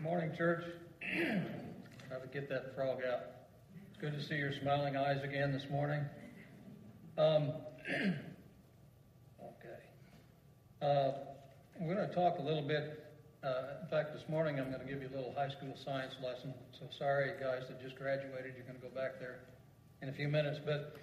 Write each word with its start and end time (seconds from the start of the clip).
Morning, 0.00 0.30
church. 0.38 0.62
Try 1.12 2.18
to 2.20 2.28
get 2.32 2.48
that 2.50 2.72
frog 2.76 2.98
out. 2.98 3.20
It's 3.90 4.00
good 4.00 4.12
to 4.12 4.22
see 4.22 4.36
your 4.36 4.52
smiling 4.62 4.96
eyes 4.96 5.18
again 5.24 5.50
this 5.50 5.64
morning. 5.72 6.04
Um, 7.18 7.50
okay. 9.42 9.80
Uh, 10.80 11.10
we're 11.80 11.96
going 11.96 12.08
to 12.08 12.14
talk 12.14 12.38
a 12.38 12.42
little 12.42 12.62
bit. 12.62 13.10
Uh, 13.42 13.82
in 13.82 13.88
fact, 13.90 14.14
this 14.14 14.22
morning 14.28 14.60
I'm 14.60 14.70
going 14.70 14.86
to 14.86 14.86
give 14.86 15.02
you 15.02 15.08
a 15.08 15.16
little 15.16 15.34
high 15.36 15.48
school 15.48 15.74
science 15.84 16.14
lesson. 16.22 16.54
So 16.78 16.86
sorry, 16.96 17.32
guys 17.40 17.62
that 17.68 17.82
just 17.82 17.96
graduated. 17.96 18.54
You're 18.54 18.66
going 18.66 18.80
to 18.80 18.86
go 18.88 18.94
back 18.94 19.18
there 19.18 19.40
in 20.00 20.10
a 20.10 20.12
few 20.12 20.28
minutes. 20.28 20.60
But 20.64 20.94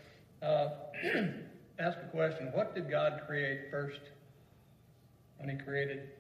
uh, 0.42 0.70
ask 1.80 1.98
a 2.02 2.10
question 2.12 2.48
What 2.54 2.74
did 2.74 2.90
God 2.90 3.24
create 3.28 3.64
first 3.70 4.00
when 5.38 5.50
He 5.50 5.62
created 5.62 6.15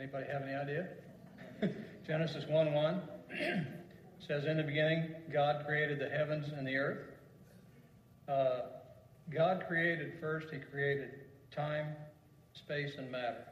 Anybody 0.00 0.24
have 0.32 0.42
any 0.44 0.54
idea? 0.54 0.88
Genesis 2.06 2.46
1 2.48 2.72
1 2.72 3.02
says, 4.26 4.46
In 4.46 4.56
the 4.56 4.62
beginning, 4.62 5.10
God 5.30 5.66
created 5.66 5.98
the 5.98 6.08
heavens 6.08 6.46
and 6.56 6.66
the 6.66 6.74
earth. 6.74 7.06
Uh, 8.26 8.60
God 9.30 9.64
created 9.68 10.14
first, 10.18 10.46
He 10.50 10.58
created 10.58 11.10
time, 11.54 11.88
space, 12.54 12.92
and 12.96 13.12
matter. 13.12 13.44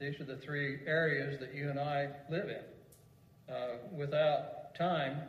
These 0.00 0.18
are 0.20 0.24
the 0.24 0.38
three 0.38 0.78
areas 0.86 1.38
that 1.40 1.54
you 1.54 1.68
and 1.68 1.78
I 1.78 2.08
live 2.30 2.48
in. 2.48 3.54
Uh, 3.54 3.76
without 3.94 4.74
time, 4.74 5.20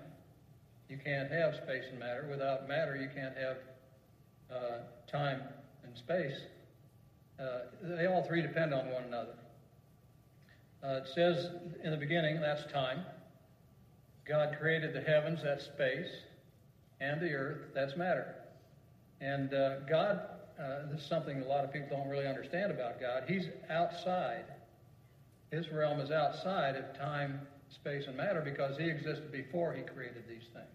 you 0.87 0.97
can't 1.03 1.29
have 1.31 1.55
space 1.55 1.83
and 1.89 1.99
matter. 1.99 2.27
Without 2.31 2.65
matter, 2.69 2.95
you 2.95 3.09
can't 3.13 3.35
have 3.35 3.57
uh, 4.49 4.77
time 5.11 5.41
and 5.83 5.97
space. 5.97 6.39
Uh, 7.37 7.59
they 7.81 8.05
all 8.05 8.23
three 8.25 8.41
depend 8.41 8.73
on 8.73 8.89
one 8.89 9.03
another. 9.03 9.33
Uh, 10.85 10.97
it 10.97 11.07
says 11.15 11.49
in 11.83 11.91
the 11.91 11.97
beginning, 11.97 12.39
that's 12.39 12.71
time. 12.71 13.03
God 14.27 14.55
created 14.59 14.93
the 14.93 15.01
heavens, 15.01 15.39
that's 15.43 15.65
space, 15.65 16.11
and 16.99 17.19
the 17.19 17.31
earth, 17.33 17.61
that's 17.73 17.95
matter. 17.95 18.35
And 19.19 19.53
uh, 19.53 19.79
God, 19.89 20.21
uh, 20.59 20.91
this 20.91 21.01
is 21.01 21.07
something 21.07 21.41
a 21.41 21.45
lot 21.45 21.63
of 21.63 21.73
people 21.73 21.89
don't 21.89 22.07
really 22.07 22.27
understand 22.27 22.71
about 22.71 22.99
God. 22.99 23.23
He's 23.27 23.47
outside. 23.69 24.45
His 25.51 25.71
realm 25.71 25.99
is 25.99 26.11
outside 26.11 26.75
of 26.75 26.95
time, 26.97 27.41
space, 27.69 28.05
and 28.07 28.15
matter 28.15 28.41
because 28.41 28.77
He 28.77 28.85
existed 28.85 29.31
before 29.31 29.73
He 29.73 29.81
created 29.81 30.23
these 30.27 30.47
things. 30.53 30.65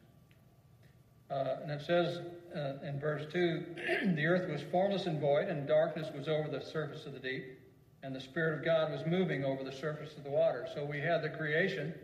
Uh, 1.31 1.63
and 1.63 1.71
it 1.71 1.83
says 1.87 2.21
uh, 2.57 2.85
in 2.85 2.99
verse 2.99 3.27
2 3.33 3.65
the 4.17 4.27
earth 4.27 4.51
was 4.51 4.63
formless 4.73 5.07
and 5.07 5.21
void, 5.21 5.49
and 5.49 5.69
darkness 5.69 6.09
was 6.17 6.27
over 6.27 6.49
the 6.49 6.65
surface 6.65 7.07
of 7.07 7.13
the 7.13 7.21
deep 7.21 7.60
and 8.03 8.15
the 8.15 8.21
Spirit 8.21 8.59
of 8.59 8.65
God 8.65 8.91
was 8.91 9.05
moving 9.07 9.45
over 9.45 9.63
the 9.63 9.73
surface 9.73 10.17
of 10.17 10.25
the 10.25 10.31
water. 10.31 10.67
So 10.75 10.85
we 10.85 11.01
had 11.01 11.23
the 11.23 11.29
creation, 11.29 11.95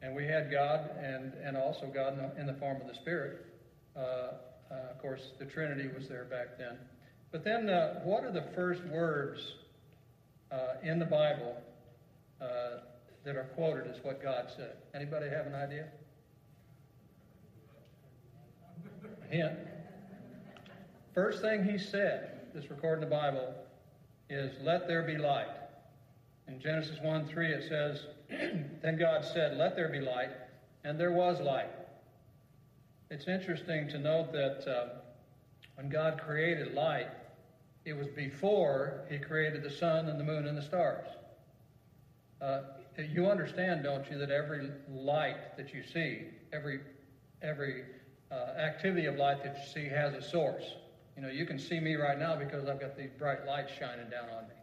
and 0.00 0.14
we 0.14 0.24
had 0.26 0.50
God, 0.50 0.90
and, 1.02 1.32
and 1.44 1.56
also 1.56 1.86
God 1.86 2.14
in 2.14 2.18
the, 2.18 2.40
in 2.40 2.46
the 2.46 2.54
form 2.54 2.80
of 2.80 2.88
the 2.88 2.94
Spirit. 2.94 3.46
Uh, 3.96 4.00
uh, 4.00 4.34
of 4.90 5.00
course, 5.00 5.32
the 5.38 5.44
Trinity 5.44 5.88
was 5.94 6.08
there 6.08 6.24
back 6.24 6.56
then. 6.58 6.78
But 7.30 7.44
then, 7.44 7.68
uh, 7.68 8.00
what 8.04 8.24
are 8.24 8.32
the 8.32 8.44
first 8.54 8.82
words 8.84 9.54
uh, 10.50 10.74
in 10.82 10.98
the 10.98 11.04
Bible 11.04 11.56
uh, 12.40 12.80
that 13.24 13.36
are 13.36 13.48
quoted 13.54 13.86
as 13.86 14.02
what 14.02 14.22
God 14.22 14.50
said? 14.56 14.76
Anybody 14.94 15.28
have 15.28 15.46
an 15.46 15.54
idea? 15.54 15.86
hint. 19.32 19.58
First 21.14 21.40
thing 21.40 21.64
he 21.64 21.78
said, 21.78 22.52
this 22.54 22.70
recorded 22.70 23.02
in 23.02 23.08
the 23.08 23.16
Bible, 23.16 23.54
is 24.32 24.52
let 24.62 24.88
there 24.88 25.02
be 25.02 25.16
light. 25.16 25.48
In 26.48 26.60
Genesis 26.60 26.98
1 27.02 27.26
3, 27.28 27.52
it 27.52 27.68
says, 27.68 28.06
Then 28.82 28.98
God 28.98 29.24
said, 29.24 29.56
Let 29.56 29.76
there 29.76 29.88
be 29.88 30.00
light, 30.00 30.30
and 30.84 30.98
there 30.98 31.12
was 31.12 31.40
light. 31.40 31.70
It's 33.10 33.28
interesting 33.28 33.88
to 33.88 33.98
note 33.98 34.32
that 34.32 34.66
uh, 34.66 34.88
when 35.76 35.88
God 35.88 36.20
created 36.24 36.74
light, 36.74 37.08
it 37.84 37.92
was 37.92 38.08
before 38.08 39.04
He 39.10 39.18
created 39.18 39.62
the 39.62 39.70
sun 39.70 40.08
and 40.08 40.18
the 40.18 40.24
moon 40.24 40.46
and 40.46 40.56
the 40.56 40.62
stars. 40.62 41.06
Uh, 42.40 42.62
you 42.98 43.26
understand, 43.30 43.82
don't 43.82 44.10
you, 44.10 44.18
that 44.18 44.30
every 44.30 44.70
light 44.90 45.56
that 45.56 45.72
you 45.72 45.82
see, 45.82 46.26
every 46.52 46.80
every 47.42 47.84
uh, 48.30 48.58
activity 48.58 49.06
of 49.06 49.16
light 49.16 49.42
that 49.42 49.56
you 49.56 49.82
see 49.82 49.88
has 49.88 50.14
a 50.14 50.22
source. 50.22 50.64
You 51.16 51.22
know, 51.22 51.28
you 51.28 51.44
can 51.44 51.58
see 51.58 51.78
me 51.78 51.94
right 51.94 52.18
now 52.18 52.36
because 52.36 52.66
I've 52.66 52.80
got 52.80 52.96
these 52.96 53.10
bright 53.18 53.46
lights 53.46 53.72
shining 53.78 54.08
down 54.10 54.28
on 54.30 54.48
me. 54.48 54.54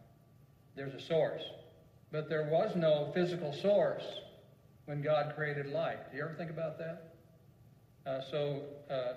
There's 0.74 0.94
a 0.94 1.00
source. 1.00 1.42
But 2.12 2.28
there 2.28 2.48
was 2.50 2.74
no 2.74 3.10
physical 3.14 3.52
source 3.52 4.04
when 4.86 5.00
God 5.00 5.34
created 5.36 5.66
light. 5.66 6.10
Do 6.10 6.16
you 6.16 6.24
ever 6.24 6.34
think 6.34 6.50
about 6.50 6.78
that? 6.78 7.14
Uh, 8.04 8.20
so 8.30 8.62
uh, 8.90 9.12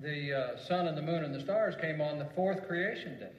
the 0.00 0.32
uh, 0.32 0.66
sun 0.66 0.86
and 0.86 0.96
the 0.96 1.02
moon 1.02 1.24
and 1.24 1.34
the 1.34 1.40
stars 1.40 1.74
came 1.80 2.00
on 2.00 2.18
the 2.18 2.28
fourth 2.34 2.66
creation 2.66 3.18
day. 3.18 3.32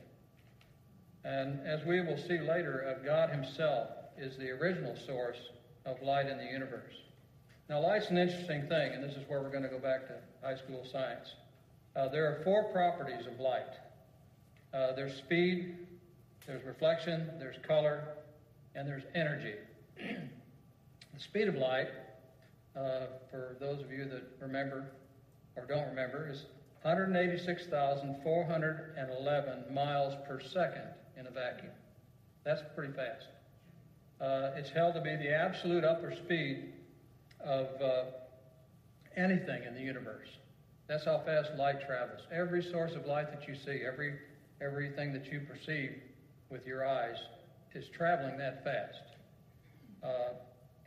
And 1.23 1.59
as 1.65 1.83
we 1.83 2.01
will 2.01 2.17
see 2.17 2.39
later, 2.39 2.87
uh, 2.87 3.03
God 3.03 3.31
Himself 3.31 3.89
is 4.17 4.37
the 4.37 4.49
original 4.51 4.95
source 5.05 5.39
of 5.85 6.01
light 6.01 6.27
in 6.27 6.37
the 6.37 6.45
universe. 6.45 6.93
Now, 7.69 7.81
light's 7.81 8.09
an 8.09 8.17
interesting 8.17 8.67
thing, 8.67 8.93
and 8.93 9.03
this 9.03 9.15
is 9.15 9.27
where 9.27 9.41
we're 9.41 9.49
going 9.49 9.63
to 9.63 9.69
go 9.69 9.79
back 9.79 10.07
to 10.07 10.13
high 10.41 10.55
school 10.55 10.85
science. 10.89 11.33
Uh, 11.97 12.07
there 12.09 12.25
are 12.25 12.43
four 12.43 12.65
properties 12.65 13.25
of 13.25 13.39
light 13.39 13.73
uh, 14.73 14.93
there's 14.95 15.15
speed, 15.15 15.75
there's 16.45 16.63
reflection, 16.63 17.31
there's 17.39 17.57
color, 17.65 18.03
and 18.75 18.87
there's 18.87 19.01
energy. 19.15 19.55
the 19.97 21.19
speed 21.19 21.47
of 21.47 21.55
light, 21.55 21.87
uh, 22.75 23.07
for 23.31 23.55
those 23.59 23.81
of 23.81 23.91
you 23.91 24.05
that 24.05 24.21
remember 24.39 24.91
or 25.55 25.65
don't 25.65 25.87
remember, 25.87 26.29
is 26.29 26.45
186,411 26.83 29.73
miles 29.73 30.13
per 30.27 30.39
second 30.39 30.83
in 31.17 31.25
a 31.25 31.31
vacuum. 31.31 31.71
That's 32.43 32.61
pretty 32.75 32.93
fast. 32.93 33.25
Uh, 34.21 34.51
it's 34.55 34.69
held 34.69 34.93
to 34.95 35.01
be 35.01 35.15
the 35.15 35.33
absolute 35.33 35.83
upper 35.83 36.15
speed 36.15 36.73
of 37.43 37.67
uh, 37.81 38.03
anything 39.15 39.63
in 39.63 39.73
the 39.73 39.81
universe. 39.81 40.29
That's 40.87 41.05
how 41.05 41.21
fast 41.25 41.51
light 41.57 41.85
travels. 41.85 42.21
Every 42.31 42.63
source 42.63 42.93
of 42.93 43.05
light 43.05 43.31
that 43.31 43.47
you 43.47 43.55
see, 43.55 43.83
every 43.85 44.15
everything 44.61 45.13
that 45.13 45.31
you 45.31 45.41
perceive 45.41 45.91
with 46.49 46.65
your 46.65 46.87
eyes, 46.87 47.17
is 47.75 47.85
traveling 47.89 48.37
that 48.37 48.63
fast. 48.63 49.03
Uh, 50.03 50.33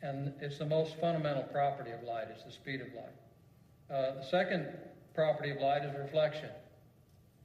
and 0.03 0.33
it's 0.41 0.59
the 0.59 0.67
most 0.67 0.97
fundamental 1.01 1.43
property 1.45 1.91
of 1.91 2.03
light. 2.03 2.29
It's 2.31 2.45
the 2.45 2.53
speed 2.53 2.81
of 2.81 2.89
light. 2.95 3.95
Uh, 3.95 4.15
the 4.21 4.27
second 4.31 4.69
property 5.15 5.51
of 5.51 5.59
light 5.59 5.85
is 5.85 5.95
reflection. 5.97 6.51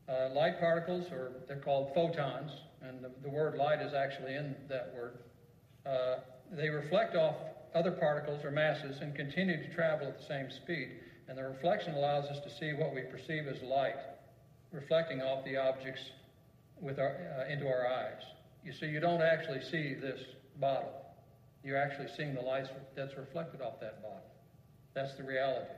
Uh, 0.07 0.29
light 0.33 0.59
particles, 0.59 1.11
or 1.11 1.31
they're 1.47 1.57
called 1.57 1.91
photons, 1.93 2.51
and 2.81 3.03
the, 3.03 3.11
the 3.23 3.29
word 3.29 3.55
light 3.55 3.81
is 3.81 3.93
actually 3.93 4.35
in 4.35 4.55
that 4.69 4.93
word. 4.95 5.17
Uh, 5.85 6.19
they 6.51 6.69
reflect 6.69 7.15
off 7.15 7.35
other 7.73 7.91
particles 7.91 8.43
or 8.45 8.51
masses 8.51 8.97
and 9.01 9.15
continue 9.15 9.57
to 9.57 9.73
travel 9.73 10.07
at 10.07 10.17
the 10.17 10.25
same 10.25 10.49
speed. 10.49 10.89
And 11.27 11.37
the 11.37 11.43
reflection 11.43 11.93
allows 11.95 12.25
us 12.25 12.39
to 12.43 12.49
see 12.49 12.73
what 12.73 12.93
we 12.93 13.01
perceive 13.01 13.47
as 13.47 13.61
light, 13.63 13.95
reflecting 14.71 15.21
off 15.21 15.43
the 15.43 15.57
objects 15.57 16.01
with 16.79 16.99
our, 16.99 17.15
uh, 17.39 17.51
into 17.51 17.67
our 17.67 17.87
eyes. 17.87 18.21
You 18.63 18.73
see, 18.73 18.87
you 18.87 18.99
don't 18.99 19.21
actually 19.21 19.61
see 19.61 19.93
this 19.93 20.19
bottle. 20.59 20.93
You're 21.63 21.77
actually 21.77 22.09
seeing 22.15 22.35
the 22.35 22.41
light 22.41 22.65
that's 22.95 23.17
reflected 23.17 23.61
off 23.61 23.79
that 23.79 24.01
bottle. 24.01 24.21
That's 24.93 25.15
the 25.15 25.23
reality. 25.23 25.71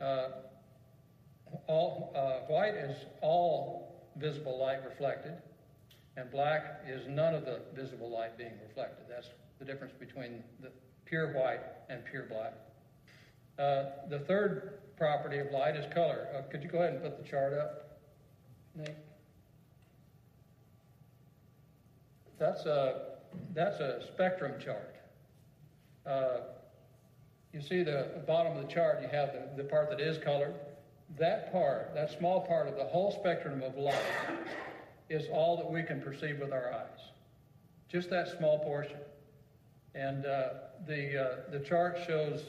Uh, 0.00 0.28
all, 1.66 2.12
uh, 2.14 2.46
white 2.52 2.74
is 2.74 2.96
all 3.20 4.06
visible 4.16 4.58
light 4.58 4.84
reflected, 4.84 5.34
and 6.16 6.30
black 6.30 6.82
is 6.86 7.06
none 7.08 7.34
of 7.34 7.44
the 7.44 7.60
visible 7.74 8.10
light 8.10 8.38
being 8.38 8.52
reflected. 8.66 9.06
That's 9.08 9.28
the 9.58 9.64
difference 9.64 9.92
between 9.98 10.42
the 10.60 10.70
pure 11.04 11.32
white 11.32 11.60
and 11.88 12.04
pure 12.04 12.26
black. 12.28 12.52
Uh, 13.58 13.84
the 14.08 14.18
third 14.20 14.80
property 14.96 15.38
of 15.38 15.50
light 15.50 15.76
is 15.76 15.92
color. 15.92 16.28
Uh, 16.36 16.42
could 16.50 16.62
you 16.62 16.68
go 16.68 16.78
ahead 16.78 16.94
and 16.94 17.02
put 17.02 17.22
the 17.22 17.28
chart 17.28 17.54
up, 17.54 17.98
Nick? 18.74 18.96
That's 22.38 22.66
a, 22.66 23.12
that's 23.54 23.80
a 23.80 24.02
spectrum 24.06 24.52
chart. 24.62 24.96
Uh, 26.04 26.38
you 27.52 27.62
see 27.62 27.82
the 27.82 28.22
bottom 28.26 28.56
of 28.56 28.66
the 28.66 28.72
chart, 28.72 29.00
you 29.00 29.08
have 29.08 29.32
the, 29.32 29.62
the 29.62 29.68
part 29.68 29.88
that 29.90 30.00
is 30.00 30.18
colored. 30.18 30.54
That 31.18 31.50
part, 31.52 31.94
that 31.94 32.16
small 32.18 32.42
part 32.42 32.68
of 32.68 32.76
the 32.76 32.84
whole 32.84 33.10
spectrum 33.12 33.62
of 33.62 33.76
light, 33.78 33.94
is 35.08 35.28
all 35.32 35.56
that 35.56 35.70
we 35.70 35.82
can 35.82 36.00
perceive 36.00 36.40
with 36.40 36.52
our 36.52 36.72
eyes. 36.72 37.10
Just 37.88 38.10
that 38.10 38.36
small 38.36 38.58
portion. 38.58 38.98
And 39.94 40.26
uh, 40.26 40.48
the, 40.86 41.22
uh, 41.22 41.36
the 41.50 41.60
chart 41.60 41.98
shows 42.06 42.42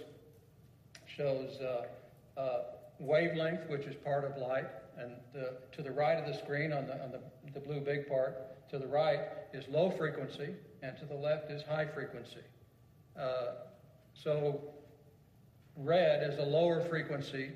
shows 1.18 1.60
uh, 1.60 2.40
uh, 2.40 2.64
wavelength, 3.00 3.68
which 3.70 3.86
is 3.86 3.96
part 3.96 4.24
of 4.24 4.38
light, 4.38 4.68
and 5.00 5.12
the, 5.34 5.58
to 5.72 5.82
the 5.82 5.92
right 5.92 6.18
of 6.18 6.32
the 6.32 6.38
screen 6.38 6.72
on 6.72 6.86
the, 6.86 6.94
on 7.04 7.12
the, 7.12 7.20
the 7.54 7.60
blue 7.60 7.80
big 7.80 8.08
part 8.08 8.70
to 8.70 8.78
the 8.78 8.88
right 8.88 9.20
is 9.54 9.68
low 9.70 9.90
frequency, 9.90 10.50
and 10.84 10.96
to 10.98 11.06
the 11.06 11.16
left 11.16 11.50
is 11.50 11.64
high 11.64 11.86
frequency. 11.86 12.42
Uh, 13.20 13.54
so 14.14 14.62
red 15.76 16.22
is 16.30 16.38
a 16.38 16.44
lower 16.44 16.82
frequency, 16.82 17.52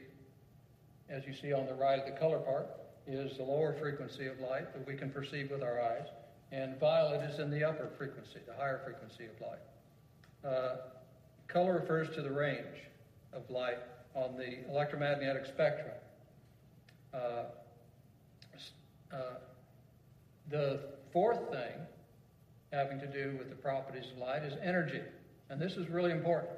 as 1.09 1.25
you 1.27 1.33
see 1.33 1.53
on 1.53 1.65
the 1.67 1.73
right 1.73 1.99
of 1.99 2.05
the 2.05 2.19
color 2.19 2.39
part, 2.39 2.67
is 3.05 3.37
the 3.37 3.43
lower 3.43 3.73
frequency 3.73 4.27
of 4.27 4.39
light 4.39 4.73
that 4.73 4.87
we 4.87 4.95
can 4.95 5.11
perceive 5.11 5.51
with 5.51 5.61
our 5.61 5.81
eyes, 5.81 6.07
and 6.51 6.79
violet 6.79 7.21
is 7.29 7.39
in 7.39 7.51
the 7.51 7.63
upper 7.63 7.89
frequency, 7.97 8.39
the 8.47 8.53
higher 8.53 8.81
frequency 8.83 9.25
of 9.25 9.41
light. 9.41 10.53
Uh, 10.53 10.75
color 11.47 11.73
refers 11.73 12.09
to 12.15 12.21
the 12.21 12.31
range 12.31 12.90
of 13.33 13.49
light 13.49 13.77
on 14.13 14.37
the 14.37 14.67
electromagnetic 14.69 15.45
spectrum. 15.45 15.95
Uh, 17.13 17.43
uh, 19.11 19.17
the 20.49 20.79
fourth 21.11 21.49
thing 21.49 21.73
having 22.71 22.99
to 22.99 23.07
do 23.07 23.35
with 23.37 23.49
the 23.49 23.55
properties 23.55 24.05
of 24.11 24.17
light 24.17 24.43
is 24.43 24.53
energy. 24.63 25.01
And 25.49 25.61
this 25.61 25.73
is 25.73 25.89
really 25.89 26.11
important. 26.11 26.53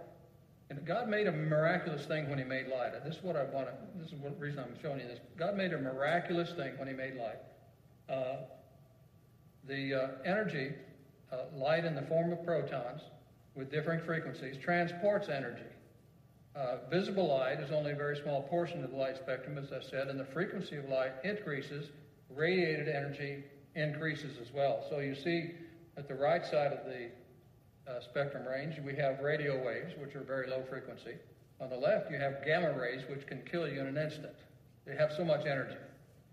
And 0.70 0.86
God 0.86 1.10
made 1.10 1.28
a 1.28 1.32
miraculous 1.32 2.06
thing 2.06 2.30
when 2.30 2.38
He 2.38 2.44
made 2.44 2.68
light. 2.68 2.92
This 3.04 3.18
is 3.18 3.24
what 3.24 3.36
I 3.36 3.44
want 3.44 3.68
to, 3.68 3.74
this 4.02 4.12
is 4.12 4.20
the 4.22 4.30
reason 4.32 4.60
I'm 4.60 4.80
showing 4.82 5.00
you 5.00 5.08
this. 5.08 5.20
God 5.38 5.56
made 5.56 5.74
a 5.74 5.78
miraculous 5.78 6.52
thing 6.52 6.78
when 6.78 6.88
He 6.88 6.94
made 6.94 7.16
light. 7.16 7.40
Uh, 8.10 8.38
the 9.68 9.94
uh, 9.94 10.08
energy, 10.26 10.74
uh, 11.32 11.38
light 11.56 11.86
in 11.86 11.96
the 11.96 12.02
form 12.04 12.32
of 12.32 12.44
protons 12.46 13.02
with 13.56 13.72
differing 13.72 14.00
frequencies, 14.02 14.56
transports 14.64 15.30
energy. 15.30 15.62
Uh, 16.56 16.78
visible 16.90 17.28
light 17.28 17.60
is 17.60 17.72
only 17.72 17.92
a 17.92 17.96
very 17.96 18.16
small 18.22 18.44
portion 18.44 18.84
of 18.84 18.92
the 18.92 18.96
light 18.96 19.18
spectrum, 19.18 19.58
as 19.58 19.72
I 19.72 19.82
said, 19.82 20.08
and 20.08 20.20
the 20.20 20.26
frequency 20.26 20.78
of 20.78 20.88
light 20.88 21.12
increases, 21.24 21.90
radiated 22.30 22.88
energy 22.88 23.44
increases 23.76 24.38
as 24.40 24.54
well. 24.54 24.86
So 24.90 25.00
you 25.00 25.16
see 25.16 25.52
at 25.98 26.08
the 26.08 26.14
right 26.14 26.46
side 26.46 26.72
of 26.72 26.86
the 26.86 27.10
uh, 27.92 28.02
spectrum 28.02 28.46
range, 28.48 28.80
we 28.86 28.96
have 28.96 29.20
radio 29.20 29.66
waves, 29.66 29.94
which 29.98 30.16
are 30.16 30.22
very 30.22 30.48
low 30.48 30.64
frequency. 30.70 31.16
On 31.60 31.70
the 31.70 31.76
left, 31.76 32.12
you 32.12 32.18
have 32.18 32.46
gamma 32.46 32.72
rays, 32.78 33.02
which 33.10 33.26
can 33.26 33.42
kill 33.50 33.68
you 33.68 33.82
in 33.82 33.88
an 33.88 33.98
instant. 33.98 34.34
They 34.86 34.96
have 34.96 35.12
so 35.12 35.26
much 35.26 35.46
energy. 35.48 35.78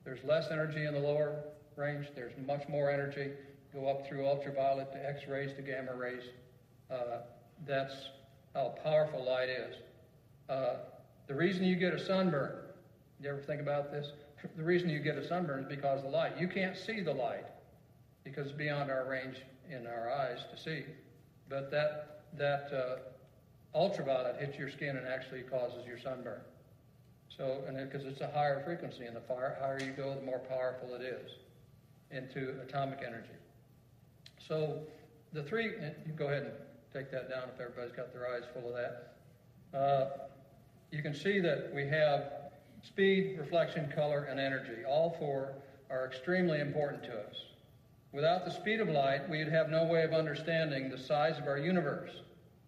There's 0.05 0.23
less 0.25 0.49
energy 0.51 0.85
in 0.85 0.93
the 0.93 1.01
lower 1.01 1.45
range, 1.77 2.09
there's 2.15 2.33
much 2.47 2.69
more 2.69 2.91
energy. 2.91 3.31
Go 3.73 3.89
up 3.89 4.07
through 4.07 4.27
ultraviolet 4.27 4.93
to 4.93 5.09
X 5.09 5.21
rays 5.29 5.55
to 5.57 5.63
gamma 5.63 5.95
rays. 5.95 6.25
Uh, 6.91 7.21
that's 7.67 7.95
how 8.55 8.75
powerful 8.83 9.25
light 9.25 9.49
is. 9.49 9.77
Uh, 10.51 10.75
the 11.29 11.35
reason 11.35 11.63
you 11.63 11.77
get 11.77 11.95
a 11.95 12.05
sunburn, 12.05 12.57
you 13.23 13.31
ever 13.31 13.39
think 13.39 13.61
about 13.61 13.93
this? 13.93 14.13
The 14.57 14.65
reason 14.65 14.89
you 14.89 14.99
get 14.99 15.17
a 15.17 15.27
sunburn 15.27 15.61
is 15.61 15.69
because 15.69 15.99
of 15.99 16.11
the 16.11 16.17
light. 16.17 16.39
You 16.39 16.49
can't 16.49 16.77
see 16.77 17.01
the 17.01 17.13
light 17.13 17.45
because 18.25 18.49
it's 18.49 18.57
beyond 18.57 18.91
our 18.91 19.09
range 19.09 19.37
in 19.71 19.87
our 19.87 20.11
eyes 20.11 20.39
to 20.51 20.61
see. 20.61 20.85
But 21.49 21.71
that, 21.71 22.23
that 22.37 22.71
uh, 22.73 23.77
ultraviolet 23.79 24.41
hits 24.41 24.59
your 24.59 24.71
skin 24.71 24.97
and 24.97 25.07
actually 25.07 25.43
causes 25.43 25.87
your 25.87 25.99
sunburn. 25.99 26.41
So, 27.29 27.63
and 27.69 27.77
because 27.77 28.07
it, 28.07 28.13
it's 28.13 28.21
a 28.21 28.31
higher 28.31 28.63
frequency, 28.65 29.05
and 29.05 29.15
the 29.15 29.21
far, 29.21 29.57
higher 29.61 29.79
you 29.81 29.93
go, 29.93 30.15
the 30.15 30.23
more 30.23 30.41
powerful 30.41 30.95
it 30.95 31.03
is 31.03 31.31
into 32.11 32.61
atomic 32.63 33.01
energy. 33.07 33.29
So, 34.49 34.81
the 35.33 35.45
three, 35.45 35.67
you 36.07 36.13
go 36.17 36.27
ahead 36.27 36.43
and 36.43 36.53
take 36.93 37.13
that 37.13 37.31
down 37.31 37.45
if 37.55 37.61
everybody's 37.61 37.95
got 37.95 38.13
their 38.13 38.27
eyes 38.29 38.43
full 38.53 38.69
of 38.69 38.75
that. 38.75 39.15
Uh, 39.73 40.07
you 40.91 41.03
can 41.03 41.15
see 41.15 41.41
that 41.41 41.73
we 41.75 41.87
have 41.87 42.33
speed, 42.83 43.37
reflection, 43.39 43.93
color, 43.95 44.25
and 44.25 44.41
energy. 44.41 44.85
All 44.89 45.17
four 45.19 45.55
are 45.91 46.07
extremely 46.07 46.61
important 46.61 47.03
to 47.05 47.13
us. 47.13 47.37
Without 48.13 48.45
the 48.45 48.51
speed 48.51 48.81
of 48.81 48.89
light, 48.89 49.29
we'd 49.29 49.49
have 49.49 49.69
no 49.69 49.85
way 49.85 50.03
of 50.03 50.13
understanding 50.13 50.91
the 50.91 50.99
size 50.99 51.39
of 51.39 51.47
our 51.47 51.59
universe. 51.59 52.11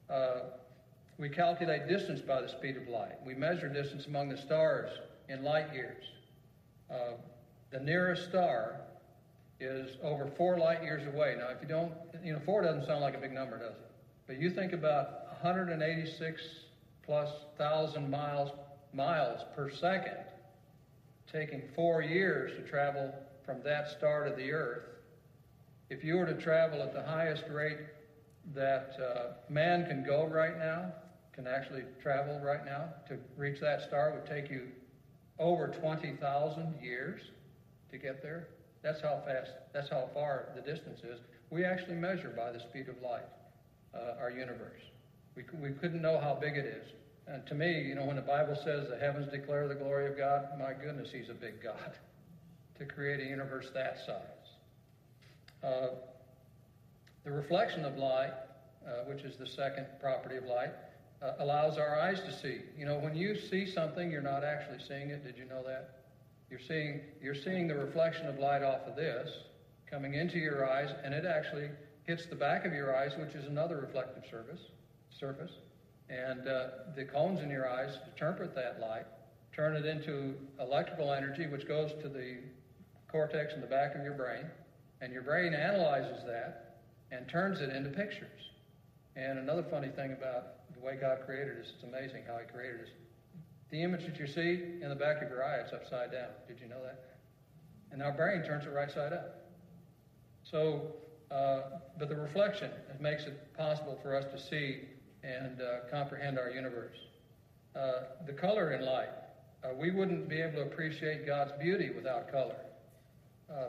Uh, 0.08 0.40
we 1.18 1.28
calculate 1.28 1.88
distance 1.88 2.20
by 2.20 2.40
the 2.40 2.48
speed 2.48 2.76
of 2.76 2.88
light. 2.88 3.14
We 3.24 3.34
measure 3.34 3.68
distance 3.68 4.06
among 4.06 4.28
the 4.28 4.36
stars 4.36 4.90
in 5.28 5.42
light 5.42 5.72
years. 5.72 6.04
Uh, 6.90 7.14
the 7.70 7.80
nearest 7.80 8.28
star 8.28 8.80
is 9.58 9.96
over 10.02 10.26
four 10.36 10.58
light 10.58 10.82
years 10.82 11.06
away. 11.12 11.36
Now, 11.38 11.48
if 11.48 11.62
you 11.62 11.68
don't, 11.68 11.92
you 12.24 12.32
know, 12.32 12.40
four 12.44 12.62
doesn't 12.62 12.86
sound 12.86 13.00
like 13.00 13.14
a 13.14 13.18
big 13.18 13.32
number, 13.32 13.58
does 13.58 13.72
it? 13.72 13.90
But 14.26 14.40
you 14.40 14.50
think 14.50 14.72
about 14.72 15.26
186 15.42 16.42
plus 17.04 17.28
thousand 17.58 18.10
miles 18.10 18.50
miles 18.92 19.40
per 19.54 19.70
second, 19.70 20.18
taking 21.30 21.62
four 21.74 22.02
years 22.02 22.52
to 22.56 22.68
travel 22.68 23.14
from 23.44 23.62
that 23.62 23.88
star 23.88 24.24
to 24.28 24.34
the 24.36 24.52
Earth 24.52 24.92
if 25.92 26.02
you 26.02 26.16
were 26.16 26.24
to 26.24 26.34
travel 26.34 26.82
at 26.82 26.94
the 26.94 27.02
highest 27.02 27.44
rate 27.50 27.76
that 28.54 28.96
uh, 28.98 29.52
man 29.52 29.84
can 29.84 30.02
go 30.02 30.24
right 30.24 30.58
now, 30.58 30.90
can 31.34 31.46
actually 31.46 31.82
travel 32.00 32.40
right 32.42 32.64
now 32.64 32.88
to 33.08 33.18
reach 33.36 33.60
that 33.60 33.82
star, 33.82 34.12
would 34.14 34.24
take 34.24 34.50
you 34.50 34.68
over 35.38 35.68
20,000 35.68 36.74
years 36.82 37.20
to 37.90 37.98
get 37.98 38.22
there. 38.22 38.48
That's 38.80 39.02
how 39.02 39.22
fast, 39.26 39.50
that's 39.74 39.90
how 39.90 40.08
far 40.14 40.48
the 40.54 40.62
distance 40.62 41.00
is. 41.00 41.20
We 41.50 41.66
actually 41.66 41.96
measure 41.96 42.32
by 42.34 42.52
the 42.52 42.60
speed 42.60 42.88
of 42.88 42.94
light 43.02 43.28
uh, 43.94 44.18
our 44.18 44.30
universe. 44.30 44.80
We, 45.36 45.44
we 45.60 45.70
couldn't 45.70 46.02
know 46.02 46.18
how 46.18 46.34
big 46.34 46.56
it 46.56 46.66
is. 46.66 46.92
And 47.26 47.46
to 47.46 47.54
me, 47.54 47.80
you 47.82 47.94
know, 47.94 48.04
when 48.04 48.16
the 48.16 48.22
Bible 48.22 48.56
says 48.56 48.88
the 48.88 48.98
heavens 48.98 49.30
declare 49.30 49.68
the 49.68 49.74
glory 49.74 50.06
of 50.06 50.16
God, 50.16 50.48
my 50.58 50.72
goodness, 50.72 51.10
He's 51.12 51.28
a 51.28 51.34
big 51.34 51.62
God 51.62 51.92
to 52.78 52.84
create 52.84 53.20
a 53.20 53.24
universe 53.24 53.70
that 53.74 53.98
size. 54.04 54.24
Uh, 55.62 55.88
the 57.24 57.30
reflection 57.30 57.84
of 57.84 57.96
light, 57.96 58.32
uh, 58.86 59.04
which 59.06 59.22
is 59.22 59.36
the 59.36 59.46
second 59.46 59.86
property 60.00 60.36
of 60.36 60.44
light, 60.44 60.72
uh, 61.22 61.34
allows 61.38 61.78
our 61.78 61.98
eyes 61.98 62.20
to 62.20 62.32
see. 62.32 62.58
You 62.76 62.84
know, 62.84 62.98
when 62.98 63.14
you 63.14 63.36
see 63.36 63.70
something, 63.70 64.10
you're 64.10 64.20
not 64.20 64.42
actually 64.42 64.80
seeing 64.86 65.10
it. 65.10 65.24
Did 65.24 65.38
you 65.38 65.44
know 65.44 65.62
that? 65.62 66.00
You're 66.50 66.60
seeing, 66.60 67.00
you're 67.22 67.36
seeing 67.36 67.68
the 67.68 67.76
reflection 67.76 68.26
of 68.26 68.38
light 68.38 68.62
off 68.62 68.80
of 68.86 68.96
this 68.96 69.30
coming 69.88 70.14
into 70.14 70.38
your 70.38 70.68
eyes, 70.68 70.90
and 71.04 71.14
it 71.14 71.24
actually 71.24 71.68
hits 72.04 72.26
the 72.26 72.34
back 72.34 72.64
of 72.64 72.72
your 72.72 72.96
eyes, 72.96 73.12
which 73.16 73.34
is 73.34 73.46
another 73.46 73.78
reflective 73.78 74.24
surface. 74.28 74.60
Surface. 75.18 75.52
And 76.08 76.46
uh, 76.46 76.66
the 76.94 77.04
cones 77.04 77.40
in 77.40 77.50
your 77.50 77.68
eyes 77.68 77.98
interpret 78.10 78.54
that 78.54 78.80
light, 78.80 79.06
turn 79.54 79.76
it 79.76 79.86
into 79.86 80.34
electrical 80.60 81.12
energy, 81.12 81.46
which 81.46 81.66
goes 81.66 81.92
to 82.02 82.08
the 82.08 82.36
cortex 83.08 83.54
in 83.54 83.60
the 83.60 83.66
back 83.66 83.94
of 83.94 84.02
your 84.02 84.14
brain 84.14 84.44
and 85.00 85.12
your 85.12 85.22
brain 85.22 85.52
analyzes 85.52 86.24
that 86.26 86.76
and 87.10 87.28
turns 87.28 87.60
it 87.60 87.70
into 87.70 87.90
pictures. 87.90 88.50
And 89.16 89.38
another 89.38 89.62
funny 89.62 89.88
thing 89.88 90.12
about 90.12 90.72
the 90.74 90.80
way 90.80 90.96
God 91.00 91.18
created 91.26 91.58
us, 91.58 91.66
it's 91.74 91.84
amazing 91.84 92.22
how 92.26 92.38
He 92.38 92.46
created 92.50 92.80
us. 92.80 92.88
The 93.70 93.82
image 93.82 94.06
that 94.06 94.18
you 94.18 94.26
see 94.26 94.80
in 94.82 94.88
the 94.88 94.94
back 94.94 95.22
of 95.22 95.28
your 95.28 95.44
eye, 95.44 95.56
it's 95.56 95.72
upside 95.72 96.12
down. 96.12 96.28
Did 96.46 96.60
you 96.60 96.68
know 96.68 96.82
that? 96.82 97.18
And 97.90 98.02
our 98.02 98.12
brain 98.12 98.42
turns 98.42 98.64
it 98.64 98.70
right 98.70 98.90
side 98.90 99.12
up. 99.12 99.50
So, 100.42 100.94
uh, 101.30 101.62
but 101.98 102.08
the 102.08 102.16
reflection 102.16 102.70
makes 103.00 103.24
it 103.24 103.54
possible 103.56 103.98
for 104.02 104.14
us 104.16 104.24
to 104.32 104.40
see 104.40 104.80
and 105.22 105.60
uh, 105.60 105.90
comprehend 105.90 106.38
our 106.38 106.50
universe. 106.50 106.96
Uh, 107.74 108.04
the 108.26 108.32
color 108.32 108.72
in 108.72 108.84
light, 108.84 109.08
uh, 109.64 109.68
we 109.78 109.90
wouldn't 109.90 110.28
be 110.28 110.40
able 110.40 110.56
to 110.56 110.62
appreciate 110.62 111.26
God's 111.26 111.52
beauty 111.60 111.90
without 111.94 112.30
color. 112.30 112.56
Uh, 113.50 113.68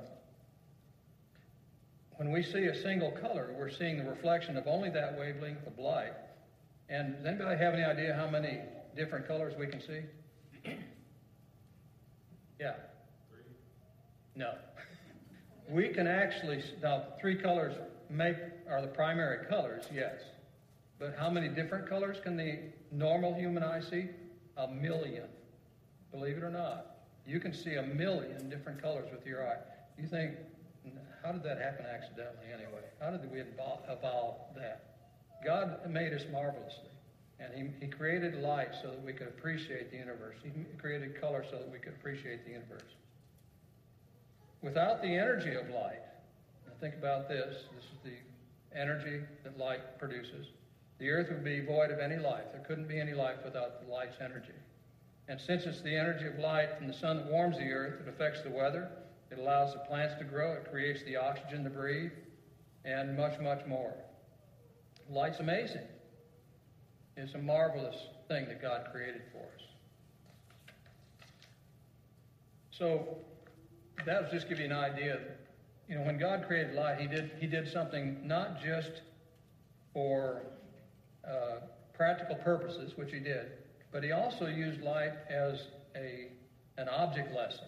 when 2.18 2.32
we 2.32 2.44
see 2.44 2.66
a 2.66 2.82
single 2.82 3.12
color, 3.12 3.54
we're 3.58 3.70
seeing 3.70 3.98
the 3.98 4.10
reflection 4.10 4.58
of 4.58 4.68
only 4.68 4.90
that 4.90 5.18
wavelength 5.18 5.66
of 5.66 5.78
light. 5.78 6.14
And 6.90 7.16
does 7.18 7.26
anybody 7.26 7.58
have 7.58 7.74
any 7.74 7.84
idea 7.84 8.14
how 8.14 8.30
many 8.30 8.60
different 8.96 9.28
colors 9.28 9.54
we 9.58 9.68
can 9.68 9.82
see? 9.82 10.02
yeah. 12.60 12.74
Three. 13.30 13.44
No. 14.36 14.54
We 15.70 15.88
can 15.88 16.08
actually, 16.08 16.62
now 16.82 17.04
three 17.22 17.38
colors 17.38 17.74
make 18.10 18.36
are 18.70 18.82
the 18.82 18.90
primary 18.90 19.46
colors, 19.48 19.86
yes. 19.94 20.20
But 21.00 21.16
how 21.18 21.30
many 21.30 21.50
different 21.50 21.88
colors 21.88 22.18
can 22.24 22.38
the 22.38 22.60
normal 22.92 23.34
human 23.34 23.64
eye 23.64 23.82
see? 23.82 24.10
A 24.58 24.68
million. 24.68 25.26
Believe 26.12 26.38
it 26.38 26.44
or 26.44 26.50
not. 26.50 26.98
You 27.26 27.40
can 27.40 27.54
see 27.54 27.76
a 27.76 27.84
million 27.84 28.50
different 28.50 28.82
colors 28.82 29.10
with 29.12 29.26
your 29.26 29.48
eye. 29.48 29.58
You 30.00 30.08
think 30.08 30.36
how 31.24 31.32
did 31.32 31.44
that 31.44 31.58
happen 31.58 31.86
accidentally 31.86 32.48
anyway? 32.54 32.84
How 33.00 33.12
did 33.12 33.32
we 33.32 33.40
evolve 33.40 34.36
that? 34.56 34.84
God 35.46 35.90
made 35.90 36.14
us 36.14 36.24
marvelously. 36.32 36.92
And 37.40 37.54
he, 37.54 37.86
he 37.86 37.92
created 37.92 38.36
light 38.36 38.70
so 38.82 38.90
that 38.90 39.04
we 39.04 39.14
could 39.14 39.28
appreciate 39.28 39.90
the 39.90 39.98
universe. 39.98 40.36
He 40.44 40.52
created 40.78 41.20
color 41.20 41.46
so 41.50 41.58
that 41.58 41.72
we 41.72 41.80
could 41.80 41.94
appreciate 41.94 42.46
the 42.46 42.52
universe. 42.52 42.92
Without 44.62 45.02
the 45.02 45.08
energy 45.08 45.56
of 45.56 45.70
light, 45.70 46.04
now 46.66 46.74
think 46.80 46.96
about 46.96 47.28
this. 47.28 47.64
This 47.76 47.84
is 47.84 48.00
the 48.04 48.80
energy 48.80 49.22
that 49.44 49.58
light 49.58 50.00
produces. 50.00 50.48
The 51.04 51.10
earth 51.10 51.28
would 51.32 51.44
be 51.44 51.60
void 51.60 51.92
of 51.92 52.00
any 52.00 52.16
life. 52.16 52.46
There 52.54 52.64
couldn't 52.66 52.88
be 52.88 52.98
any 52.98 53.12
life 53.12 53.40
without 53.44 53.86
the 53.86 53.92
light's 53.92 54.16
energy. 54.22 54.54
And 55.28 55.38
since 55.38 55.66
it's 55.66 55.82
the 55.82 55.94
energy 55.94 56.26
of 56.28 56.40
light 56.40 56.78
from 56.78 56.88
the 56.88 56.94
sun 56.94 57.18
that 57.18 57.26
warms 57.26 57.58
the 57.58 57.70
earth, 57.74 58.00
it 58.00 58.08
affects 58.08 58.42
the 58.42 58.50
weather, 58.50 58.90
It 59.30 59.38
allows 59.38 59.74
the 59.74 59.80
plants 59.80 60.14
to 60.20 60.24
grow. 60.24 60.54
It 60.54 60.72
creates 60.72 61.04
the 61.04 61.18
oxygen 61.18 61.66
to 61.66 61.70
breathe, 61.70 62.12
and 62.86 63.18
much, 63.18 63.38
much 63.42 63.66
more. 63.66 63.94
Light's 65.10 65.42
amazing. 65.42 65.82
It's 67.18 67.34
a 67.34 67.38
marvelous 67.38 67.98
thing 68.30 68.46
that 68.46 68.62
God 68.62 68.88
created 68.94 69.24
for 69.34 69.40
us. 69.40 69.66
So 72.72 73.18
that 74.06 74.22
was 74.22 74.32
just 74.32 74.48
give 74.48 74.58
you 74.58 74.66
an 74.66 74.72
idea. 74.72 75.20
You 75.90 75.96
know, 75.96 76.04
when 76.04 76.18
God 76.18 76.46
created 76.48 76.76
light, 76.76 77.02
He 77.02 77.08
did 77.08 77.32
He 77.42 77.48
did 77.48 77.70
something 77.70 78.26
not 78.26 78.64
just 78.64 79.02
for 79.94 80.44
uh, 81.28 81.60
practical 81.94 82.36
purposes, 82.36 82.94
which 82.96 83.12
He 83.12 83.20
did, 83.20 83.52
but 83.92 84.04
He 84.04 84.12
also 84.12 84.48
used 84.48 84.82
light 84.82 85.14
as 85.30 85.68
a 85.96 86.28
an 86.78 86.90
object 86.90 87.34
lesson 87.36 87.66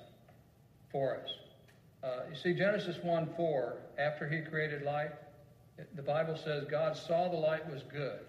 for 0.92 1.18
us. 1.18 1.30
Uh, 2.04 2.22
you 2.30 2.36
see, 2.36 2.54
Genesis 2.54 2.98
1 3.04 3.30
4, 3.36 3.78
after 4.00 4.28
He 4.28 4.42
created 4.42 4.84
light, 4.84 5.12
the 5.96 6.02
Bible 6.02 6.38
says 6.44 6.66
God 6.70 6.96
saw 6.96 7.30
the 7.30 7.38
light 7.38 7.70
was 7.70 7.84
good. 7.92 8.20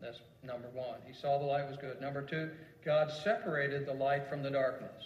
That's 0.00 0.20
number 0.44 0.68
one. 0.72 0.98
He 1.06 1.14
saw 1.14 1.38
the 1.38 1.44
light 1.44 1.68
was 1.68 1.76
good. 1.78 2.00
Number 2.00 2.22
two, 2.22 2.50
God 2.84 3.10
separated 3.24 3.86
the 3.86 3.94
light 3.94 4.28
from 4.28 4.42
the 4.42 4.50
darkness. 4.50 5.02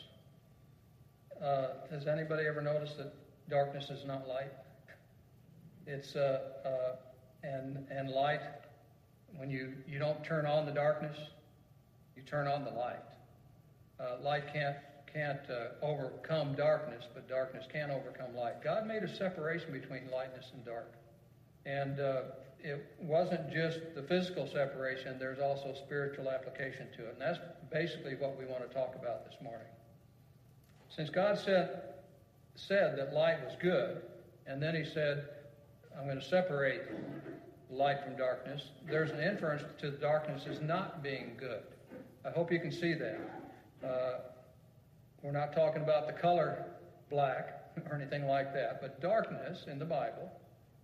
Uh, 1.43 1.69
has 1.91 2.07
anybody 2.07 2.47
ever 2.47 2.61
noticed 2.61 2.99
that 2.99 3.15
darkness 3.49 3.89
is 3.89 4.05
not 4.05 4.29
light? 4.29 4.53
It's 5.87 6.15
uh, 6.15 6.41
uh, 6.65 6.97
and 7.43 7.87
and 7.91 8.11
light. 8.11 8.43
When 9.37 9.51
you 9.51 9.73
you 9.89 9.99
don't 9.99 10.23
turn 10.25 10.47
on 10.47 10.67
the 10.67 10.73
darkness, 10.73 11.17
you 12.17 12.23
turn 12.23 12.47
on 12.47 12.65
the 12.65 12.71
light. 12.71 12.97
Uh, 13.99 14.23
light 14.23 14.53
can't 14.53 14.77
can't 15.13 15.41
uh, 15.51 15.85
overcome 15.85 16.55
darkness, 16.55 17.05
but 17.15 17.29
darkness 17.29 17.67
can 17.73 17.91
overcome 17.91 18.35
light. 18.37 18.63
God 18.63 18.87
made 18.87 19.03
a 19.03 19.17
separation 19.17 19.73
between 19.73 20.11
lightness 20.13 20.47
and 20.55 20.65
dark, 20.65 20.93
and 21.67 21.99
uh, 21.99 22.23
it 22.63 22.95
wasn't 23.01 23.53
just 23.53 23.81
the 23.95 24.03
physical 24.03 24.47
separation. 24.47 25.19
There's 25.19 25.41
also 25.41 25.75
spiritual 25.75 26.31
application 26.31 26.87
to 26.97 27.07
it, 27.07 27.17
and 27.19 27.21
that's 27.21 27.39
basically 27.71 28.15
what 28.17 28.39
we 28.39 28.45
want 28.45 28.69
to 28.69 28.75
talk 28.75 28.95
about 28.95 29.25
this 29.25 29.41
morning. 29.43 29.67
Since 30.95 31.11
God 31.11 31.39
said, 31.39 31.83
said 32.55 32.99
that 32.99 33.13
light 33.13 33.43
was 33.45 33.57
good, 33.61 34.03
and 34.47 34.63
then 34.63 34.75
he 34.75 34.85
said, 34.85 35.25
I'm 35.97 36.05
going 36.05 36.21
to 36.21 36.25
separate 36.25 36.83
light 37.71 38.03
from 38.05 38.17
darkness, 38.17 38.63
there's 38.89 39.11
an 39.11 39.21
inference 39.21 39.63
to 39.81 39.91
the 39.91 39.97
darkness 39.97 40.47
as 40.49 40.61
not 40.61 41.03
being 41.03 41.33
good. 41.39 41.63
I 42.25 42.31
hope 42.31 42.53
you 42.53 42.61
can 42.61 42.73
see 42.73 42.95
that. 42.95 43.21
Uh, 43.85 44.19
we're 45.23 45.33
not 45.33 45.53
talking 45.55 45.83
about 45.83 46.07
the 46.07 46.13
color 46.13 46.65
black 47.09 47.73
or 47.91 47.97
anything 47.97 48.27
like 48.27 48.53
that, 48.55 48.81
but 48.81 49.01
darkness 49.01 49.65
in 49.71 49.79
the 49.79 49.85
Bible 49.85 50.31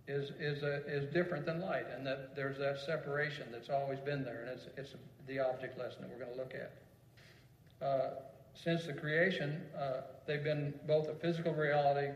is 0.07 0.31
is 0.39 0.63
a, 0.63 0.85
is 0.87 1.11
different 1.13 1.45
than 1.45 1.59
light, 1.59 1.85
and 1.93 2.05
that 2.05 2.35
there's 2.35 2.57
that 2.57 2.79
separation 2.85 3.47
that's 3.51 3.69
always 3.69 3.99
been 3.99 4.23
there, 4.23 4.41
and 4.41 4.49
it's 4.49 4.67
it's 4.77 4.95
the 5.27 5.39
object 5.39 5.77
lesson 5.77 6.01
that 6.01 6.09
we're 6.09 6.23
going 6.23 6.31
to 6.31 6.37
look 6.37 6.53
at. 6.55 7.85
Uh, 7.85 8.09
since 8.53 8.85
the 8.85 8.93
creation, 8.93 9.61
uh, 9.77 10.01
they've 10.25 10.43
been 10.43 10.73
both 10.87 11.09
a 11.09 11.15
physical 11.15 11.53
reality 11.53 12.07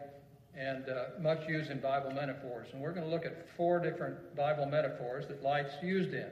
and 0.57 0.89
uh, 0.89 1.05
much 1.21 1.47
used 1.47 1.71
in 1.71 1.79
Bible 1.79 2.11
metaphors. 2.11 2.67
And 2.73 2.81
we're 2.81 2.91
going 2.91 3.05
to 3.05 3.11
look 3.11 3.25
at 3.25 3.47
four 3.55 3.79
different 3.79 4.35
Bible 4.35 4.65
metaphors 4.65 5.27
that 5.27 5.41
light's 5.43 5.73
used 5.81 6.13
in. 6.13 6.29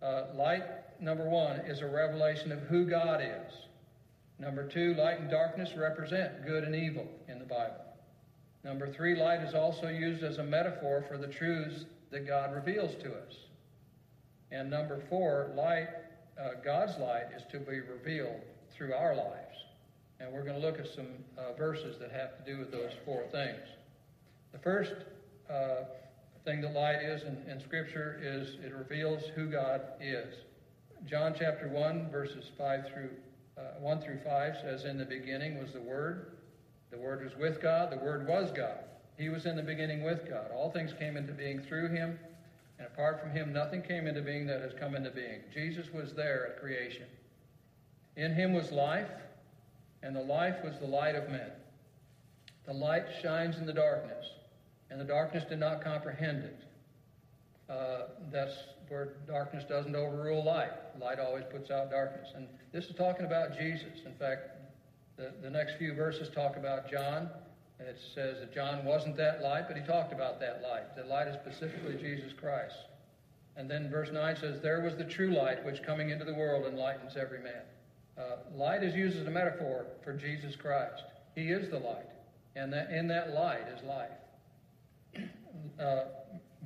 Uh, 0.00 0.26
light, 0.34 0.62
number 1.00 1.28
one, 1.28 1.56
is 1.60 1.80
a 1.80 1.86
revelation 1.86 2.52
of 2.52 2.60
who 2.60 2.88
God 2.88 3.20
is. 3.20 3.52
Number 4.38 4.68
two, 4.68 4.94
light 4.94 5.18
and 5.18 5.28
darkness 5.28 5.70
represent 5.76 6.46
good 6.46 6.62
and 6.62 6.74
evil 6.74 7.08
in 7.28 7.40
the 7.40 7.44
Bible. 7.44 7.84
Number 8.62 8.92
three, 8.92 9.16
light 9.16 9.40
is 9.40 9.54
also 9.54 9.88
used 9.88 10.22
as 10.22 10.38
a 10.38 10.44
metaphor 10.44 11.04
for 11.08 11.18
the 11.18 11.26
truths 11.26 11.84
that 12.10 12.26
God 12.26 12.54
reveals 12.54 12.94
to 13.02 13.08
us. 13.08 13.34
And 14.50 14.70
number 14.70 15.02
four, 15.08 15.50
light, 15.56 15.88
uh, 16.40 16.50
God's 16.64 16.96
light 16.98 17.26
is 17.36 17.42
to 17.50 17.58
be 17.58 17.80
revealed 17.80 18.40
through 18.76 18.94
our 18.94 19.14
lives. 19.14 19.47
And 20.20 20.32
we're 20.32 20.42
going 20.42 20.60
to 20.60 20.66
look 20.66 20.78
at 20.78 20.88
some 20.88 21.06
uh, 21.36 21.52
verses 21.56 21.96
that 21.98 22.10
have 22.10 22.36
to 22.38 22.50
do 22.50 22.58
with 22.58 22.72
those 22.72 22.92
four 23.04 23.24
things. 23.30 23.60
The 24.52 24.58
first 24.58 24.94
uh, 25.48 25.84
thing 26.44 26.60
that 26.62 26.72
light 26.72 27.02
is 27.02 27.22
in, 27.22 27.36
in 27.48 27.60
Scripture 27.60 28.18
is 28.22 28.56
it 28.64 28.72
reveals 28.74 29.22
who 29.34 29.46
God 29.46 29.82
is. 30.00 30.34
John 31.06 31.34
chapter 31.38 31.68
1, 31.68 32.10
verses 32.10 32.50
5 32.58 32.88
through 32.92 33.10
uh, 33.56 33.80
1 33.80 34.00
through 34.02 34.18
5 34.24 34.56
says, 34.62 34.84
In 34.84 34.98
the 34.98 35.04
beginning 35.04 35.58
was 35.58 35.72
the 35.72 35.80
Word. 35.80 36.32
The 36.90 36.98
Word 36.98 37.24
was 37.24 37.36
with 37.36 37.60
God. 37.60 37.90
The 37.90 37.96
Word 37.96 38.26
was 38.26 38.52
God. 38.52 38.78
He 39.18 39.28
was 39.28 39.46
in 39.46 39.56
the 39.56 39.62
beginning 39.62 40.04
with 40.04 40.28
God. 40.28 40.50
All 40.54 40.70
things 40.70 40.92
came 40.96 41.16
into 41.16 41.32
being 41.32 41.60
through 41.60 41.88
Him. 41.88 42.18
And 42.78 42.86
apart 42.86 43.20
from 43.20 43.30
Him, 43.30 43.52
nothing 43.52 43.82
came 43.82 44.06
into 44.06 44.22
being 44.22 44.46
that 44.46 44.60
has 44.60 44.72
come 44.78 44.94
into 44.94 45.10
being. 45.10 45.40
Jesus 45.52 45.92
was 45.92 46.14
there 46.14 46.46
at 46.46 46.60
creation. 46.60 47.06
In 48.18 48.34
him 48.34 48.52
was 48.52 48.72
life, 48.72 49.08
and 50.02 50.14
the 50.14 50.22
life 50.22 50.56
was 50.64 50.74
the 50.80 50.86
light 50.86 51.14
of 51.14 51.28
men. 51.28 51.50
The 52.66 52.72
light 52.72 53.04
shines 53.22 53.56
in 53.56 53.66
the 53.66 53.72
darkness, 53.72 54.26
and 54.90 55.00
the 55.00 55.04
darkness 55.04 55.44
did 55.48 55.58
not 55.58 55.82
comprehend 55.82 56.44
it. 56.44 56.60
Uh, 57.68 58.00
that's 58.32 58.54
where 58.88 59.16
darkness 59.26 59.64
doesn't 59.68 59.94
overrule 59.94 60.44
light. 60.44 60.72
Light 61.00 61.18
always 61.18 61.44
puts 61.50 61.70
out 61.70 61.90
darkness. 61.90 62.28
And 62.34 62.46
this 62.72 62.86
is 62.86 62.96
talking 62.96 63.26
about 63.26 63.58
Jesus. 63.58 64.00
In 64.06 64.14
fact, 64.14 64.50
the, 65.16 65.32
the 65.42 65.50
next 65.50 65.76
few 65.76 65.94
verses 65.94 66.30
talk 66.34 66.56
about 66.56 66.90
John. 66.90 67.28
It 67.80 67.98
says 68.14 68.40
that 68.40 68.52
John 68.52 68.84
wasn't 68.84 69.16
that 69.16 69.42
light, 69.42 69.64
but 69.68 69.76
he 69.76 69.82
talked 69.84 70.12
about 70.12 70.40
that 70.40 70.62
light. 70.62 70.96
The 70.96 71.04
light 71.04 71.28
is 71.28 71.36
specifically 71.36 71.96
Jesus 71.96 72.32
Christ. 72.32 72.76
And 73.56 73.70
then 73.70 73.90
verse 73.90 74.10
9 74.12 74.36
says, 74.36 74.60
There 74.60 74.80
was 74.80 74.96
the 74.96 75.04
true 75.04 75.34
light 75.34 75.64
which 75.64 75.82
coming 75.82 76.10
into 76.10 76.24
the 76.24 76.34
world 76.34 76.66
enlightens 76.66 77.16
every 77.16 77.40
man. 77.40 77.62
Uh, 78.18 78.36
light 78.56 78.82
is 78.82 78.94
used 78.94 79.16
as 79.16 79.26
a 79.26 79.30
metaphor 79.30 79.86
for 80.02 80.12
Jesus 80.12 80.56
Christ. 80.56 81.04
He 81.36 81.50
is 81.50 81.70
the 81.70 81.78
light, 81.78 82.08
and 82.56 82.72
that, 82.72 82.90
in 82.90 83.06
that 83.08 83.32
light 83.32 83.68
is 83.76 83.82
life. 83.84 84.10
Uh, 85.80 86.04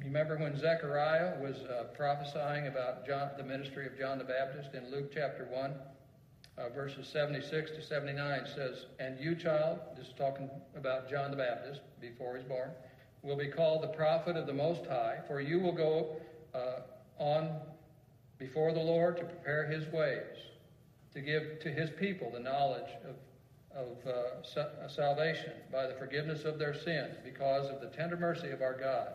remember 0.02 0.36
when 0.38 0.58
Zechariah 0.58 1.38
was 1.40 1.56
uh, 1.56 1.84
prophesying 1.94 2.66
about 2.66 3.06
John, 3.06 3.30
the 3.36 3.42
ministry 3.42 3.86
of 3.86 3.98
John 3.98 4.18
the 4.18 4.24
Baptist 4.24 4.74
in 4.74 4.90
Luke 4.90 5.10
chapter 5.12 5.46
1, 5.50 5.74
uh, 6.58 6.68
verses 6.70 7.08
76 7.08 7.70
to 7.72 7.82
79 7.82 8.42
says, 8.54 8.86
And 8.98 9.18
you, 9.20 9.34
child, 9.34 9.80
this 9.96 10.08
is 10.08 10.14
talking 10.14 10.50
about 10.76 11.10
John 11.10 11.30
the 11.30 11.36
Baptist 11.36 11.80
before 12.00 12.36
he's 12.36 12.46
born, 12.46 12.70
will 13.22 13.36
be 13.36 13.48
called 13.48 13.82
the 13.82 13.88
prophet 13.88 14.36
of 14.36 14.46
the 14.46 14.54
Most 14.54 14.86
High, 14.86 15.18
for 15.26 15.40
you 15.40 15.60
will 15.60 15.74
go 15.74 16.16
uh, 16.54 16.80
on 17.18 17.50
before 18.38 18.72
the 18.72 18.80
Lord 18.80 19.16
to 19.18 19.24
prepare 19.24 19.66
his 19.66 19.86
ways 19.92 20.51
to 21.14 21.20
give 21.20 21.60
to 21.60 21.70
his 21.70 21.90
people 21.90 22.30
the 22.30 22.40
knowledge 22.40 22.90
of, 23.04 23.16
of 23.76 24.06
uh, 24.06 24.60
uh, 24.60 24.88
salvation 24.88 25.52
by 25.70 25.86
the 25.86 25.94
forgiveness 25.94 26.44
of 26.44 26.58
their 26.58 26.74
sins 26.74 27.16
because 27.24 27.68
of 27.68 27.80
the 27.80 27.88
tender 27.88 28.16
mercy 28.16 28.50
of 28.50 28.62
our 28.62 28.78
God, 28.78 29.08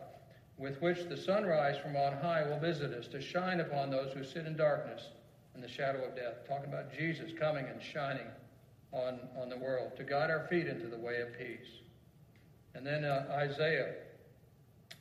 with 0.57 0.81
which 0.81 1.07
the 1.09 1.17
sunrise 1.17 1.77
from 1.77 1.95
on 1.95 2.13
high 2.13 2.47
will 2.47 2.59
visit 2.59 2.93
us 2.93 3.07
to 3.07 3.21
shine 3.21 3.59
upon 3.59 3.89
those 3.89 4.13
who 4.13 4.23
sit 4.23 4.45
in 4.45 4.55
darkness 4.55 5.09
and 5.53 5.63
the 5.63 5.67
shadow 5.67 6.03
of 6.05 6.15
death. 6.15 6.47
Talking 6.47 6.71
about 6.71 6.95
Jesus 6.95 7.31
coming 7.37 7.65
and 7.65 7.81
shining 7.81 8.27
on, 8.91 9.19
on 9.39 9.49
the 9.49 9.57
world 9.57 9.95
to 9.97 10.03
guide 10.03 10.29
our 10.29 10.47
feet 10.47 10.67
into 10.67 10.87
the 10.87 10.97
way 10.97 11.21
of 11.21 11.37
peace. 11.37 11.67
And 12.75 12.85
then 12.85 13.05
uh, 13.05 13.25
Isaiah, 13.31 13.93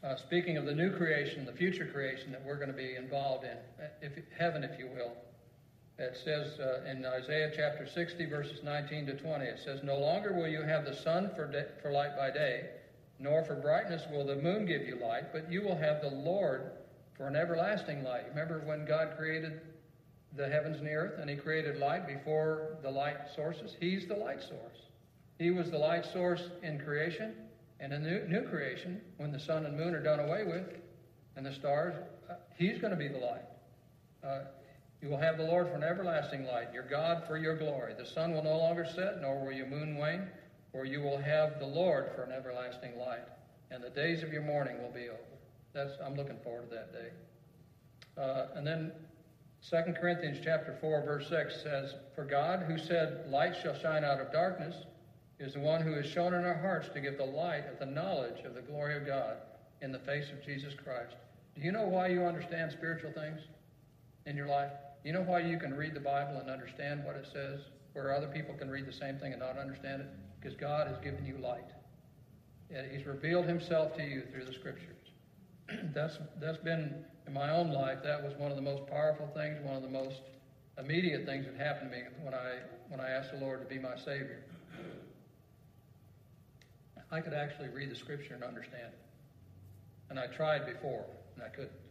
uh, 0.03 0.17
speaking 0.17 0.57
of 0.57 0.65
the 0.65 0.75
new 0.75 0.91
creation, 0.97 1.45
the 1.45 1.53
future 1.53 1.87
creation 1.87 2.33
that 2.33 2.45
we're 2.45 2.57
going 2.57 2.71
to 2.71 2.77
be 2.77 2.97
involved 2.97 3.45
in, 3.45 3.57
if, 4.01 4.13
heaven, 4.39 4.65
if 4.65 4.79
you 4.79 4.87
will. 4.87 5.13
It 5.99 6.19
says 6.23 6.61
uh, 6.61 6.83
in 6.91 7.07
Isaiah 7.07 7.51
chapter 7.57 7.87
60, 7.87 8.27
verses 8.27 8.63
19 8.63 9.07
to 9.07 9.15
20, 9.15 9.45
it 9.47 9.61
says, 9.65 9.83
No 9.83 9.99
longer 9.99 10.35
will 10.35 10.49
you 10.49 10.63
have 10.63 10.85
the 10.85 10.95
sun 10.95 11.31
for, 11.35 11.51
de- 11.51 11.69
for 11.81 11.91
light 11.91 12.17
by 12.17 12.31
day, 12.31 12.69
nor 13.19 13.43
for 13.43 13.55
brightness 13.55 14.03
will 14.11 14.27
the 14.27 14.37
moon 14.37 14.67
give 14.67 14.83
you 14.87 14.97
light, 14.97 15.33
but 15.33 15.51
you 15.51 15.63
will 15.63 15.77
have 15.77 16.03
the 16.03 16.11
Lord 16.11 16.71
for 17.17 17.27
an 17.29 17.37
everlasting 17.37 18.05
light. 18.05 18.29
Remember 18.29 18.61
when 18.67 18.85
God 18.85 19.17
created 19.17 19.63
the 20.37 20.47
heavens 20.47 20.77
and 20.77 20.87
the 20.87 20.93
earth 20.93 21.19
and 21.19 21.31
he 21.31 21.37
created 21.37 21.79
light 21.79 22.07
before 22.07 22.77
the 22.83 22.91
light 22.91 23.17
sources? 23.35 23.75
He's 23.81 24.07
the 24.07 24.17
light 24.17 24.43
source. 24.43 24.77
He 25.39 25.51
was 25.51 25.71
the 25.71 25.79
light 25.79 26.05
source 26.05 26.43
in 26.63 26.79
creation, 26.79 27.35
and 27.81 27.93
in 27.93 28.03
the 28.03 28.11
new, 28.11 28.29
new 28.29 28.43
creation, 28.43 29.01
when 29.17 29.33
the 29.33 29.41
sun 29.41 29.65
and 29.65 29.77
moon 29.77 29.95
are 29.95 30.03
done 30.03 30.21
away 30.21 30.45
with, 30.45 30.77
and 31.37 31.47
the 31.47 31.53
stars, 31.53 31.95
uh, 32.29 32.35
he's 32.59 32.79
going 32.79 32.91
to 32.91 32.97
be 32.99 33.09
the 33.09 33.19
light. 33.19 33.45
Uh, 34.23 34.41
you 35.03 35.09
will 35.09 35.19
have 35.19 35.37
the 35.37 35.45
Lord 35.45 35.69
for 35.69 35.75
an 35.75 35.83
everlasting 35.83 36.47
light, 36.47 36.73
your 36.73 36.89
God 36.89 37.25
for 37.27 37.37
your 37.37 37.57
glory. 37.57 37.93
The 37.97 38.07
sun 38.07 38.33
will 38.33 38.43
no 38.43 38.57
longer 38.57 38.87
set, 38.87 39.21
nor 39.21 39.45
will 39.45 39.53
your 39.53 39.67
moon 39.67 39.97
wane, 39.97 40.29
for 40.73 40.85
you 40.85 41.01
will 41.01 41.19
have 41.19 41.59
the 41.59 41.67
Lord 41.67 42.11
for 42.15 42.23
an 42.23 42.33
everlasting 42.33 42.99
light, 42.99 43.27
and 43.71 43.83
the 43.83 43.91
days 43.91 44.23
of 44.23 44.33
your 44.33 44.43
mourning 44.43 44.81
will 44.83 44.91
be 44.91 45.09
over. 45.09 45.19
That's, 45.75 45.93
I'm 46.05 46.15
looking 46.17 46.39
forward 46.43 46.71
to 46.71 46.75
that 46.75 46.93
day. 46.93 47.11
Uh, 48.17 48.47
and 48.55 48.67
then 48.67 48.93
2 49.69 49.93
Corinthians 50.01 50.39
chapter 50.43 50.77
4, 50.81 51.03
verse 51.05 51.29
6 51.29 51.63
says, 51.63 51.95
For 52.15 52.25
God, 52.25 52.63
who 52.63 52.79
said, 52.79 53.27
Light 53.29 53.55
shall 53.61 53.79
shine 53.79 54.05
out 54.05 54.21
of 54.21 54.33
darkness, 54.33 54.75
is 55.39 55.55
the 55.55 55.61
one 55.61 55.83
who 55.83 55.93
has 55.93 56.07
shown 56.07 56.33
in 56.33 56.45
our 56.45 56.59
hearts 56.59 56.89
to 56.95 57.01
give 57.01 57.19
the 57.19 57.25
light 57.25 57.65
of 57.71 57.79
the 57.79 57.87
knowledge 57.87 58.45
of 58.45 58.55
the 58.55 58.63
glory 58.63 58.97
of 58.97 59.07
God 59.07 59.37
in 59.83 59.93
the 59.93 59.99
face 59.99 60.31
of 60.31 60.45
Jesus 60.45 60.73
Christ. 60.73 61.17
Do 61.55 61.61
you 61.61 61.73
know 61.73 61.87
why 61.87 62.09
you 62.09 62.25
understand 62.25 62.73
spiritual 62.73 63.13
things 63.13 63.41
in 64.25 64.37
your 64.37 64.47
life? 64.47 64.71
You 65.07 65.13
know 65.13 65.23
why 65.23 65.39
you 65.39 65.57
can 65.57 65.73
read 65.73 65.95
the 65.95 66.01
Bible 66.01 66.41
and 66.41 66.51
understand 66.51 67.05
what 67.05 67.15
it 67.15 67.29
says, 67.33 67.61
where 67.93 68.13
other 68.13 68.27
people 68.27 68.57
can 68.57 68.69
read 68.69 68.87
the 68.87 68.93
same 68.93 69.19
thing 69.19 69.31
and 69.31 69.41
not 69.41 69.57
understand 69.57 70.03
it? 70.03 70.09
Because 70.41 70.59
God 70.59 70.89
has 70.89 70.99
given 70.99 71.25
you 71.25 71.39
light. 71.39 71.71
He's 72.91 73.07
revealed 73.07 73.47
himself 73.47 73.95
to 73.99 74.03
you 74.03 74.25
through 74.33 74.47
the 74.47 74.53
scriptures. 74.53 74.97
that's, 75.95 76.19
that's 76.41 76.59
been, 76.59 77.05
in 77.25 77.33
my 77.33 77.53
own 77.53 77.71
life, 77.71 77.99
that 78.03 78.21
was 78.21 78.35
one 78.37 78.51
of 78.51 78.57
the 78.57 78.63
most 78.63 78.85
powerful 78.89 79.29
things, 79.33 79.59
one 79.63 79.77
of 79.77 79.83
the 79.83 79.89
most 79.89 80.23
immediate 80.77 81.25
things 81.25 81.47
that 81.47 81.55
happened 81.55 81.93
to 81.93 81.97
me 81.97 82.03
when 82.23 82.35
I, 82.35 82.59
when 82.89 82.99
I 82.99 83.11
asked 83.11 83.31
the 83.31 83.39
Lord 83.39 83.61
to 83.61 83.73
be 83.73 83.81
my 83.81 83.95
Savior. 83.97 84.43
I 87.13 87.21
could 87.21 87.33
actually 87.33 87.69
read 87.69 87.93
the 87.93 87.97
scripture 87.97 88.35
and 88.35 88.43
understand 88.43 88.89
it. 88.89 88.99
And 90.11 90.19
I 90.19 90.27
tried 90.27 90.67
before, 90.67 91.05
and 91.37 91.45
I 91.45 91.49
couldn't. 91.51 91.86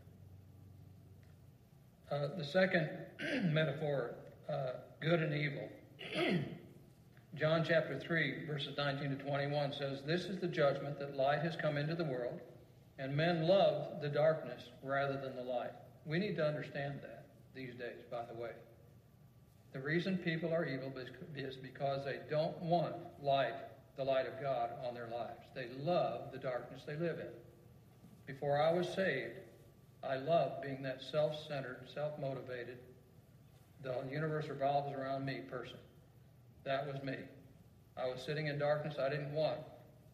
Uh, 2.15 2.29
the 2.37 2.45
second 2.45 2.87
metaphor, 3.51 4.15
uh, 4.47 4.71
good 5.01 5.21
and 5.21 5.33
evil. 5.33 5.67
John 7.35 7.65
chapter 7.67 7.99
3, 7.99 8.45
verses 8.47 8.77
19 8.77 9.17
to 9.17 9.23
21 9.25 9.73
says, 9.73 9.99
This 10.05 10.21
is 10.21 10.39
the 10.39 10.47
judgment 10.47 10.97
that 10.99 11.17
light 11.17 11.41
has 11.41 11.57
come 11.57 11.77
into 11.77 11.93
the 11.93 12.05
world, 12.05 12.39
and 12.99 13.17
men 13.17 13.47
love 13.47 14.01
the 14.01 14.07
darkness 14.07 14.61
rather 14.81 15.19
than 15.19 15.35
the 15.35 15.41
light. 15.41 15.71
We 16.05 16.17
need 16.17 16.37
to 16.37 16.47
understand 16.47 16.99
that 17.01 17.25
these 17.53 17.73
days, 17.73 18.05
by 18.09 18.23
the 18.31 18.39
way. 18.39 18.51
The 19.73 19.81
reason 19.81 20.17
people 20.17 20.53
are 20.53 20.65
evil 20.65 20.93
is 21.35 21.57
because 21.57 22.05
they 22.05 22.19
don't 22.29 22.57
want 22.61 22.95
light, 23.21 23.55
the 23.97 24.05
light 24.05 24.25
of 24.25 24.41
God, 24.41 24.69
on 24.87 24.93
their 24.93 25.09
lives. 25.09 25.41
They 25.53 25.67
love 25.79 26.31
the 26.31 26.37
darkness 26.37 26.83
they 26.87 26.95
live 26.95 27.19
in. 27.19 27.27
Before 28.25 28.61
I 28.61 28.71
was 28.71 28.87
saved, 28.87 29.33
I 30.07 30.17
loved 30.17 30.61
being 30.61 30.81
that 30.83 31.01
self 31.11 31.33
centered, 31.47 31.77
self 31.93 32.19
motivated, 32.19 32.77
the 33.83 33.95
universe 34.11 34.47
revolves 34.49 34.93
around 34.93 35.25
me 35.25 35.41
person. 35.49 35.77
That 36.63 36.87
was 36.87 37.01
me. 37.03 37.17
I 37.97 38.07
was 38.07 38.21
sitting 38.25 38.47
in 38.47 38.57
darkness. 38.57 38.95
I 38.99 39.09
didn't 39.09 39.31
want 39.33 39.59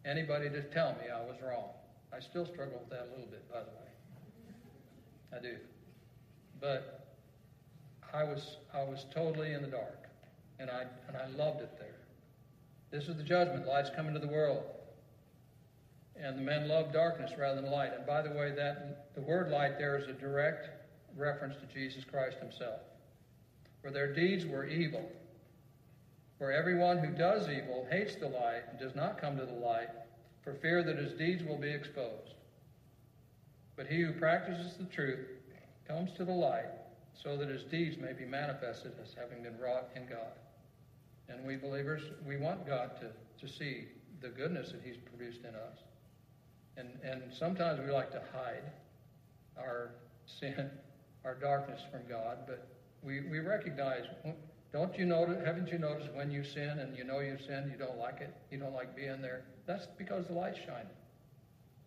anybody 0.05 0.49
to 0.49 0.61
tell 0.61 0.91
me 0.93 1.09
I 1.13 1.21
was 1.21 1.35
wrong. 1.41 1.69
I 2.13 2.19
still 2.19 2.45
struggle 2.45 2.79
with 2.79 2.89
that 2.89 3.07
a 3.07 3.11
little 3.11 3.31
bit, 3.31 3.49
by 3.51 3.59
the 3.59 3.65
way. 3.65 5.37
I 5.37 5.41
do. 5.41 5.55
But 6.59 7.07
I 8.13 8.23
was 8.23 8.57
I 8.73 8.83
was 8.83 9.05
totally 9.13 9.53
in 9.53 9.61
the 9.61 9.69
dark, 9.69 10.09
and 10.59 10.69
I 10.69 10.85
and 11.07 11.15
I 11.15 11.27
loved 11.37 11.61
it 11.61 11.71
there. 11.79 11.87
This 12.91 13.07
is 13.07 13.15
the 13.15 13.23
judgment. 13.23 13.65
Light's 13.67 13.89
coming 13.95 14.13
to 14.13 14.19
the 14.19 14.27
world, 14.27 14.63
and 16.21 16.37
the 16.37 16.41
men 16.41 16.67
love 16.67 16.93
darkness 16.93 17.31
rather 17.37 17.61
than 17.61 17.71
light. 17.71 17.91
And 17.95 18.05
by 18.05 18.21
the 18.21 18.31
way, 18.31 18.51
that 18.55 19.13
the 19.15 19.21
word 19.21 19.49
light 19.49 19.77
there 19.77 19.97
is 19.97 20.07
a 20.07 20.13
direct 20.13 20.69
reference 21.17 21.55
to 21.55 21.73
Jesus 21.73 22.03
Christ 22.03 22.37
Himself. 22.39 22.81
For 23.81 23.91
their 23.91 24.13
deeds 24.13 24.45
were 24.45 24.65
evil 24.65 25.09
for 26.41 26.51
everyone 26.51 26.97
who 26.97 27.11
does 27.11 27.47
evil 27.49 27.87
hates 27.91 28.15
the 28.15 28.27
light 28.27 28.63
and 28.67 28.79
does 28.79 28.95
not 28.95 29.21
come 29.21 29.37
to 29.37 29.45
the 29.45 29.53
light 29.53 29.89
for 30.43 30.55
fear 30.55 30.81
that 30.81 30.97
his 30.97 31.13
deeds 31.13 31.43
will 31.43 31.59
be 31.59 31.69
exposed. 31.69 32.33
But 33.75 33.85
he 33.85 34.01
who 34.01 34.11
practices 34.11 34.73
the 34.75 34.85
truth 34.85 35.19
comes 35.87 36.11
to 36.13 36.25
the 36.25 36.31
light 36.31 36.65
so 37.13 37.37
that 37.37 37.47
his 37.47 37.61
deeds 37.65 37.95
may 37.99 38.13
be 38.13 38.25
manifested 38.25 38.93
as 39.03 39.13
having 39.13 39.43
been 39.43 39.59
wrought 39.59 39.89
in 39.95 40.07
God. 40.07 40.33
And 41.29 41.45
we 41.45 41.57
believers, 41.57 42.01
we 42.25 42.37
want 42.37 42.65
God 42.65 42.89
to, 43.01 43.45
to 43.45 43.53
see 43.53 43.89
the 44.19 44.29
goodness 44.29 44.71
that 44.71 44.81
he's 44.83 44.97
produced 44.97 45.41
in 45.41 45.53
us. 45.53 45.77
And, 46.81 46.89
and 47.03 47.33
sometimes 47.33 47.79
we 47.79 47.91
like 47.91 48.11
to 48.11 48.21
hide 48.33 48.63
our 49.55 49.91
sin, 50.25 50.71
our 51.23 51.35
darkness 51.35 51.81
from 51.91 52.01
God, 52.09 52.39
but 52.47 52.67
we, 53.03 53.21
we 53.21 53.39
recognize 53.39 54.05
don't 54.73 54.97
you 54.97 55.05
notice, 55.05 55.37
haven't 55.45 55.67
you 55.67 55.77
noticed 55.77 56.11
when 56.13 56.31
you 56.31 56.43
sin 56.43 56.79
and 56.79 56.97
you 56.97 57.03
know 57.03 57.19
you've 57.19 57.41
sinned, 57.41 57.69
you 57.71 57.77
don't 57.77 57.97
like 57.97 58.21
it, 58.21 58.33
you 58.49 58.57
don't 58.57 58.73
like 58.73 58.95
being 58.95 59.21
there? 59.21 59.43
That's 59.67 59.85
because 59.97 60.25
the 60.27 60.33
light's 60.33 60.59
shining. 60.59 60.87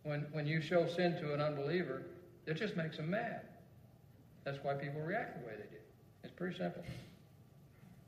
When, 0.03 0.27
when 0.33 0.47
you 0.47 0.61
show 0.61 0.87
sin 0.87 1.17
to 1.21 1.33
an 1.33 1.41
unbeliever, 1.41 2.03
it 2.47 2.55
just 2.55 2.77
makes 2.77 2.99
them 2.99 3.11
mad. 3.11 3.41
That's 4.45 4.59
why 4.63 4.75
people 4.75 5.01
react 5.01 5.41
the 5.41 5.47
way 5.47 5.55
they 5.57 5.77
do. 5.77 5.83
It's 6.23 6.33
pretty 6.35 6.59
simple. 6.59 6.85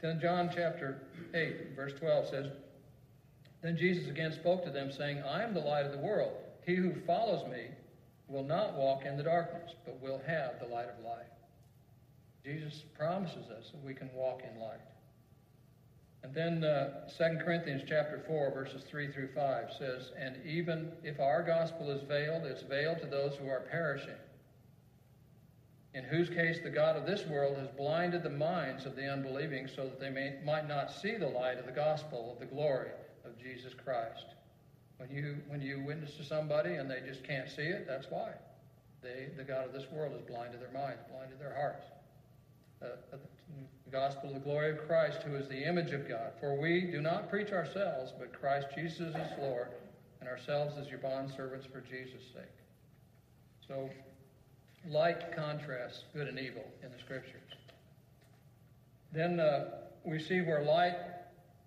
Then 0.03 0.21
John 0.21 0.51
chapter 0.55 1.01
8, 1.33 1.75
verse 1.75 1.95
12 1.99 2.29
says, 2.29 2.47
Then 3.63 3.79
Jesus 3.79 4.09
again 4.09 4.33
spoke 4.33 4.63
to 4.67 4.71
them, 4.71 4.93
saying, 4.93 5.23
I 5.23 5.43
am 5.43 5.55
the 5.55 5.61
light 5.61 5.87
of 5.87 5.93
the 5.93 5.99
world. 5.99 6.35
He 6.67 6.75
who 6.75 6.93
follows 7.07 7.49
me 7.49 7.69
will 8.29 8.43
not 8.43 8.75
walk 8.75 9.05
in 9.05 9.17
the 9.17 9.23
darkness, 9.23 9.75
but 9.85 10.03
will 10.03 10.21
have 10.27 10.59
the 10.59 10.67
light 10.67 10.89
of 10.89 11.05
life. 11.05 11.27
Jesus 12.45 12.83
promises 12.99 13.49
us 13.57 13.71
that 13.71 13.85
we 13.85 13.95
can 13.95 14.11
walk 14.13 14.43
in 14.43 14.61
light. 14.61 14.81
And 16.25 16.35
then 16.35 16.65
uh, 16.65 17.09
2 17.17 17.39
Corinthians 17.45 17.83
chapter 17.87 18.25
4, 18.27 18.51
verses 18.53 18.83
3 18.83 19.13
through 19.13 19.29
5 19.33 19.65
says, 19.79 20.11
And 20.19 20.37
even 20.45 20.91
if 21.05 21.21
our 21.21 21.43
gospel 21.43 21.89
is 21.93 22.03
veiled, 22.03 22.45
it's 22.47 22.63
veiled 22.63 22.99
to 23.01 23.07
those 23.07 23.37
who 23.37 23.49
are 23.49 23.61
perishing, 23.71 24.19
in 25.95 26.03
whose 26.03 26.29
case 26.29 26.59
the 26.65 26.71
God 26.71 26.97
of 26.97 27.07
this 27.07 27.25
world 27.27 27.57
has 27.59 27.69
blinded 27.77 28.25
the 28.25 28.31
minds 28.31 28.87
of 28.87 28.97
the 28.97 29.09
unbelieving 29.09 29.69
so 29.69 29.85
that 29.85 30.01
they 30.01 30.11
may, 30.11 30.35
might 30.45 30.67
not 30.67 30.91
see 30.91 31.17
the 31.17 31.29
light 31.29 31.61
of 31.61 31.67
the 31.67 31.71
gospel 31.71 32.33
of 32.33 32.41
the 32.41 32.53
glory 32.53 32.91
of 33.25 33.39
Jesus 33.39 33.73
Christ. 33.73 34.27
When 34.99 35.11
you, 35.11 35.37
when 35.49 35.61
you 35.61 35.83
witness 35.85 36.17
to 36.17 36.25
somebody 36.25 36.75
and 36.75 36.91
they 36.91 37.01
just 37.07 37.23
can't 37.23 37.51
see 37.51 37.63
it, 37.63 37.87
that's 37.87 38.07
why. 38.11 38.33
They, 39.03 39.29
the 39.37 39.45
God 39.45 39.67
of 39.67 39.73
this 39.73 39.85
world 39.93 40.13
has 40.13 40.23
blinded 40.23 40.61
their 40.61 40.73
minds, 40.73 41.03
blinded 41.11 41.39
their 41.39 41.55
hearts 41.55 41.85
uh, 42.83 43.17
the 43.85 43.91
gospel 43.91 44.29
of 44.29 44.35
the 44.35 44.41
glory 44.41 44.71
of 44.71 44.87
Christ, 44.87 45.23
who 45.23 45.37
is 45.37 45.49
the 45.49 45.67
image 45.67 45.93
of 45.93 46.09
God. 46.09 46.33
For 46.41 46.61
we 46.61 46.83
do 46.83 47.01
not 47.01 47.31
preach 47.31 47.53
ourselves, 47.53 48.13
but 48.19 48.39
Christ 48.39 48.69
Jesus 48.75 49.15
is 49.15 49.39
Lord, 49.41 49.69
and 50.21 50.29
ourselves 50.29 50.75
as 50.79 50.89
your 50.89 50.99
bondservants 50.99 51.71
for 51.71 51.81
Jesus' 51.81 52.23
sake. 52.35 52.45
So, 53.67 53.89
light 54.89 55.35
contrasts 55.35 56.05
good 56.15 56.29
and 56.29 56.39
evil 56.39 56.65
in 56.83 56.91
the 56.91 56.99
Scriptures. 56.99 57.41
Then 59.13 59.41
uh, 59.41 59.71
we 60.05 60.19
see 60.19 60.41
where 60.41 60.63
light 60.63 60.97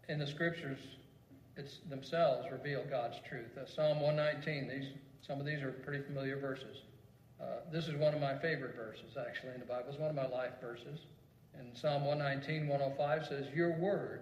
in 0.09 0.19
the 0.19 0.27
Scriptures 0.27 0.79
it's 1.59 1.79
themselves 1.89 2.47
reveal 2.51 2.83
God's 2.89 3.17
truth. 3.27 3.57
Uh, 3.57 3.65
Psalm 3.65 3.99
119, 3.99 4.69
these, 4.69 4.89
some 5.21 5.39
of 5.39 5.45
these 5.45 5.61
are 5.61 5.71
pretty 5.71 6.03
familiar 6.03 6.39
verses. 6.39 6.83
Uh, 7.39 7.59
this 7.71 7.87
is 7.87 7.95
one 7.95 8.13
of 8.13 8.21
my 8.21 8.37
favorite 8.37 8.75
verses, 8.75 9.17
actually, 9.19 9.53
in 9.53 9.59
the 9.59 9.65
Bible. 9.65 9.85
It's 9.89 9.99
one 9.99 10.09
of 10.09 10.15
my 10.15 10.27
life 10.27 10.53
verses. 10.61 10.99
And 11.57 11.77
Psalm 11.77 12.05
119, 12.05 12.67
105 12.67 13.27
says, 13.27 13.45
Your 13.53 13.77
word 13.77 14.21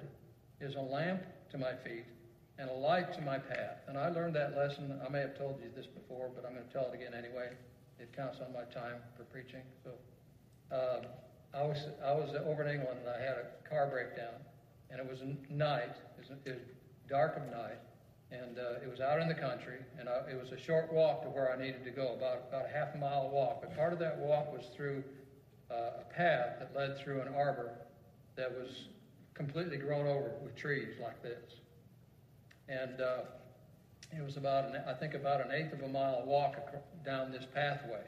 is 0.59 0.75
a 0.75 0.81
lamp 0.81 1.21
to 1.51 1.57
my 1.57 1.73
feet 1.85 2.05
and 2.57 2.69
a 2.69 2.73
light 2.73 3.13
to 3.13 3.21
my 3.21 3.37
path. 3.37 3.85
And 3.87 3.97
I 3.97 4.09
learned 4.09 4.35
that 4.35 4.57
lesson. 4.57 4.99
I 5.05 5.09
may 5.09 5.19
have 5.19 5.37
told 5.37 5.59
you 5.61 5.69
this 5.75 5.85
before, 5.85 6.31
but 6.33 6.43
I'm 6.43 6.53
going 6.53 6.65
to 6.65 6.73
tell 6.73 6.89
it 6.91 6.95
again 6.95 7.13
anyway. 7.13 7.49
It 7.99 8.15
counts 8.15 8.39
on 8.41 8.51
my 8.51 8.65
time 8.73 8.97
for 9.15 9.23
preaching. 9.25 9.61
So 9.83 9.91
um, 10.75 11.05
I 11.53 11.63
was 11.63 11.77
I 12.03 12.11
was 12.13 12.35
over 12.45 12.63
in 12.63 12.79
England 12.79 12.99
and 13.05 13.09
I 13.09 13.19
had 13.19 13.37
a 13.37 13.69
car 13.69 13.87
breakdown, 13.87 14.33
and 14.89 14.99
it 14.99 15.07
was 15.07 15.19
night. 15.49 15.95
It 16.17 16.29
was, 16.29 16.37
it 16.45 16.49
was 16.49 16.76
dark 17.09 17.37
of 17.37 17.43
night, 17.51 17.79
and 18.31 18.59
uh, 18.59 18.83
it 18.83 18.89
was 18.89 18.99
out 18.99 19.21
in 19.21 19.27
the 19.27 19.33
country, 19.35 19.79
and 19.99 20.09
I, 20.09 20.31
it 20.31 20.39
was 20.39 20.51
a 20.51 20.57
short 20.57 20.91
walk 20.91 21.23
to 21.23 21.29
where 21.29 21.51
I 21.51 21.57
needed 21.57 21.83
to 21.85 21.91
go, 21.91 22.13
about 22.13 22.43
about 22.49 22.65
a 22.65 22.69
half 22.69 22.93
a 22.95 22.97
mile 22.97 23.29
walk. 23.29 23.61
But 23.61 23.75
part 23.75 23.93
of 23.93 23.99
that 23.99 24.17
walk 24.17 24.51
was 24.51 24.65
through 24.75 25.03
uh, 25.71 26.01
a 26.01 26.13
path 26.13 26.59
that 26.59 26.75
led 26.75 26.97
through 26.97 27.21
an 27.21 27.33
arbor 27.33 27.71
that 28.35 28.51
was 28.51 28.87
completely 29.33 29.77
grown 29.77 30.07
over 30.07 30.31
with 30.43 30.55
trees 30.55 30.95
like 31.01 31.21
this, 31.23 31.59
and 32.67 33.01
uh, 33.01 33.19
it 34.17 34.23
was 34.23 34.37
about 34.37 34.65
an, 34.65 34.81
I 34.87 34.93
think 34.93 35.13
about 35.13 35.41
an 35.45 35.51
eighth 35.51 35.73
of 35.73 35.81
a 35.81 35.87
mile 35.87 36.23
walk 36.25 36.57
down 37.05 37.31
this 37.31 37.45
pathway. 37.53 38.03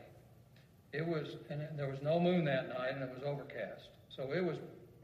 It 0.92 1.06
was, 1.06 1.36
and 1.50 1.62
there 1.78 1.88
was 1.88 2.02
no 2.02 2.20
moon 2.20 2.46
that 2.46 2.70
night, 2.70 2.94
and 2.94 3.04
it 3.04 3.12
was 3.14 3.24
overcast, 3.24 3.90
so 4.10 4.32
it 4.34 4.44
was 4.44 4.58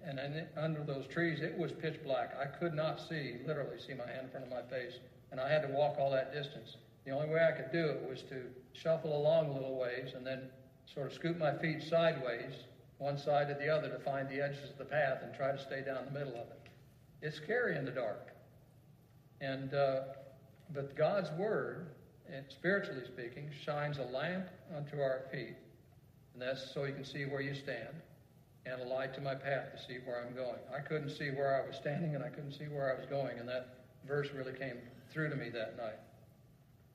and 0.07 0.17
then 0.17 0.47
under 0.55 0.83
those 0.83 1.07
trees, 1.07 1.39
it 1.41 1.57
was 1.57 1.71
pitch 1.71 2.01
black. 2.03 2.35
I 2.39 2.45
could 2.45 2.73
not 2.73 2.99
see, 3.09 3.37
literally 3.45 3.79
see 3.79 3.93
my 3.93 4.05
hand 4.05 4.25
in 4.25 4.29
front 4.29 4.45
of 4.45 4.51
my 4.51 4.61
face, 4.61 4.93
and 5.31 5.39
I 5.39 5.49
had 5.49 5.63
to 5.63 5.69
walk 5.69 5.97
all 5.97 6.11
that 6.11 6.31
distance. 6.31 6.77
The 7.05 7.11
only 7.11 7.29
way 7.29 7.41
I 7.41 7.51
could 7.51 7.71
do 7.71 7.85
it 7.87 8.07
was 8.07 8.21
to 8.29 8.43
shuffle 8.73 9.17
along 9.17 9.47
a 9.47 9.53
little 9.53 9.77
ways 9.77 10.13
and 10.15 10.25
then 10.25 10.49
sort 10.93 11.07
of 11.07 11.13
scoop 11.13 11.37
my 11.37 11.57
feet 11.57 11.81
sideways, 11.83 12.53
one 12.99 13.17
side 13.17 13.47
to 13.47 13.55
the 13.55 13.67
other, 13.67 13.89
to 13.89 13.99
find 13.99 14.29
the 14.29 14.43
edges 14.43 14.69
of 14.69 14.77
the 14.77 14.85
path 14.85 15.19
and 15.23 15.33
try 15.33 15.51
to 15.51 15.59
stay 15.59 15.81
down 15.81 16.05
the 16.05 16.19
middle 16.19 16.33
of 16.33 16.47
it. 16.47 16.69
It's 17.21 17.37
scary 17.37 17.77
in 17.77 17.85
the 17.85 17.91
dark. 17.91 18.33
And 19.41 19.73
uh, 19.73 20.01
but 20.73 20.95
God's 20.95 21.29
word, 21.37 21.87
and 22.31 22.45
spiritually 22.49 23.03
speaking, 23.05 23.49
shines 23.63 23.97
a 23.97 24.03
lamp 24.03 24.47
unto 24.75 24.99
our 24.99 25.23
feet, 25.31 25.55
and 26.33 26.41
that's 26.41 26.73
so 26.73 26.85
you 26.85 26.93
can 26.93 27.05
see 27.05 27.25
where 27.25 27.41
you 27.41 27.53
stand 27.53 28.01
and 28.65 28.81
a 28.81 28.85
light 28.85 29.13
to 29.13 29.21
my 29.21 29.35
path 29.35 29.71
to 29.75 29.85
see 29.85 29.99
where 30.05 30.25
I'm 30.25 30.35
going. 30.35 30.59
I 30.75 30.79
couldn't 30.79 31.11
see 31.11 31.29
where 31.29 31.61
I 31.61 31.67
was 31.67 31.75
standing 31.75 32.15
and 32.15 32.23
I 32.23 32.29
couldn't 32.29 32.53
see 32.53 32.65
where 32.65 32.91
I 32.93 32.99
was 32.99 33.05
going, 33.09 33.37
and 33.37 33.47
that 33.47 33.77
verse 34.07 34.29
really 34.35 34.53
came 34.53 34.77
through 35.11 35.29
to 35.29 35.35
me 35.35 35.49
that 35.49 35.77
night. 35.77 35.99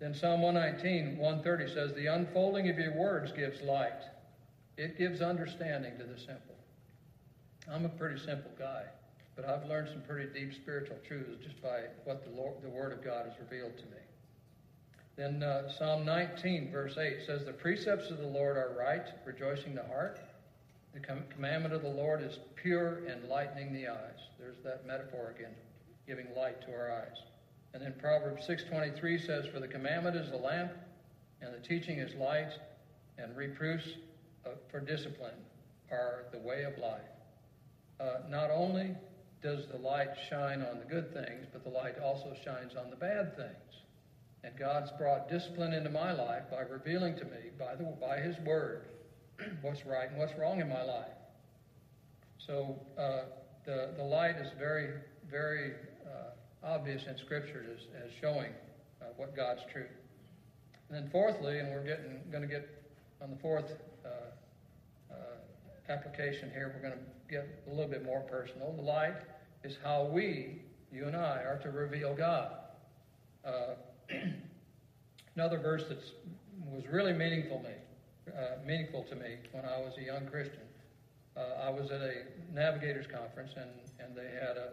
Then 0.01 0.15
Psalm 0.15 0.41
119, 0.41 1.19
130 1.19 1.75
says, 1.75 1.95
The 1.95 2.07
unfolding 2.07 2.69
of 2.69 2.79
your 2.79 2.97
words 2.97 3.33
gives 3.33 3.61
light. 3.61 4.03
It 4.77 4.97
gives 4.97 5.21
understanding 5.21 5.93
to 5.99 6.05
the 6.05 6.19
simple. 6.19 6.57
I'm 7.71 7.85
a 7.85 7.91
pretty 7.91 8.19
simple 8.19 8.51
guy, 8.59 8.85
but 9.37 9.45
I've 9.45 9.69
learned 9.69 9.89
some 9.91 10.01
pretty 10.03 10.33
deep 10.33 10.55
spiritual 10.55 10.97
truths 11.07 11.45
just 11.45 11.61
by 11.63 11.83
what 12.05 12.25
the, 12.25 12.31
Lord, 12.31 12.55
the 12.63 12.71
Word 12.71 12.93
of 12.93 13.05
God 13.05 13.27
has 13.27 13.35
revealed 13.39 13.77
to 13.77 13.85
me. 13.85 14.01
Then 15.17 15.43
uh, 15.43 15.71
Psalm 15.71 16.07
19, 16.07 16.73
verse 16.73 16.97
8 16.97 17.19
says, 17.27 17.45
The 17.45 17.53
precepts 17.53 18.11
of 18.11 18.19
the 18.19 18.27
Lord 18.27 18.57
are 18.57 18.75
right, 18.79 19.07
rejoicing 19.27 19.75
the 19.75 19.85
heart. 19.85 20.19
The 20.93 21.01
com- 21.01 21.25
commandment 21.33 21.75
of 21.75 21.83
the 21.83 21.89
Lord 21.89 22.23
is 22.23 22.39
pure, 22.57 23.03
enlightening 23.07 23.73
the 23.73 23.89
eyes. 23.89 24.19
There's 24.39 24.59
that 24.65 24.87
metaphor 24.87 25.35
again, 25.37 25.55
giving 26.07 26.27
light 26.37 26.61
to 26.63 26.73
our 26.73 26.91
eyes. 26.91 27.17
And 27.73 27.83
then 27.83 27.95
Proverbs 28.01 28.47
6.23 28.49 29.25
says, 29.25 29.47
For 29.47 29.61
the 29.61 29.69
commandment 29.69 30.17
is 30.17 30.33
a 30.33 30.37
lamp, 30.37 30.73
and 31.41 31.55
the 31.55 31.67
teaching 31.67 31.99
is 31.99 32.13
light, 32.15 32.51
and 33.19 33.37
reproofs 33.37 33.87
uh, 34.45 34.51
for 34.71 34.81
discipline 34.81 35.35
are 35.91 36.25
the 36.33 36.39
way 36.39 36.65
of 36.65 36.77
life. 36.79 37.01
Uh, 38.01 38.29
not 38.29 38.51
only 38.51 38.95
does 39.43 39.67
the 39.71 39.79
light 39.79 40.09
shine 40.29 40.63
on 40.63 40.79
the 40.79 40.85
good 40.85 41.13
things, 41.13 41.47
but 41.53 41.63
the 41.65 41.71
light 41.71 41.99
also 42.03 42.35
shines 42.45 42.75
on 42.75 42.91
the 42.91 42.97
bad 42.97 43.37
things. 43.37 43.83
And 44.43 44.59
God's 44.59 44.91
brought 44.93 45.29
discipline 45.29 45.73
into 45.73 45.91
my 45.91 46.13
life 46.13 46.45
by 46.51 46.63
revealing 46.63 47.17
to 47.17 47.25
me, 47.25 47.51
by, 47.59 47.75
the, 47.77 47.85
by 48.01 48.19
His 48.19 48.37
Word, 48.39 48.87
what's 49.63 49.85
right 49.87 50.09
and 50.09 50.19
what's 50.19 50.37
wrong 50.39 50.61
in 50.61 50.69
my 50.69 50.83
life. 50.83 51.07
So 52.39 52.79
uh, 52.99 53.23
the, 53.65 53.91
the 53.97 54.03
light 54.03 54.37
is 54.37 54.49
very, 54.59 54.91
very 55.31 55.73
uh, 56.07 56.67
obvious 56.67 57.03
in 57.07 57.17
Scripture 57.17 57.65
as, 57.73 58.05
as 58.05 58.11
showing 58.21 58.53
uh, 59.01 59.07
what 59.17 59.37
God's 59.37 59.61
truth. 59.73 59.87
And 60.89 60.97
then 60.97 61.11
fourthly, 61.11 61.61
and 61.61 61.71
we're 61.71 61.85
getting 61.85 62.21
going 62.31 62.43
to 62.43 62.49
get 62.49 62.69
on 63.23 63.31
the 63.31 63.37
fourth 63.37 63.71
uh, 64.05 64.09
uh, 65.13 65.15
application 65.89 66.51
here, 66.51 66.73
we're 66.75 66.89
going 66.89 66.99
to 66.99 67.05
get 67.31 67.47
a 67.67 67.71
little 67.71 67.91
bit 67.91 68.05
more 68.05 68.21
personal. 68.21 68.73
The 68.73 68.83
light 68.83 69.17
is 69.63 69.77
how 69.85 70.05
we, 70.05 70.63
you 70.93 71.07
and 71.07 71.15
I, 71.15 71.43
are 71.43 71.61
to 71.63 71.71
reveal 71.71 72.15
God. 72.15 72.53
Uh, 73.45 73.75
another 75.37 75.59
verse 75.59 75.85
that 75.89 75.99
was 76.73 76.85
really 76.91 77.13
meaningful 77.13 77.59
to 77.59 77.69
me, 77.69 77.75
uh, 78.37 78.67
meaningful 78.67 79.05
to 79.05 79.15
me 79.15 79.37
when 79.53 79.65
I 79.65 79.79
was 79.79 79.95
a 79.99 80.03
young 80.03 80.27
Christian. 80.27 80.63
Uh, 81.37 81.67
I 81.67 81.71
was 81.71 81.91
at 81.91 82.01
a 82.01 82.25
navigators 82.53 83.07
conference 83.07 83.53
and, 83.57 83.71
and 83.99 84.17
they 84.17 84.31
had 84.35 84.57
a, 84.57 84.71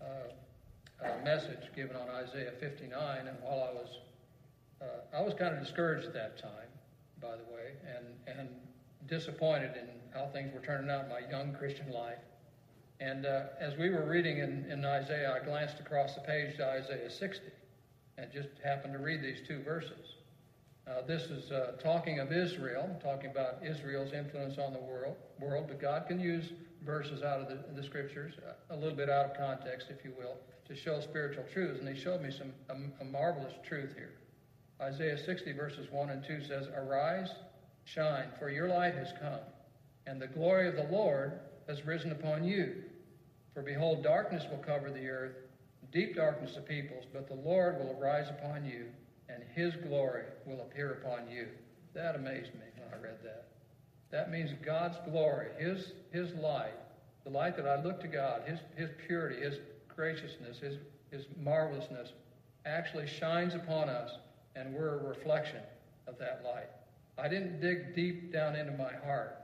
a, 0.00 1.10
a, 1.10 1.24
message 1.24 1.70
given 1.74 1.96
on 1.96 2.08
Isaiah 2.08 2.52
59. 2.60 3.26
And 3.26 3.36
while 3.42 3.68
I 3.68 3.72
was 3.72 3.98
uh, 4.80 5.16
I 5.16 5.20
was 5.20 5.34
kind 5.34 5.54
of 5.54 5.60
discouraged 5.60 6.06
at 6.06 6.14
that 6.14 6.38
time, 6.40 6.70
by 7.20 7.32
the 7.32 7.42
way, 7.52 7.72
and 7.96 8.38
and 8.38 8.48
disappointed 9.08 9.72
in 9.76 9.88
how 10.14 10.26
things 10.26 10.52
were 10.54 10.60
turning 10.60 10.90
out 10.90 11.04
in 11.04 11.10
my 11.10 11.20
young 11.30 11.52
Christian 11.54 11.90
life. 11.90 12.18
And 13.00 13.26
uh, 13.26 13.44
as 13.60 13.76
we 13.76 13.90
were 13.90 14.04
reading 14.04 14.38
in, 14.38 14.66
in 14.70 14.84
Isaiah, 14.84 15.38
I 15.40 15.44
glanced 15.44 15.78
across 15.80 16.14
the 16.14 16.20
page 16.20 16.56
to 16.56 16.66
Isaiah 16.66 17.10
60 17.10 17.44
and 18.18 18.32
just 18.32 18.48
happened 18.64 18.92
to 18.92 18.98
read 18.98 19.22
these 19.22 19.38
two 19.46 19.60
verses. 19.62 20.17
Uh, 20.88 21.02
this 21.06 21.24
is 21.24 21.50
uh, 21.50 21.72
talking 21.82 22.18
of 22.18 22.32
Israel, 22.32 22.88
talking 23.02 23.30
about 23.30 23.58
Israel's 23.62 24.12
influence 24.14 24.56
on 24.56 24.72
the 24.72 24.78
world, 24.78 25.16
world, 25.38 25.66
but 25.68 25.78
God 25.78 26.06
can 26.06 26.18
use 26.18 26.52
verses 26.82 27.22
out 27.22 27.40
of 27.40 27.48
the, 27.48 27.58
the 27.74 27.82
scriptures, 27.82 28.34
uh, 28.46 28.74
a 28.74 28.76
little 28.76 28.96
bit 28.96 29.10
out 29.10 29.26
of 29.26 29.36
context, 29.36 29.88
if 29.90 30.02
you 30.02 30.12
will, 30.16 30.36
to 30.66 30.74
show 30.74 31.00
spiritual 31.00 31.44
truths. 31.52 31.80
And 31.80 31.88
He 31.94 32.00
showed 32.00 32.22
me 32.22 32.30
some 32.30 32.52
a, 32.70 33.02
a 33.02 33.04
marvelous 33.04 33.52
truth 33.66 33.94
here. 33.94 34.14
Isaiah 34.80 35.18
60, 35.18 35.52
verses 35.52 35.88
1 35.90 36.08
and 36.08 36.24
2 36.24 36.44
says, 36.44 36.68
Arise, 36.74 37.30
shine, 37.84 38.28
for 38.38 38.48
your 38.48 38.68
light 38.68 38.94
has 38.94 39.12
come, 39.20 39.40
and 40.06 40.22
the 40.22 40.28
glory 40.28 40.68
of 40.68 40.76
the 40.76 40.88
Lord 40.90 41.40
has 41.68 41.84
risen 41.84 42.12
upon 42.12 42.44
you. 42.44 42.76
For 43.52 43.60
behold, 43.60 44.02
darkness 44.02 44.44
will 44.50 44.58
cover 44.58 44.90
the 44.90 45.06
earth, 45.08 45.36
deep 45.92 46.16
darkness 46.16 46.56
of 46.56 46.66
peoples, 46.66 47.04
but 47.12 47.28
the 47.28 47.34
Lord 47.34 47.78
will 47.78 47.98
arise 48.00 48.30
upon 48.30 48.64
you, 48.64 48.86
and 49.28 49.42
his 49.54 49.74
glory 49.86 50.24
will 50.46 50.60
appear 50.60 51.00
upon 51.02 51.30
you. 51.30 51.48
That 51.94 52.16
amazed 52.16 52.54
me 52.54 52.66
when 52.76 52.88
I 52.92 53.02
read 53.02 53.18
that. 53.24 53.48
That 54.10 54.30
means 54.30 54.50
God's 54.64 54.96
glory, 55.10 55.48
his, 55.58 55.92
his 56.12 56.32
light, 56.34 56.74
the 57.24 57.30
light 57.30 57.56
that 57.56 57.66
I 57.66 57.82
look 57.82 58.00
to 58.00 58.08
God, 58.08 58.42
his, 58.46 58.60
his 58.76 58.90
purity, 59.06 59.42
his 59.42 59.58
graciousness, 59.94 60.58
his, 60.58 60.76
his 61.10 61.24
marvelousness, 61.42 62.12
actually 62.64 63.06
shines 63.06 63.54
upon 63.54 63.88
us, 63.88 64.12
and 64.56 64.74
we're 64.74 65.00
a 65.00 65.08
reflection 65.08 65.60
of 66.06 66.18
that 66.18 66.42
light. 66.44 66.68
I 67.18 67.28
didn't 67.28 67.60
dig 67.60 67.94
deep 67.94 68.32
down 68.32 68.56
into 68.56 68.72
my 68.72 68.92
heart 69.04 69.36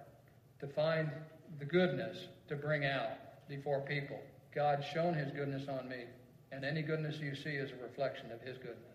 to 0.61 0.67
find 0.67 1.11
the 1.59 1.65
goodness 1.65 2.29
to 2.49 2.57
bring 2.57 2.85
out 2.85 3.49
before 3.49 3.81
people. 3.81 4.19
God's 4.55 4.87
shown 4.87 5.15
his 5.15 5.31
goodness 5.33 5.69
on 5.69 5.89
me, 5.89 6.05
and 6.53 6.65
any 6.65 6.83
goodness 6.83 7.17
you 7.19 7.35
see 7.35 7.51
is 7.51 7.71
a 7.73 7.83
reflection 7.83 8.31
of 8.31 8.41
his 8.41 8.57
goodness. 8.57 8.94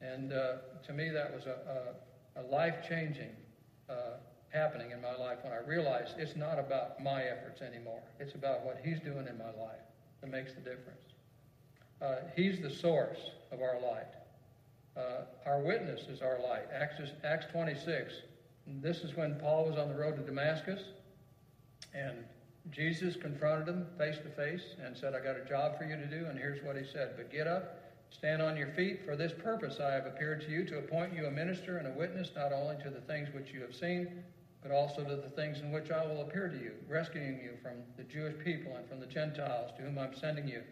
And 0.00 0.32
uh, 0.32 0.52
to 0.86 0.92
me, 0.92 1.10
that 1.10 1.34
was 1.34 1.46
a, 1.46 1.94
a, 2.36 2.40
a 2.40 2.44
life 2.44 2.76
changing 2.88 3.30
uh, 3.88 4.16
happening 4.50 4.90
in 4.90 5.00
my 5.00 5.14
life 5.16 5.38
when 5.42 5.52
I 5.52 5.58
realized 5.66 6.14
it's 6.18 6.36
not 6.36 6.58
about 6.58 7.02
my 7.02 7.22
efforts 7.22 7.60
anymore. 7.62 8.02
It's 8.18 8.34
about 8.34 8.64
what 8.64 8.80
he's 8.84 9.00
doing 9.00 9.26
in 9.28 9.38
my 9.38 9.52
life 9.62 9.80
that 10.20 10.30
makes 10.30 10.52
the 10.54 10.60
difference. 10.60 11.02
Uh, 12.00 12.16
he's 12.34 12.60
the 12.60 12.70
source 12.70 13.18
of 13.52 13.60
our 13.60 13.80
light. 13.80 14.14
Uh, 14.96 15.24
our 15.46 15.60
witness 15.60 16.02
is 16.08 16.20
our 16.22 16.40
light. 16.42 16.64
Acts, 16.72 17.00
Acts 17.24 17.46
26. 17.52 18.12
This 18.82 18.98
is 18.98 19.16
when 19.16 19.38
Paul 19.38 19.66
was 19.66 19.76
on 19.76 19.88
the 19.88 19.94
road 19.94 20.16
to 20.16 20.22
Damascus, 20.22 20.80
and 21.94 22.24
Jesus 22.70 23.16
confronted 23.16 23.68
him 23.68 23.86
face 23.98 24.18
to 24.18 24.28
face 24.30 24.62
and 24.84 24.96
said, 24.96 25.14
I 25.14 25.20
got 25.20 25.36
a 25.36 25.44
job 25.44 25.78
for 25.78 25.84
you 25.84 25.96
to 25.96 26.06
do, 26.06 26.26
and 26.26 26.38
here's 26.38 26.62
what 26.64 26.76
he 26.76 26.84
said. 26.84 27.12
But 27.16 27.30
get 27.30 27.46
up, 27.46 27.79
stand 28.10 28.42
on 28.42 28.56
your 28.56 28.68
feet. 28.68 29.04
For 29.04 29.16
this 29.16 29.32
purpose 29.32 29.78
I 29.80 29.92
have 29.92 30.06
appeared 30.06 30.40
to 30.42 30.50
you, 30.50 30.64
to 30.66 30.78
appoint 30.78 31.14
you 31.14 31.26
a 31.26 31.30
minister 31.30 31.78
and 31.78 31.86
a 31.86 31.98
witness, 31.98 32.30
not 32.34 32.52
only 32.52 32.76
to 32.82 32.90
the 32.90 33.00
things 33.00 33.28
which 33.32 33.52
you 33.52 33.60
have 33.62 33.74
seen, 33.74 34.22
but 34.62 34.70
also 34.70 35.02
to 35.02 35.16
the 35.16 35.30
things 35.30 35.60
in 35.60 35.72
which 35.72 35.90
I 35.90 36.04
will 36.04 36.22
appear 36.22 36.48
to 36.48 36.56
you, 36.56 36.72
rescuing 36.88 37.40
you 37.42 37.52
from 37.62 37.76
the 37.96 38.04
Jewish 38.04 38.34
people 38.44 38.76
and 38.76 38.86
from 38.88 39.00
the 39.00 39.06
Gentiles 39.06 39.70
to 39.76 39.82
whom 39.82 39.98
I'm 39.98 40.14
sending 40.14 40.46
you, 40.46 40.62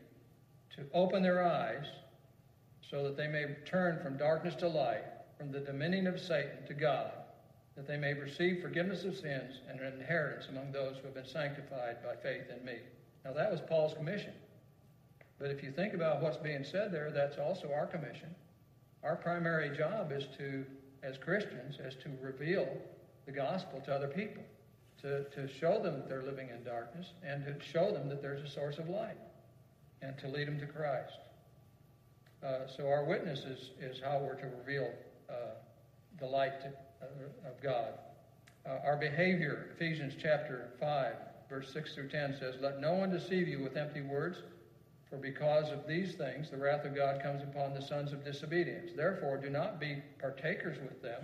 to 0.76 0.84
open 0.92 1.22
their 1.22 1.44
eyes 1.44 1.86
so 2.82 3.02
that 3.04 3.16
they 3.16 3.28
may 3.28 3.56
turn 3.64 4.00
from 4.02 4.16
darkness 4.16 4.54
to 4.56 4.68
light, 4.68 5.04
from 5.38 5.52
the 5.52 5.60
dominion 5.60 6.06
of 6.06 6.20
Satan 6.20 6.66
to 6.66 6.74
God, 6.74 7.12
that 7.76 7.86
they 7.86 7.96
may 7.96 8.12
receive 8.12 8.60
forgiveness 8.60 9.04
of 9.04 9.16
sins 9.16 9.60
and 9.68 9.80
an 9.80 10.00
inheritance 10.00 10.48
among 10.48 10.72
those 10.72 10.96
who 10.96 11.04
have 11.04 11.14
been 11.14 11.26
sanctified 11.26 12.02
by 12.02 12.16
faith 12.16 12.50
in 12.54 12.64
me. 12.64 12.78
Now, 13.24 13.32
that 13.32 13.50
was 13.50 13.60
Paul's 13.60 13.94
commission. 13.94 14.32
But 15.38 15.50
if 15.50 15.62
you 15.62 15.70
think 15.70 15.94
about 15.94 16.20
what's 16.20 16.36
being 16.36 16.64
said 16.64 16.92
there, 16.92 17.10
that's 17.10 17.38
also 17.38 17.70
our 17.72 17.86
commission. 17.86 18.34
Our 19.04 19.16
primary 19.16 19.76
job 19.76 20.10
is 20.12 20.26
to, 20.38 20.64
as 21.02 21.16
Christians, 21.16 21.78
is 21.78 21.94
to 22.02 22.10
reveal 22.20 22.68
the 23.26 23.32
gospel 23.32 23.80
to 23.82 23.94
other 23.94 24.08
people, 24.08 24.42
to, 25.02 25.24
to 25.24 25.46
show 25.48 25.80
them 25.80 25.94
that 25.94 26.08
they're 26.08 26.24
living 26.24 26.48
in 26.48 26.64
darkness, 26.64 27.12
and 27.24 27.44
to 27.44 27.54
show 27.64 27.92
them 27.92 28.08
that 28.08 28.20
there's 28.20 28.42
a 28.42 28.52
source 28.52 28.78
of 28.78 28.88
light, 28.88 29.18
and 30.02 30.18
to 30.18 30.28
lead 30.28 30.48
them 30.48 30.58
to 30.58 30.66
Christ. 30.66 31.18
Uh, 32.42 32.66
so 32.66 32.88
our 32.88 33.04
witness 33.04 33.40
is, 33.40 33.70
is 33.80 34.00
how 34.00 34.18
we're 34.18 34.34
to 34.34 34.48
reveal 34.58 34.90
uh, 35.28 35.54
the 36.18 36.26
light 36.26 36.60
to, 36.60 36.68
uh, 36.68 37.48
of 37.48 37.60
God. 37.62 37.94
Uh, 38.66 38.78
our 38.84 38.96
behavior, 38.96 39.70
Ephesians 39.76 40.14
chapter 40.20 40.70
5, 40.80 41.14
verse 41.48 41.72
6 41.72 41.94
through 41.94 42.08
10 42.08 42.36
says, 42.38 42.54
Let 42.60 42.80
no 42.80 42.94
one 42.94 43.10
deceive 43.10 43.48
you 43.48 43.62
with 43.62 43.76
empty 43.76 44.00
words, 44.00 44.38
for 45.10 45.16
because 45.16 45.70
of 45.70 45.86
these 45.86 46.14
things 46.14 46.50
the 46.50 46.56
wrath 46.56 46.84
of 46.84 46.94
God 46.94 47.22
comes 47.22 47.42
upon 47.42 47.74
the 47.74 47.82
sons 47.82 48.12
of 48.12 48.24
disobedience. 48.24 48.92
Therefore, 48.94 49.36
do 49.36 49.50
not 49.50 49.80
be 49.80 50.02
partakers 50.20 50.78
with 50.80 51.02
them. 51.02 51.22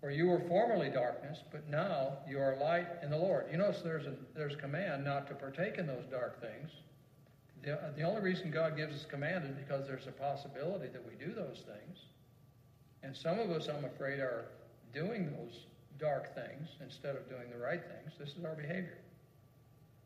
For 0.00 0.10
you 0.10 0.26
were 0.26 0.40
formerly 0.40 0.90
darkness, 0.90 1.38
but 1.52 1.68
now 1.70 2.18
you 2.28 2.40
are 2.40 2.56
light 2.56 2.88
in 3.04 3.10
the 3.10 3.16
Lord. 3.16 3.46
You 3.52 3.58
notice 3.58 3.82
there's 3.82 4.06
a, 4.06 4.14
there's 4.34 4.54
a 4.54 4.56
command 4.56 5.04
not 5.04 5.28
to 5.28 5.34
partake 5.34 5.78
in 5.78 5.86
those 5.86 6.04
dark 6.10 6.40
things. 6.40 6.70
The, 7.62 7.78
the 7.96 8.02
only 8.02 8.20
reason 8.20 8.50
God 8.50 8.76
gives 8.76 8.96
us 8.96 9.06
command 9.08 9.44
is 9.44 9.52
because 9.52 9.86
there's 9.86 10.08
a 10.08 10.12
possibility 10.12 10.88
that 10.88 11.06
we 11.06 11.14
do 11.24 11.32
those 11.32 11.62
things. 11.64 12.00
And 13.04 13.16
some 13.16 13.38
of 13.38 13.50
us, 13.50 13.68
I'm 13.68 13.84
afraid, 13.84 14.18
are 14.18 14.46
doing 14.92 15.26
those 15.26 15.66
dark 16.00 16.34
things 16.34 16.68
instead 16.82 17.14
of 17.14 17.28
doing 17.28 17.48
the 17.52 17.58
right 17.58 17.80
things. 17.80 18.18
This 18.18 18.30
is 18.30 18.44
our 18.44 18.56
behavior. 18.56 18.98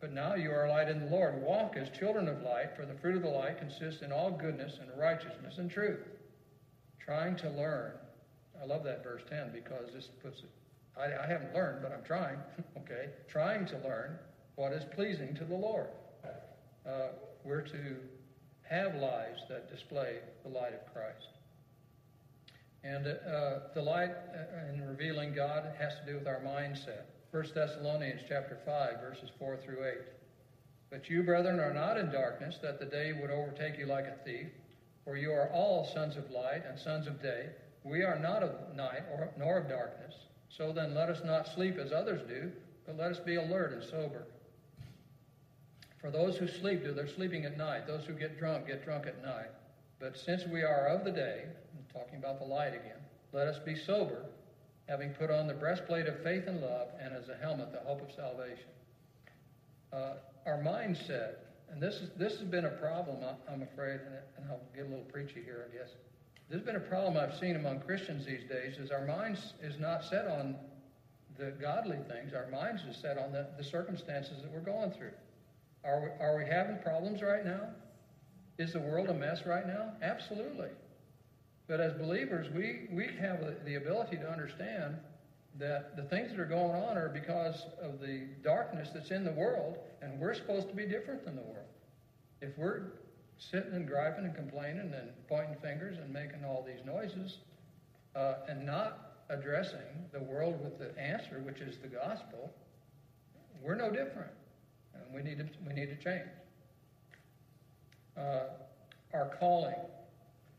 But 0.00 0.12
now 0.12 0.34
you 0.34 0.50
are 0.50 0.68
light 0.68 0.88
in 0.88 1.00
the 1.00 1.10
Lord. 1.10 1.42
Walk 1.42 1.76
as 1.76 1.88
children 1.90 2.28
of 2.28 2.42
light, 2.42 2.76
for 2.76 2.84
the 2.84 2.94
fruit 2.94 3.16
of 3.16 3.22
the 3.22 3.28
light 3.28 3.58
consists 3.58 4.02
in 4.02 4.12
all 4.12 4.30
goodness 4.30 4.78
and 4.80 4.90
righteousness 4.98 5.54
and 5.58 5.70
truth. 5.70 6.06
Trying 6.98 7.36
to 7.36 7.50
learn. 7.50 7.92
I 8.60 8.66
love 8.66 8.84
that 8.84 9.02
verse 9.02 9.22
10 9.28 9.52
because 9.52 9.92
this 9.92 10.08
puts 10.22 10.40
it, 10.40 10.50
I, 10.98 11.24
I 11.24 11.26
haven't 11.26 11.54
learned, 11.54 11.82
but 11.82 11.92
I'm 11.92 12.04
trying, 12.04 12.38
okay? 12.78 13.10
Trying 13.28 13.66
to 13.66 13.78
learn 13.78 14.18
what 14.56 14.72
is 14.72 14.84
pleasing 14.94 15.34
to 15.36 15.44
the 15.44 15.54
Lord. 15.54 15.88
Uh, 16.86 17.08
we're 17.44 17.62
to 17.62 17.96
have 18.68 18.94
lives 18.96 19.42
that 19.48 19.70
display 19.70 20.18
the 20.42 20.48
light 20.48 20.72
of 20.72 20.92
Christ. 20.92 21.28
And 22.84 23.06
uh, 23.06 23.58
the 23.74 23.82
light 23.82 24.10
uh, 24.10 24.72
in 24.72 24.86
revealing 24.86 25.34
God 25.34 25.72
has 25.78 25.94
to 25.96 26.12
do 26.12 26.18
with 26.18 26.28
our 26.28 26.40
mindset. 26.40 27.02
1 27.36 27.44
Thessalonians 27.54 28.22
chapter 28.26 28.56
5, 28.64 28.98
verses 28.98 29.28
4 29.38 29.58
through 29.58 29.84
8. 29.84 29.92
But 30.88 31.10
you, 31.10 31.22
brethren, 31.22 31.60
are 31.60 31.74
not 31.74 31.98
in 31.98 32.10
darkness, 32.10 32.56
that 32.62 32.78
the 32.78 32.86
day 32.86 33.12
would 33.12 33.30
overtake 33.30 33.78
you 33.78 33.84
like 33.84 34.06
a 34.06 34.16
thief. 34.24 34.46
For 35.04 35.18
you 35.18 35.32
are 35.32 35.50
all 35.50 35.84
sons 35.84 36.16
of 36.16 36.30
light 36.30 36.62
and 36.66 36.78
sons 36.78 37.06
of 37.06 37.20
day. 37.20 37.50
We 37.84 38.04
are 38.04 38.18
not 38.18 38.42
of 38.42 38.74
night 38.74 39.02
or, 39.12 39.28
nor 39.36 39.58
of 39.58 39.68
darkness. 39.68 40.14
So 40.48 40.72
then 40.72 40.94
let 40.94 41.10
us 41.10 41.20
not 41.26 41.46
sleep 41.46 41.76
as 41.76 41.92
others 41.92 42.22
do, 42.26 42.50
but 42.86 42.96
let 42.96 43.12
us 43.12 43.18
be 43.18 43.34
alert 43.34 43.74
and 43.74 43.84
sober. 43.84 44.24
For 46.00 46.10
those 46.10 46.38
who 46.38 46.48
sleep 46.48 46.84
do 46.84 46.94
their 46.94 47.06
sleeping 47.06 47.44
at 47.44 47.58
night. 47.58 47.86
Those 47.86 48.06
who 48.06 48.14
get 48.14 48.38
drunk 48.38 48.66
get 48.66 48.82
drunk 48.82 49.06
at 49.06 49.22
night. 49.22 49.50
But 50.00 50.16
since 50.16 50.46
we 50.46 50.62
are 50.62 50.86
of 50.86 51.04
the 51.04 51.12
day, 51.12 51.42
I'm 51.44 52.00
talking 52.00 52.18
about 52.18 52.38
the 52.38 52.46
light 52.46 52.72
again, 52.72 53.02
let 53.34 53.46
us 53.46 53.58
be 53.58 53.76
sober, 53.76 54.24
having 54.88 55.10
put 55.10 55.30
on 55.30 55.46
the 55.46 55.54
breastplate 55.54 56.06
of 56.06 56.22
faith 56.22 56.44
and 56.46 56.60
love, 56.60 56.88
and 57.00 57.14
as 57.14 57.28
a 57.28 57.36
helmet 57.36 57.72
the 57.72 57.80
hope 57.80 58.00
of 58.00 58.14
salvation. 58.14 58.70
Uh, 59.92 60.14
our 60.46 60.58
mindset, 60.58 61.36
and 61.70 61.82
this 61.82 61.96
is 61.96 62.10
this 62.16 62.38
has 62.38 62.48
been 62.48 62.66
a 62.66 62.70
problem, 62.70 63.18
I'm 63.50 63.62
afraid, 63.62 64.00
and 64.36 64.46
I'll 64.48 64.60
get 64.74 64.86
a 64.86 64.88
little 64.88 65.04
preachy 65.04 65.42
here, 65.42 65.68
I 65.68 65.76
guess. 65.76 65.90
This 66.48 66.58
has 66.58 66.66
been 66.66 66.76
a 66.76 66.80
problem 66.88 67.16
I've 67.16 67.36
seen 67.38 67.56
among 67.56 67.80
Christians 67.80 68.24
these 68.24 68.44
days. 68.48 68.78
Is 68.78 68.92
our 68.92 69.04
minds 69.04 69.54
is 69.60 69.80
not 69.80 70.04
set 70.04 70.28
on 70.28 70.56
the 71.36 71.50
godly 71.60 71.98
things. 72.08 72.32
Our 72.34 72.48
minds 72.50 72.82
is 72.88 72.96
set 72.96 73.18
on 73.18 73.32
the, 73.32 73.48
the 73.58 73.64
circumstances 73.64 74.42
that 74.42 74.52
we're 74.52 74.60
going 74.60 74.92
through. 74.92 75.12
Are 75.84 76.00
we, 76.00 76.08
are 76.24 76.36
we 76.36 76.44
having 76.44 76.78
problems 76.78 77.20
right 77.20 77.44
now? 77.44 77.68
Is 78.58 78.72
the 78.72 78.80
world 78.80 79.08
a 79.08 79.14
mess 79.14 79.44
right 79.44 79.66
now? 79.66 79.92
Absolutely. 80.02 80.68
But 81.68 81.80
as 81.80 81.92
believers, 81.94 82.46
we, 82.54 82.88
we 82.92 83.08
have 83.20 83.64
the 83.64 83.74
ability 83.74 84.16
to 84.18 84.30
understand 84.30 84.96
that 85.58 85.96
the 85.96 86.02
things 86.02 86.30
that 86.30 86.38
are 86.38 86.44
going 86.44 86.74
on 86.74 86.96
are 86.96 87.08
because 87.08 87.66
of 87.80 88.00
the 88.00 88.26
darkness 88.44 88.90
that's 88.94 89.10
in 89.10 89.24
the 89.24 89.32
world, 89.32 89.78
and 90.02 90.20
we're 90.20 90.34
supposed 90.34 90.68
to 90.68 90.74
be 90.74 90.86
different 90.86 91.24
than 91.24 91.34
the 91.34 91.42
world. 91.42 91.66
If 92.40 92.56
we're 92.58 92.82
sitting 93.38 93.72
and 93.72 93.86
griping 93.86 94.24
and 94.24 94.34
complaining 94.34 94.92
and 94.94 95.10
pointing 95.28 95.56
fingers 95.56 95.98
and 95.98 96.12
making 96.12 96.44
all 96.44 96.64
these 96.66 96.84
noises 96.84 97.38
uh, 98.14 98.34
and 98.48 98.64
not 98.64 99.24
addressing 99.28 100.06
the 100.12 100.20
world 100.20 100.62
with 100.62 100.78
the 100.78 100.96
answer, 101.00 101.40
which 101.44 101.60
is 101.60 101.78
the 101.78 101.88
gospel, 101.88 102.52
we're 103.62 103.74
no 103.74 103.90
different. 103.90 104.30
And 104.94 105.02
we 105.12 105.22
need 105.22 105.38
to, 105.38 105.46
we 105.66 105.74
need 105.74 105.86
to 105.86 105.96
change. 105.96 106.28
Uh, 108.16 108.44
our 109.12 109.36
calling. 109.38 109.74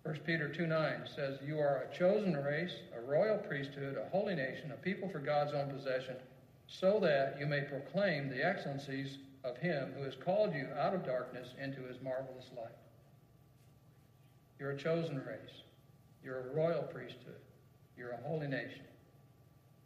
1 0.08 0.20
Peter 0.26 0.48
2 0.48 0.68
9 0.68 1.02
says, 1.14 1.38
You 1.46 1.60
are 1.60 1.84
a 1.84 1.94
chosen 1.94 2.38
race, 2.38 2.72
a 2.98 3.02
royal 3.02 3.38
priesthood, 3.40 3.98
a 3.98 4.10
holy 4.10 4.36
nation, 4.36 4.72
a 4.72 4.78
people 4.78 5.10
for 5.10 5.20
God's 5.20 5.54
own 5.54 5.70
possession, 5.70 6.16
so 6.66 6.98
that 7.02 7.36
you 7.38 7.46
may 7.46 7.60
proclaim 7.60 8.30
the 8.30 8.42
excellencies 8.42 9.18
of 9.44 9.58
him 9.58 9.92
who 9.98 10.06
has 10.06 10.16
called 10.16 10.54
you 10.54 10.70
out 10.80 10.94
of 10.94 11.06
darkness 11.06 11.50
into 11.62 11.82
his 11.82 12.02
marvelous 12.02 12.46
light. 12.56 12.72
You're 14.58 14.72
a 14.72 14.78
chosen 14.78 15.18
race. 15.18 15.64
You're 16.24 16.40
a 16.40 16.56
royal 16.56 16.84
priesthood. 16.84 17.42
You're 17.98 18.12
a 18.12 18.22
holy 18.26 18.48
nation. 18.48 18.86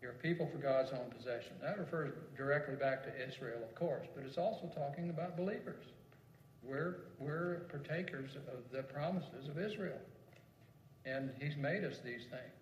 You're 0.03 0.11
a 0.11 0.21
people 0.21 0.47
for 0.51 0.59
God's 0.59 0.91
own 0.91 1.09
possession. 1.17 1.53
That 1.63 1.79
refers 1.79 2.13
directly 2.37 2.75
back 2.75 3.03
to 3.05 3.27
Israel, 3.27 3.57
of 3.63 3.73
course, 3.73 4.05
but 4.13 4.23
it's 4.23 4.37
also 4.37 4.71
talking 4.75 5.09
about 5.09 5.35
believers. 5.35 5.85
We're, 6.63 6.97
we're 7.19 7.61
partakers 7.69 8.35
of 8.35 8.71
the 8.71 8.83
promises 8.83 9.47
of 9.49 9.57
Israel. 9.57 9.99
And 11.05 11.31
he's 11.39 11.57
made 11.57 11.83
us 11.83 11.97
these 12.03 12.25
things. 12.29 12.61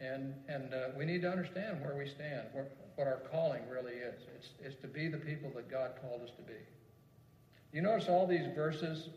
And, 0.00 0.34
and 0.48 0.74
uh, 0.74 0.88
we 0.96 1.04
need 1.04 1.22
to 1.22 1.30
understand 1.30 1.80
where 1.80 1.96
we 1.96 2.06
stand, 2.08 2.48
where, 2.52 2.68
what 2.96 3.06
our 3.06 3.22
calling 3.30 3.62
really 3.68 3.94
is. 3.94 4.22
It's, 4.36 4.48
it's 4.62 4.80
to 4.82 4.88
be 4.88 5.08
the 5.08 5.18
people 5.18 5.50
that 5.56 5.70
God 5.70 5.92
called 6.00 6.22
us 6.22 6.30
to 6.36 6.42
be. 6.42 6.58
You 7.72 7.82
notice 7.82 8.08
all 8.08 8.26
these 8.26 8.46
verses 8.54 9.08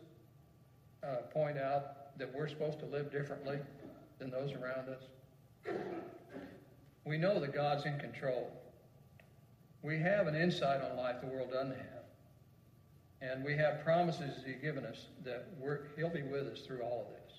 uh, 1.02 1.22
point 1.32 1.58
out 1.58 2.18
that 2.18 2.34
we're 2.34 2.48
supposed 2.48 2.78
to 2.80 2.86
live 2.86 3.12
differently 3.12 3.58
than 4.18 4.30
those 4.30 4.52
around 4.52 4.88
us. 4.88 5.74
We 7.04 7.18
know 7.18 7.40
that 7.40 7.54
God's 7.54 7.84
in 7.84 7.98
control. 7.98 8.50
We 9.82 9.98
have 9.98 10.26
an 10.26 10.34
insight 10.34 10.80
on 10.80 10.96
life 10.96 11.16
the 11.20 11.26
world 11.26 11.50
doesn't 11.52 11.70
have. 11.70 11.91
And 13.22 13.44
we 13.44 13.56
have 13.56 13.84
promises 13.84 14.42
He's 14.44 14.60
given 14.60 14.84
us 14.84 15.06
that 15.24 15.46
He'll 15.96 16.10
be 16.10 16.22
with 16.22 16.48
us 16.48 16.60
through 16.66 16.82
all 16.82 17.06
of 17.06 17.12
this. 17.12 17.32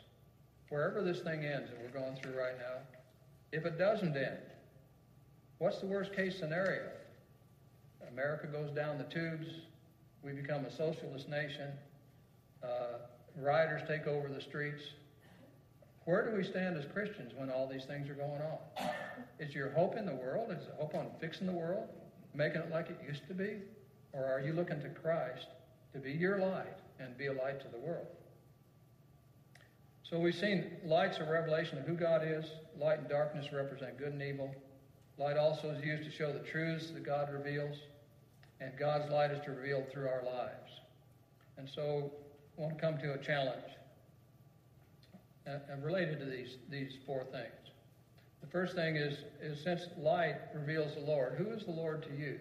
Wherever 0.69 1.04
this 1.04 1.19
thing 1.19 1.46
ends 1.46 1.69
that 1.69 1.80
we're 1.82 2.00
going 2.00 2.15
through 2.15 2.39
right 2.39 2.58
now, 2.58 2.80
if 3.52 3.65
it 3.65 3.78
doesn't 3.78 4.15
end, 4.15 4.38
what's 5.58 5.80
the 5.80 5.86
worst 5.86 6.15
case 6.15 6.39
scenario? 6.39 6.89
America 8.10 8.48
goes 8.48 8.72
down 8.72 8.98
the 8.98 9.04
tubes, 9.04 9.48
we 10.24 10.32
become 10.32 10.65
a 10.65 10.72
socialist 10.72 11.28
nation, 11.30 11.69
uh, 12.63 13.00
rioters 13.38 13.82
take 13.88 14.08
over 14.08 14.30
the 14.30 14.41
streets. 14.41 14.82
Where 16.06 16.30
do 16.30 16.36
we 16.36 16.43
stand 16.43 16.78
as 16.78 16.86
Christians 16.93 17.34
when 17.36 17.50
all 17.50 17.67
these 17.67 17.86
things 17.86 18.10
are 18.10 18.13
going 18.13 18.41
on? 18.41 18.89
Is 19.39 19.54
your 19.54 19.72
hope 19.72 19.98
in 19.98 20.06
the 20.06 20.15
world? 20.15 20.52
Is 20.52 20.65
the 20.65 20.76
hope 20.76 20.96
on 20.96 21.08
fixing 21.19 21.48
the 21.48 21.54
world, 21.54 21.88
making 22.34 22.62
it 22.62 22.72
like 22.72 22.89
it 22.89 23.00
used 23.06 23.28
to 23.28 23.34
be? 23.34 23.58
Or 24.12 24.26
are 24.26 24.39
you 24.39 24.54
looking 24.54 24.80
to 24.82 24.89
Christ 24.89 25.48
to 25.93 25.99
be 25.99 26.12
your 26.12 26.39
light 26.39 26.79
and 26.99 27.17
be 27.17 27.27
a 27.27 27.34
light 27.34 27.62
to 27.62 27.67
the 27.69 27.77
world? 27.77 28.08
So 30.03 30.19
we've 30.19 30.36
seen 30.36 30.71
light's 30.86 31.17
a 31.17 31.23
revelation 31.23 31.77
of 31.79 31.86
who 31.86 31.95
God 31.95 32.21
is. 32.23 32.45
Light 32.77 32.99
and 32.99 33.10
darkness 33.10 33.47
represent 33.51 33.97
good 33.97 34.13
and 34.13 34.21
evil. 34.21 34.53
Light 35.17 35.38
also 35.38 35.69
is 35.71 35.84
used 35.84 36.03
to 36.03 36.12
show 36.12 36.34
the 36.34 36.39
truths 36.39 36.91
that 36.91 37.03
God 37.03 37.32
reveals, 37.32 37.77
and 38.60 38.71
God's 38.77 39.12
light 39.12 39.32
is 39.32 39.43
to 39.45 39.51
reveal 39.51 39.86
through 39.91 40.08
our 40.08 40.23
lives. 40.23 40.82
And 41.58 41.69
so 41.69 42.12
I 42.58 42.62
want 42.62 42.75
to 42.75 42.82
come 42.82 42.97
to 42.97 43.13
a 43.13 43.17
challenge 43.17 43.73
uh, 45.47 45.58
related 45.82 46.19
to 46.19 46.25
these, 46.25 46.58
these 46.69 46.93
four 47.06 47.23
things. 47.25 47.71
The 48.41 48.47
first 48.47 48.75
thing 48.75 48.95
is, 48.95 49.19
is 49.41 49.63
since 49.63 49.88
light 49.97 50.36
reveals 50.53 50.95
the 50.95 51.01
Lord, 51.01 51.36
who 51.38 51.51
is 51.51 51.63
the 51.63 51.71
Lord 51.71 52.03
to 52.03 52.13
you? 52.15 52.39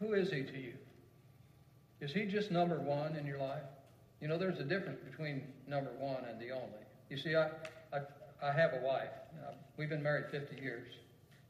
Who 0.00 0.14
is 0.14 0.30
he 0.30 0.42
to 0.42 0.58
you? 0.58 0.74
Is 2.02 2.12
he 2.12 2.24
just 2.24 2.50
number 2.50 2.80
one 2.80 3.14
in 3.14 3.24
your 3.26 3.38
life? 3.38 3.62
You 4.20 4.26
know, 4.26 4.36
there's 4.36 4.58
a 4.58 4.64
difference 4.64 4.98
between 5.08 5.44
number 5.68 5.90
one 6.00 6.24
and 6.28 6.38
the 6.40 6.50
only. 6.50 6.82
You 7.08 7.16
see, 7.16 7.36
I, 7.36 7.46
I, 7.92 8.00
I 8.42 8.52
have 8.52 8.72
a 8.74 8.84
wife. 8.84 9.08
Uh, 9.40 9.52
we've 9.76 9.88
been 9.88 10.02
married 10.02 10.24
50 10.32 10.60
years. 10.60 10.88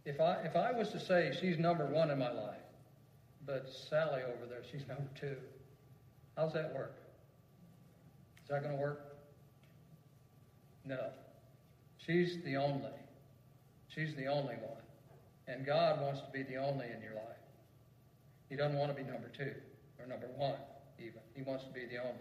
If 0.04 0.20
I, 0.20 0.42
if 0.44 0.54
I 0.54 0.70
was 0.70 0.90
to 0.90 1.00
say 1.00 1.34
she's 1.40 1.58
number 1.58 1.86
one 1.86 2.10
in 2.10 2.18
my 2.18 2.30
life, 2.30 2.60
but 3.46 3.66
Sally 3.88 4.20
over 4.22 4.46
there, 4.46 4.60
she's 4.70 4.86
number 4.86 5.08
two, 5.18 5.36
how's 6.36 6.52
that 6.52 6.74
work? 6.74 6.96
Is 8.42 8.50
that 8.50 8.62
going 8.62 8.76
to 8.76 8.80
work? 8.80 9.16
No. 10.84 11.00
She's 11.96 12.36
the 12.44 12.56
only. 12.56 12.90
She's 13.88 14.14
the 14.16 14.26
only 14.26 14.56
one. 14.56 14.82
And 15.48 15.64
God 15.64 16.02
wants 16.02 16.20
to 16.20 16.26
be 16.30 16.42
the 16.42 16.56
only 16.56 16.86
in 16.94 17.00
your 17.02 17.14
life. 17.14 17.22
He 18.50 18.56
doesn't 18.56 18.76
want 18.76 18.94
to 18.94 19.02
be 19.02 19.08
number 19.10 19.30
two 19.34 19.54
or 19.98 20.06
number 20.06 20.28
one, 20.36 20.56
even. 20.98 21.20
He 21.34 21.42
wants 21.42 21.64
to 21.64 21.70
be 21.70 21.86
the 21.86 21.98
only. 21.98 22.18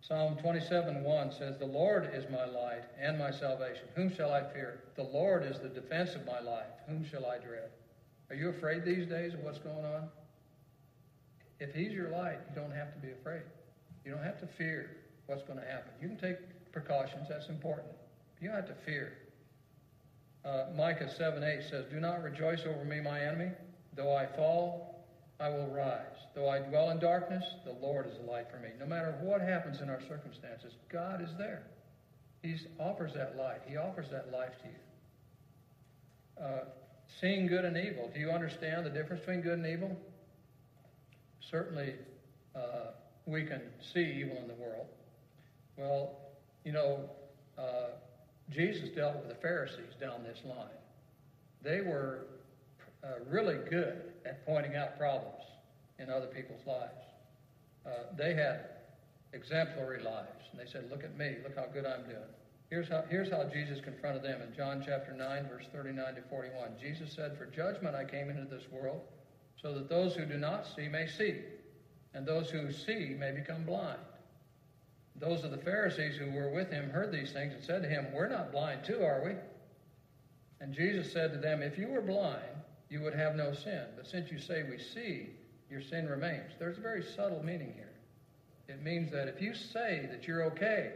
Psalm 0.00 0.36
27 0.38 1.04
1 1.04 1.32
says, 1.32 1.58
The 1.58 1.66
Lord 1.66 2.10
is 2.14 2.24
my 2.30 2.44
light 2.46 2.84
and 2.98 3.18
my 3.18 3.30
salvation. 3.30 3.84
Whom 3.94 4.14
shall 4.14 4.32
I 4.32 4.42
fear? 4.52 4.80
The 4.96 5.02
Lord 5.02 5.44
is 5.44 5.58
the 5.58 5.68
defense 5.68 6.14
of 6.14 6.24
my 6.24 6.40
life. 6.40 6.72
Whom 6.88 7.04
shall 7.08 7.26
I 7.26 7.38
dread? 7.38 7.70
Are 8.30 8.36
you 8.36 8.48
afraid 8.48 8.84
these 8.84 9.06
days 9.06 9.34
of 9.34 9.40
what's 9.40 9.58
going 9.58 9.84
on? 9.84 10.08
If 11.58 11.74
He's 11.74 11.92
your 11.92 12.08
light, 12.10 12.38
you 12.48 12.60
don't 12.60 12.72
have 12.72 12.92
to 12.94 12.98
be 12.98 13.12
afraid. 13.12 13.42
You 14.04 14.12
don't 14.12 14.24
have 14.24 14.40
to 14.40 14.46
fear 14.46 14.96
what's 15.26 15.42
going 15.42 15.58
to 15.58 15.64
happen. 15.66 15.92
You 16.00 16.08
can 16.08 16.16
take 16.16 16.72
precautions, 16.72 17.28
that's 17.28 17.48
important. 17.48 17.88
You 18.40 18.48
don't 18.48 18.56
have 18.56 18.68
to 18.68 18.84
fear. 18.86 19.12
Uh, 20.44 20.66
Micah 20.74 21.14
7 21.14 21.42
8 21.42 21.62
says, 21.68 21.84
Do 21.90 22.00
not 22.00 22.22
rejoice 22.22 22.62
over 22.66 22.84
me, 22.84 23.00
my 23.00 23.20
enemy. 23.20 23.50
Though 23.94 24.16
I 24.16 24.26
fall, 24.26 24.99
I 25.40 25.48
will 25.48 25.68
rise. 25.68 26.04
Though 26.34 26.48
I 26.48 26.58
dwell 26.58 26.90
in 26.90 26.98
darkness, 26.98 27.44
the 27.64 27.72
Lord 27.72 28.06
is 28.06 28.12
a 28.22 28.30
light 28.30 28.46
for 28.50 28.58
me. 28.58 28.68
No 28.78 28.86
matter 28.86 29.16
what 29.22 29.40
happens 29.40 29.80
in 29.80 29.88
our 29.88 30.00
circumstances, 30.06 30.74
God 30.92 31.22
is 31.22 31.30
there. 31.38 31.62
He 32.42 32.56
offers 32.78 33.12
that 33.14 33.36
light. 33.36 33.60
He 33.66 33.76
offers 33.76 34.06
that 34.10 34.30
life 34.30 34.52
to 34.62 34.68
you. 34.68 36.44
Uh, 36.44 36.64
seeing 37.20 37.46
good 37.46 37.64
and 37.64 37.76
evil. 37.76 38.10
Do 38.12 38.20
you 38.20 38.30
understand 38.30 38.86
the 38.86 38.90
difference 38.90 39.20
between 39.20 39.40
good 39.40 39.58
and 39.58 39.66
evil? 39.66 39.96
Certainly, 41.50 41.94
uh, 42.54 42.92
we 43.26 43.44
can 43.44 43.62
see 43.92 44.00
evil 44.00 44.36
in 44.36 44.48
the 44.48 44.54
world. 44.54 44.86
Well, 45.76 46.16
you 46.64 46.72
know, 46.72 47.10
uh, 47.58 47.88
Jesus 48.50 48.88
dealt 48.90 49.16
with 49.16 49.28
the 49.28 49.40
Pharisees 49.40 49.94
down 50.00 50.22
this 50.22 50.38
line. 50.44 50.68
They 51.62 51.80
were 51.80 52.26
uh, 53.02 53.08
really 53.28 53.58
good 53.68 54.02
at 54.24 54.44
pointing 54.46 54.76
out 54.76 54.98
problems 54.98 55.42
in 55.98 56.10
other 56.10 56.26
people's 56.26 56.66
lives. 56.66 57.04
Uh, 57.86 58.14
they 58.16 58.34
had 58.34 58.70
exemplary 59.32 60.02
lives. 60.02 60.48
And 60.50 60.60
they 60.60 60.70
said, 60.70 60.88
Look 60.90 61.04
at 61.04 61.16
me, 61.16 61.36
look 61.42 61.56
how 61.56 61.66
good 61.66 61.86
I'm 61.86 62.04
doing. 62.04 62.30
Here's 62.68 62.88
how, 62.88 63.02
here's 63.08 63.30
how 63.30 63.44
Jesus 63.44 63.80
confronted 63.80 64.22
them 64.22 64.42
in 64.42 64.54
John 64.54 64.82
chapter 64.84 65.12
9, 65.12 65.48
verse 65.48 65.66
39 65.72 66.14
to 66.14 66.22
41. 66.22 66.70
Jesus 66.80 67.12
said, 67.12 67.36
For 67.36 67.46
judgment 67.46 67.96
I 67.96 68.04
came 68.04 68.30
into 68.30 68.44
this 68.44 68.70
world, 68.70 69.00
so 69.60 69.74
that 69.74 69.88
those 69.88 70.14
who 70.14 70.24
do 70.24 70.38
not 70.38 70.66
see 70.76 70.88
may 70.88 71.06
see, 71.06 71.36
and 72.14 72.24
those 72.24 72.48
who 72.48 72.70
see 72.70 73.16
may 73.18 73.32
become 73.32 73.64
blind. 73.64 73.98
Those 75.16 75.44
of 75.44 75.50
the 75.50 75.58
Pharisees 75.58 76.16
who 76.16 76.30
were 76.30 76.50
with 76.50 76.70
him 76.70 76.90
heard 76.90 77.12
these 77.12 77.32
things 77.32 77.52
and 77.54 77.62
said 77.62 77.82
to 77.82 77.88
him, 77.88 78.06
We're 78.12 78.28
not 78.28 78.52
blind 78.52 78.84
too, 78.84 79.02
are 79.02 79.22
we? 79.24 79.32
And 80.60 80.72
Jesus 80.72 81.12
said 81.12 81.32
to 81.32 81.38
them, 81.38 81.62
If 81.62 81.76
you 81.76 81.88
were 81.88 82.00
blind, 82.00 82.38
you 82.90 83.00
would 83.00 83.14
have 83.14 83.36
no 83.36 83.54
sin. 83.54 83.84
But 83.96 84.06
since 84.06 84.30
you 84.30 84.38
say 84.38 84.64
we 84.68 84.76
see, 84.78 85.30
your 85.70 85.80
sin 85.80 86.06
remains. 86.06 86.52
There's 86.58 86.76
a 86.76 86.80
very 86.80 87.04
subtle 87.04 87.42
meaning 87.42 87.72
here. 87.74 87.92
It 88.68 88.82
means 88.82 89.10
that 89.12 89.28
if 89.28 89.40
you 89.40 89.54
say 89.54 90.08
that 90.10 90.26
you're 90.26 90.44
okay 90.44 90.92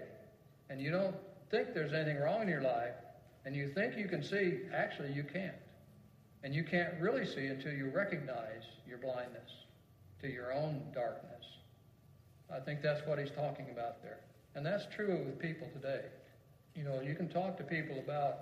and 0.69 0.81
you 0.81 0.91
don't 0.91 1.15
think 1.51 1.73
there's 1.73 1.93
anything 1.93 2.19
wrong 2.19 2.43
in 2.43 2.49
your 2.49 2.63
life 2.63 2.95
and 3.45 3.55
you 3.55 3.69
think 3.69 3.97
you 3.97 4.09
can 4.09 4.23
see, 4.23 4.61
actually 4.75 5.13
you 5.13 5.23
can't. 5.23 5.55
And 6.43 6.55
you 6.55 6.65
can't 6.65 7.01
really 7.01 7.25
see 7.25 7.47
until 7.47 7.73
you 7.73 7.91
recognize 7.91 8.65
your 8.87 8.99
blindness 8.99 9.51
to 10.21 10.29
your 10.29 10.53
own 10.53 10.83
darkness. 10.93 11.45
I 12.53 12.61
think 12.61 12.83
that's 12.83 13.07
what 13.07 13.19
he's 13.19 13.31
talking 13.31 13.67
about 13.71 14.03
there. 14.03 14.19
And 14.55 14.65
that's 14.65 14.85
true 14.95 15.23
with 15.25 15.39
people 15.39 15.69
today. 15.73 16.07
You 16.75 16.85
know, 16.85 17.01
you 17.01 17.15
can 17.15 17.29
talk 17.29 17.57
to 17.59 17.65
people 17.65 17.99
about 17.99 18.39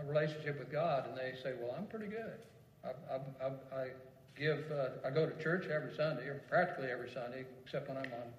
a 0.00 0.06
relationship 0.06 0.58
with 0.58 0.70
God 0.70 1.08
and 1.08 1.16
they 1.16 1.34
say, 1.42 1.52
well, 1.60 1.74
I'm 1.76 1.86
pretty 1.86 2.06
good. 2.06 2.38
I, 2.84 3.44
I, 3.44 3.48
I, 3.80 3.88
give, 4.36 4.64
uh, 4.70 5.06
I 5.06 5.10
go 5.10 5.26
to 5.26 5.42
church 5.42 5.66
every 5.66 5.94
Sunday, 5.96 6.24
or 6.24 6.42
practically 6.48 6.88
every 6.90 7.10
Sunday, 7.12 7.44
except 7.64 7.88
when 7.88 7.96
I'm 7.96 8.04
on 8.04 8.32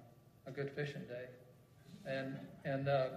a 0.46 0.50
good 0.50 0.70
fishing 0.74 1.02
day. 1.08 1.26
And, 2.06 2.36
and, 2.64 2.88
uh, 2.88 3.08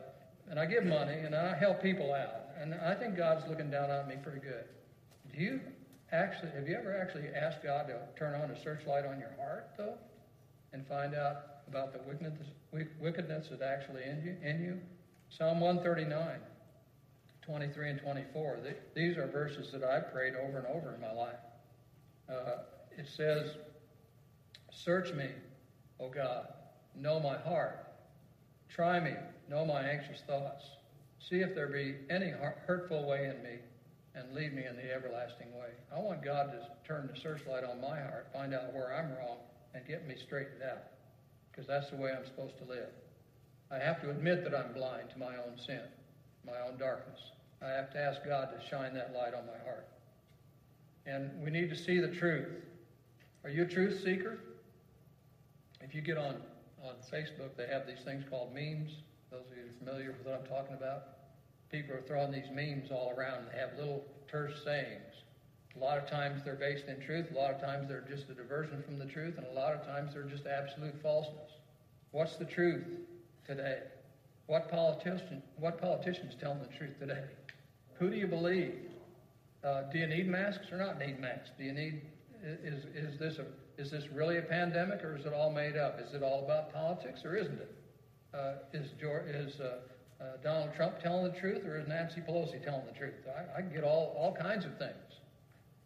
and 0.50 0.60
I 0.60 0.66
give 0.66 0.84
money 0.84 1.14
and 1.14 1.36
I 1.36 1.56
help 1.56 1.82
people 1.82 2.14
out. 2.14 2.48
And 2.60 2.74
I 2.74 2.96
think 2.96 3.16
God's 3.16 3.48
looking 3.48 3.70
down 3.70 3.92
on 3.92 4.08
me 4.08 4.16
pretty 4.22 4.40
good. 4.40 4.66
Do 5.34 5.42
you 5.42 5.60
actually, 6.12 6.52
have 6.52 6.68
you 6.68 6.76
ever 6.76 7.00
actually 7.00 7.28
asked 7.30 7.64
God 7.64 7.88
to 7.88 8.00
turn 8.18 8.34
on 8.34 8.50
a 8.50 8.64
searchlight 8.64 9.06
on 9.06 9.20
your 9.20 9.32
heart, 9.40 9.70
though, 9.78 9.96
and 10.74 10.86
find 10.88 11.14
out 11.14 11.62
about 11.68 11.94
the 11.94 12.00
wickedness, 12.08 12.50
wickedness 13.00 13.48
that's 13.50 13.62
actually 13.62 14.04
in 14.04 14.24
you, 14.24 14.36
in 14.42 14.62
you? 14.62 14.80
Psalm 15.30 15.60
139, 15.60 16.40
23 17.50 17.90
and 17.90 18.00
24. 18.00 18.60
These 18.94 19.18
are 19.18 19.26
verses 19.26 19.72
that 19.72 19.84
I've 19.84 20.14
prayed 20.14 20.36
over 20.36 20.60
and 20.60 20.68
over 20.68 20.94
in 20.94 21.02
my 21.02 21.12
life. 21.12 21.40
Uh, 22.30 22.62
it 22.96 23.08
says, 23.08 23.56
Search 24.72 25.12
me, 25.14 25.30
O 26.00 26.10
God, 26.10 26.48
know 26.96 27.20
my 27.20 27.38
heart. 27.38 27.88
Try 28.70 29.00
me, 29.00 29.14
know 29.50 29.66
my 29.66 29.82
anxious 29.82 30.22
thoughts. 30.28 30.64
See 31.28 31.38
if 31.38 31.56
there 31.56 31.68
be 31.68 31.96
any 32.12 32.30
hurtful 32.68 33.08
way 33.08 33.26
in 33.26 33.42
me, 33.44 33.58
and 34.14 34.32
lead 34.36 34.54
me 34.54 34.66
in 34.70 34.76
the 34.76 34.94
everlasting 34.94 35.52
way. 35.60 35.70
I 35.96 36.00
want 36.00 36.24
God 36.24 36.52
to 36.52 36.68
turn 36.88 37.10
the 37.12 37.20
searchlight 37.20 37.64
on 37.64 37.82
my 37.82 38.00
heart, 38.00 38.28
find 38.32 38.54
out 38.54 38.74
where 38.76 38.96
I'm 38.96 39.10
wrong, 39.18 39.38
and 39.74 39.88
get 39.88 40.08
me 40.08 40.16
straightened 40.16 40.62
out. 40.62 40.84
Because 41.52 41.66
that's 41.66 41.90
the 41.90 41.98
way 41.98 42.12
I'm 42.12 42.26
supposed 42.26 42.60
to 42.60 42.66
live. 42.66 42.90
I 43.72 43.80
have 43.80 44.02
to 44.04 44.12
admit 44.12 44.44
that 44.44 44.54
I'm 44.54 44.72
blind 44.74 45.10
to 45.12 45.18
my 45.18 45.36
own 45.38 45.58
sin, 45.58 45.82
my 46.46 46.60
own 46.68 46.78
darkness. 46.78 47.20
I 47.62 47.70
have 47.70 47.92
to 47.92 48.00
ask 48.00 48.24
God 48.24 48.50
to 48.58 48.68
shine 48.70 48.94
that 48.94 49.14
light 49.14 49.34
on 49.34 49.46
my 49.46 49.58
heart. 49.64 49.88
And 51.06 51.32
we 51.44 51.50
need 51.50 51.70
to 51.70 51.76
see 51.76 52.00
the 52.00 52.08
truth. 52.08 52.48
Are 53.44 53.50
you 53.50 53.64
a 53.64 53.68
truth 53.68 54.02
seeker? 54.04 54.40
If 55.82 55.96
you 55.96 56.02
get 56.02 56.18
on, 56.18 56.36
on 56.84 56.96
Facebook, 57.12 57.56
they 57.58 57.68
have 57.68 57.88
these 57.88 58.04
things 58.06 58.24
called 58.30 58.54
memes. 58.54 58.92
Those 59.32 59.46
of 59.52 59.58
you 59.58 59.64
familiar 59.78 60.12
with 60.12 60.26
what 60.26 60.40
I'm 60.40 60.48
talking 60.48 60.76
about, 60.76 61.04
people 61.72 61.96
are 61.96 62.02
throwing 62.02 62.32
these 62.32 62.50
memes 62.54 62.92
all 62.92 63.14
around. 63.18 63.46
They 63.52 63.60
have 63.60 63.72
little 63.78 64.06
terse 64.30 64.64
sayings. 64.64 65.24
A 65.76 65.80
lot 65.80 65.98
of 65.98 66.10
times 66.10 66.42
they're 66.44 66.56
based 66.56 66.86
in 66.88 67.00
truth. 67.00 67.28
A 67.32 67.38
lot 67.38 67.52
of 67.52 67.62
times 67.62 67.88
they're 67.88 68.06
just 68.10 68.30
a 68.30 68.34
diversion 68.34 68.84
from 68.84 69.00
the 69.00 69.06
truth. 69.06 69.38
And 69.38 69.46
a 69.48 69.54
lot 69.54 69.74
of 69.74 69.86
times 69.86 70.14
they're 70.14 70.24
just 70.24 70.46
absolute 70.48 70.96
falseness. 71.02 71.52
What's 72.12 72.36
the 72.38 72.46
truth 72.46 72.86
today? 73.46 73.80
What 74.48 74.70
politician, 74.70 75.44
what 75.58 75.80
politicians 75.80 76.36
telling 76.40 76.60
the 76.60 76.78
truth 76.78 77.00
today? 77.00 77.24
Who 78.00 78.10
do 78.10 78.16
you 78.16 78.28
believe? 78.28 78.76
Uh, 79.64 79.84
do 79.92 80.00
you 80.00 80.08
need 80.08 80.28
masks 80.28 80.72
or 80.72 80.78
not 80.78 80.98
need 81.00 81.20
masks? 81.20 81.50
Do 81.58 81.66
you 81.66 81.74
need 81.74 82.02
is 82.42 82.86
is 82.96 83.20
this 83.20 83.38
a 83.40 83.46
is 83.80 83.92
this 83.92 84.06
really 84.14 84.38
a 84.38 84.42
pandemic 84.42 85.04
or 85.04 85.18
is 85.18 85.26
it 85.26 85.34
all 85.34 85.52
made 85.52 85.76
up? 85.76 86.00
Is 86.00 86.14
it 86.14 86.24
all 86.24 86.44
about 86.46 86.74
politics 86.74 87.26
or 87.26 87.36
isn't 87.36 87.60
it? 87.60 87.76
Uh, 88.34 88.54
is 88.74 88.92
George, 89.00 89.28
is 89.28 89.60
uh, 89.60 89.80
uh, 90.22 90.26
Donald 90.44 90.74
Trump 90.76 91.00
telling 91.02 91.30
the 91.30 91.38
truth 91.38 91.66
or 91.66 91.78
is 91.78 91.88
Nancy 91.88 92.22
Pelosi 92.22 92.64
telling 92.64 92.86
the 92.86 92.98
truth? 92.98 93.16
I, 93.28 93.60
I 93.60 93.62
can 93.62 93.74
get 93.74 93.84
all 93.84 94.16
all 94.18 94.34
kinds 94.34 94.64
of 94.64 94.78
things. 94.78 95.20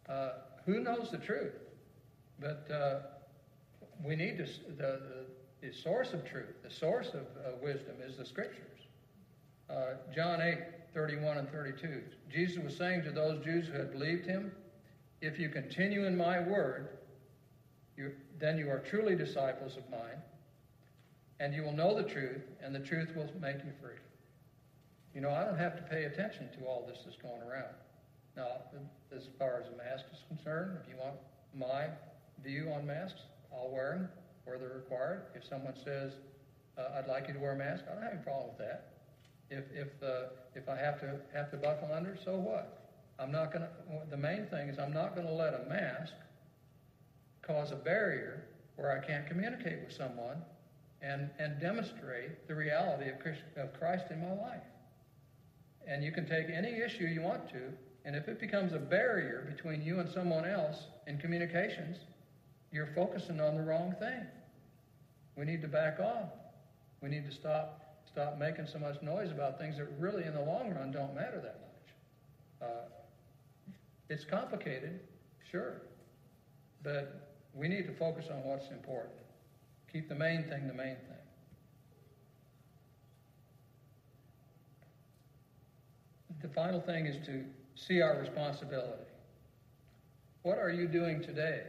Uh, 0.08 0.30
who 0.66 0.80
knows 0.80 1.08
the 1.10 1.18
truth? 1.18 1.54
But 2.38 2.68
uh, 2.70 3.00
we 4.04 4.14
need 4.14 4.38
to 4.38 4.44
the, 4.76 5.00
the, 5.62 5.68
the 5.68 5.72
source 5.72 6.12
of 6.12 6.24
truth, 6.24 6.62
the 6.62 6.70
source 6.70 7.08
of 7.08 7.26
wisdom 7.60 7.96
is 8.06 8.16
the 8.16 8.26
scriptures. 9.66 9.98
John 10.14 10.40
eight 10.40 10.58
31 10.94 11.38
and 11.38 11.50
32. 11.50 12.02
Jesus 12.32 12.62
was 12.62 12.76
saying 12.76 13.02
to 13.02 13.10
those 13.10 13.44
Jews 13.44 13.66
who 13.66 13.72
had 13.72 13.92
believed 13.92 14.24
him, 14.24 14.52
If 15.20 15.38
you 15.38 15.48
continue 15.48 16.06
in 16.06 16.16
my 16.16 16.40
word, 16.40 16.88
you, 17.96 18.12
then 18.38 18.56
you 18.58 18.70
are 18.70 18.78
truly 18.78 19.16
disciples 19.16 19.76
of 19.76 19.88
mine, 19.90 20.22
and 21.40 21.52
you 21.52 21.62
will 21.62 21.72
know 21.72 21.96
the 21.96 22.08
truth, 22.08 22.42
and 22.62 22.74
the 22.74 22.80
truth 22.80 23.14
will 23.16 23.28
make 23.40 23.56
you 23.56 23.72
free. 23.82 23.98
You 25.14 25.20
know, 25.20 25.30
I 25.30 25.44
don't 25.44 25.58
have 25.58 25.76
to 25.76 25.82
pay 25.82 26.04
attention 26.04 26.48
to 26.58 26.66
all 26.66 26.86
this 26.88 26.98
that's 27.04 27.16
going 27.16 27.42
around. 27.42 27.74
Now, 28.36 28.48
as 29.14 29.28
far 29.38 29.60
as 29.60 29.66
a 29.68 29.76
mask 29.76 30.04
is 30.12 30.20
concerned, 30.28 30.78
if 30.82 30.88
you 30.88 30.96
want 31.00 31.16
my 31.56 31.86
view 32.42 32.70
on 32.72 32.86
masks, 32.86 33.20
I'll 33.52 33.70
wear 33.70 33.92
them 33.92 34.08
where 34.44 34.58
they're 34.58 34.68
required. 34.68 35.22
If 35.34 35.44
someone 35.44 35.74
says, 35.84 36.12
uh, 36.76 36.98
I'd 36.98 37.08
like 37.08 37.28
you 37.28 37.34
to 37.34 37.40
wear 37.40 37.52
a 37.52 37.56
mask, 37.56 37.84
I 37.88 37.94
don't 37.94 38.02
have 38.02 38.12
any 38.12 38.22
problem 38.22 38.48
with 38.48 38.58
that. 38.58 38.93
If 39.54 39.64
if 39.72 40.02
uh, 40.02 40.28
if 40.54 40.68
I 40.68 40.76
have 40.76 41.00
to 41.00 41.20
have 41.32 41.50
to 41.52 41.56
buckle 41.56 41.90
under, 41.92 42.16
so 42.24 42.36
what? 42.36 42.90
I'm 43.18 43.30
not 43.30 43.52
going 43.52 43.62
to. 43.62 43.70
The 44.10 44.16
main 44.16 44.46
thing 44.46 44.68
is 44.68 44.78
I'm 44.78 44.92
not 44.92 45.14
going 45.14 45.26
to 45.26 45.32
let 45.32 45.54
a 45.54 45.68
mask 45.68 46.12
cause 47.42 47.70
a 47.70 47.76
barrier 47.76 48.44
where 48.76 48.90
I 48.90 49.06
can't 49.06 49.26
communicate 49.26 49.78
with 49.84 49.94
someone 49.94 50.42
and 51.02 51.30
and 51.38 51.60
demonstrate 51.60 52.48
the 52.48 52.54
reality 52.54 53.10
of 53.10 53.20
Christ, 53.20 53.42
of 53.56 53.72
Christ 53.78 54.06
in 54.10 54.20
my 54.20 54.32
life. 54.32 54.62
And 55.86 56.02
you 56.02 56.10
can 56.10 56.26
take 56.26 56.46
any 56.48 56.80
issue 56.80 57.04
you 57.04 57.20
want 57.20 57.48
to, 57.50 57.62
and 58.04 58.16
if 58.16 58.26
it 58.26 58.40
becomes 58.40 58.72
a 58.72 58.78
barrier 58.78 59.46
between 59.54 59.82
you 59.82 60.00
and 60.00 60.10
someone 60.10 60.46
else 60.46 60.86
in 61.06 61.18
communications, 61.18 61.98
you're 62.72 62.90
focusing 62.94 63.40
on 63.40 63.54
the 63.54 63.62
wrong 63.62 63.94
thing. 64.00 64.26
We 65.36 65.44
need 65.44 65.62
to 65.62 65.68
back 65.68 66.00
off. 66.00 66.30
We 67.02 67.10
need 67.10 67.26
to 67.26 67.32
stop 67.32 67.83
stop 68.14 68.38
making 68.38 68.64
so 68.64 68.78
much 68.78 69.02
noise 69.02 69.32
about 69.32 69.58
things 69.58 69.76
that 69.76 69.88
really, 69.98 70.22
in 70.22 70.34
the 70.34 70.40
long 70.40 70.72
run, 70.72 70.92
don't 70.92 71.16
matter 71.16 71.40
that 71.42 71.58
much. 71.60 72.70
Uh, 72.70 72.88
it's 74.08 74.24
complicated, 74.24 75.00
sure, 75.50 75.82
but 76.84 77.34
we 77.52 77.66
need 77.66 77.88
to 77.88 77.92
focus 77.92 78.26
on 78.30 78.44
what's 78.44 78.68
important. 78.68 79.14
Keep 79.92 80.08
the 80.08 80.14
main 80.14 80.44
thing 80.44 80.68
the 80.68 80.74
main 80.74 80.94
thing. 80.94 81.24
The 86.40 86.48
final 86.50 86.80
thing 86.80 87.06
is 87.06 87.16
to 87.26 87.44
see 87.74 88.00
our 88.00 88.16
responsibility. 88.20 89.02
What 90.42 90.58
are 90.58 90.70
you 90.70 90.86
doing 90.86 91.20
today 91.20 91.62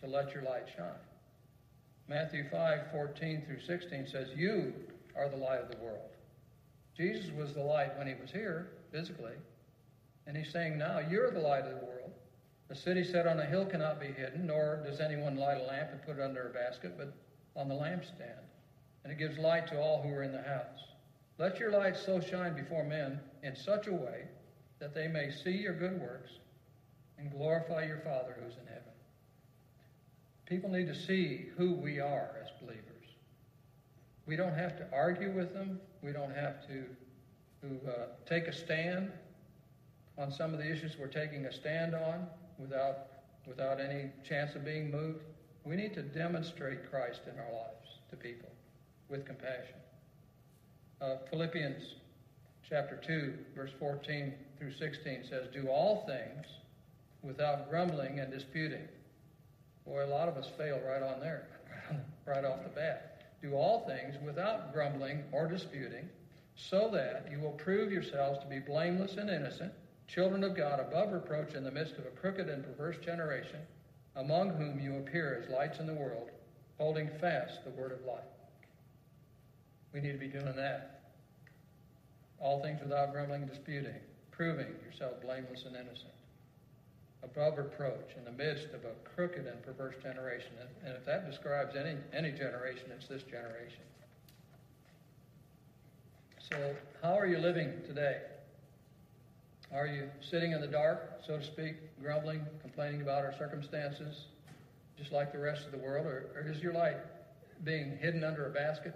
to 0.00 0.06
let 0.06 0.32
your 0.32 0.44
light 0.44 0.68
shine? 0.76 0.86
Matthew 2.06 2.44
5 2.52 2.92
14 2.92 3.42
through 3.46 3.60
16 3.60 4.06
says, 4.06 4.28
You 4.36 4.72
are 5.16 5.28
the 5.28 5.36
light 5.36 5.60
of 5.60 5.70
the 5.70 5.76
world. 5.78 6.10
Jesus 6.96 7.30
was 7.36 7.52
the 7.52 7.62
light 7.62 7.96
when 7.98 8.06
he 8.06 8.14
was 8.14 8.30
here, 8.30 8.70
physically. 8.92 9.34
And 10.26 10.36
he's 10.36 10.52
saying 10.52 10.78
now, 10.78 11.00
you're 11.00 11.30
the 11.30 11.40
light 11.40 11.64
of 11.64 11.80
the 11.80 11.84
world. 11.84 12.12
A 12.70 12.74
city 12.74 13.04
set 13.04 13.26
on 13.26 13.40
a 13.40 13.44
hill 13.44 13.66
cannot 13.66 14.00
be 14.00 14.06
hidden, 14.06 14.46
nor 14.46 14.82
does 14.84 15.00
anyone 15.00 15.36
light 15.36 15.58
a 15.60 15.64
lamp 15.64 15.90
and 15.92 16.02
put 16.02 16.18
it 16.18 16.22
under 16.22 16.48
a 16.48 16.50
basket, 16.50 16.94
but 16.96 17.12
on 17.56 17.68
the 17.68 17.74
lampstand. 17.74 18.42
And 19.02 19.12
it 19.12 19.18
gives 19.18 19.38
light 19.38 19.66
to 19.68 19.78
all 19.78 20.02
who 20.02 20.08
are 20.14 20.22
in 20.22 20.32
the 20.32 20.42
house. 20.42 20.80
Let 21.38 21.58
your 21.58 21.72
light 21.72 21.96
so 21.96 22.20
shine 22.20 22.54
before 22.54 22.84
men 22.84 23.20
in 23.42 23.54
such 23.54 23.86
a 23.86 23.92
way 23.92 24.24
that 24.78 24.94
they 24.94 25.08
may 25.08 25.30
see 25.30 25.50
your 25.50 25.74
good 25.74 26.00
works 26.00 26.30
and 27.18 27.30
glorify 27.30 27.84
your 27.84 27.98
Father 27.98 28.36
who's 28.38 28.54
in 28.54 28.66
heaven. 28.66 28.82
People 30.46 30.70
need 30.70 30.86
to 30.86 30.94
see 30.94 31.46
who 31.56 31.74
we 31.74 32.00
are 32.00 32.36
as 32.42 32.50
believers. 32.60 32.93
We 34.26 34.36
don't 34.36 34.54
have 34.54 34.76
to 34.78 34.86
argue 34.92 35.30
with 35.30 35.52
them. 35.52 35.80
We 36.02 36.12
don't 36.12 36.34
have 36.34 36.66
to, 36.68 36.84
to 37.62 37.90
uh, 37.90 37.92
take 38.26 38.46
a 38.46 38.52
stand 38.52 39.10
on 40.16 40.30
some 40.32 40.52
of 40.54 40.58
the 40.58 40.70
issues 40.70 40.96
we're 40.98 41.08
taking 41.08 41.46
a 41.46 41.52
stand 41.52 41.94
on 41.94 42.26
without, 42.58 43.08
without 43.46 43.80
any 43.80 44.10
chance 44.26 44.54
of 44.54 44.64
being 44.64 44.90
moved. 44.90 45.24
We 45.64 45.76
need 45.76 45.94
to 45.94 46.02
demonstrate 46.02 46.90
Christ 46.90 47.22
in 47.30 47.38
our 47.38 47.52
lives 47.52 47.98
to 48.10 48.16
people. 48.16 48.48
with 49.08 49.26
compassion. 49.26 49.76
Uh, 51.00 51.16
Philippians 51.30 51.96
chapter 52.68 52.98
2, 53.06 53.34
verse 53.54 53.70
14 53.78 54.32
through 54.58 54.72
16 54.72 55.24
says, 55.28 55.48
Do 55.52 55.68
all 55.68 56.06
things 56.06 56.46
without 57.22 57.68
grumbling 57.68 58.20
and 58.20 58.32
disputing. 58.32 58.88
Boy, 59.86 60.04
a 60.04 60.06
lot 60.06 60.28
of 60.28 60.36
us 60.36 60.48
fail 60.56 60.80
right 60.86 61.02
on 61.02 61.20
there, 61.20 61.46
right 62.26 62.44
off 62.44 62.62
the 62.62 62.70
bat. 62.70 63.13
Do 63.44 63.56
all 63.56 63.86
things 63.86 64.14
without 64.24 64.72
grumbling 64.72 65.22
or 65.30 65.46
disputing, 65.46 66.08
so 66.56 66.88
that 66.94 67.28
you 67.30 67.38
will 67.38 67.52
prove 67.52 67.92
yourselves 67.92 68.38
to 68.38 68.46
be 68.46 68.58
blameless 68.58 69.18
and 69.18 69.28
innocent, 69.28 69.70
children 70.08 70.42
of 70.42 70.56
God 70.56 70.80
above 70.80 71.12
reproach 71.12 71.52
in 71.52 71.62
the 71.62 71.70
midst 71.70 71.98
of 71.98 72.06
a 72.06 72.10
crooked 72.10 72.48
and 72.48 72.64
perverse 72.64 72.96
generation, 73.04 73.58
among 74.16 74.48
whom 74.48 74.80
you 74.80 74.96
appear 74.96 75.42
as 75.44 75.52
lights 75.52 75.78
in 75.78 75.86
the 75.86 75.92
world, 75.92 76.30
holding 76.78 77.06
fast 77.20 77.62
the 77.64 77.70
word 77.72 77.92
of 77.92 78.02
life. 78.06 78.24
We 79.92 80.00
need 80.00 80.12
to 80.12 80.18
be 80.18 80.28
doing 80.28 80.56
that. 80.56 81.02
All 82.40 82.62
things 82.62 82.80
without 82.80 83.12
grumbling 83.12 83.42
and 83.42 83.50
disputing, 83.50 84.00
proving 84.30 84.74
yourself 84.86 85.20
blameless 85.20 85.66
and 85.66 85.76
innocent, 85.76 86.13
above 87.24 87.58
reproach 87.58 88.10
in 88.16 88.24
the 88.24 88.32
midst 88.32 88.66
of 88.74 88.84
a 88.84 88.92
crooked 89.14 89.46
and 89.46 89.62
perverse 89.62 89.96
generation. 90.02 90.52
And 90.84 90.94
if 90.94 91.04
that 91.06 91.28
describes 91.28 91.74
any, 91.74 91.96
any 92.12 92.30
generation, 92.30 92.90
it's 92.96 93.08
this 93.08 93.22
generation. 93.22 93.82
So, 96.38 96.76
how 97.02 97.18
are 97.18 97.26
you 97.26 97.38
living 97.38 97.72
today? 97.86 98.20
Are 99.74 99.86
you 99.86 100.10
sitting 100.20 100.52
in 100.52 100.60
the 100.60 100.66
dark, 100.68 101.20
so 101.26 101.38
to 101.38 101.42
speak, 101.42 101.76
grumbling, 102.00 102.44
complaining 102.60 103.00
about 103.00 103.24
our 103.24 103.34
circumstances, 103.36 104.26
just 104.98 105.10
like 105.10 105.32
the 105.32 105.38
rest 105.38 105.64
of 105.64 105.72
the 105.72 105.78
world? 105.78 106.06
Or, 106.06 106.30
or 106.36 106.48
is 106.48 106.62
your 106.62 106.74
light 106.74 106.98
being 107.64 107.96
hidden 107.96 108.22
under 108.22 108.46
a 108.46 108.50
basket? 108.50 108.94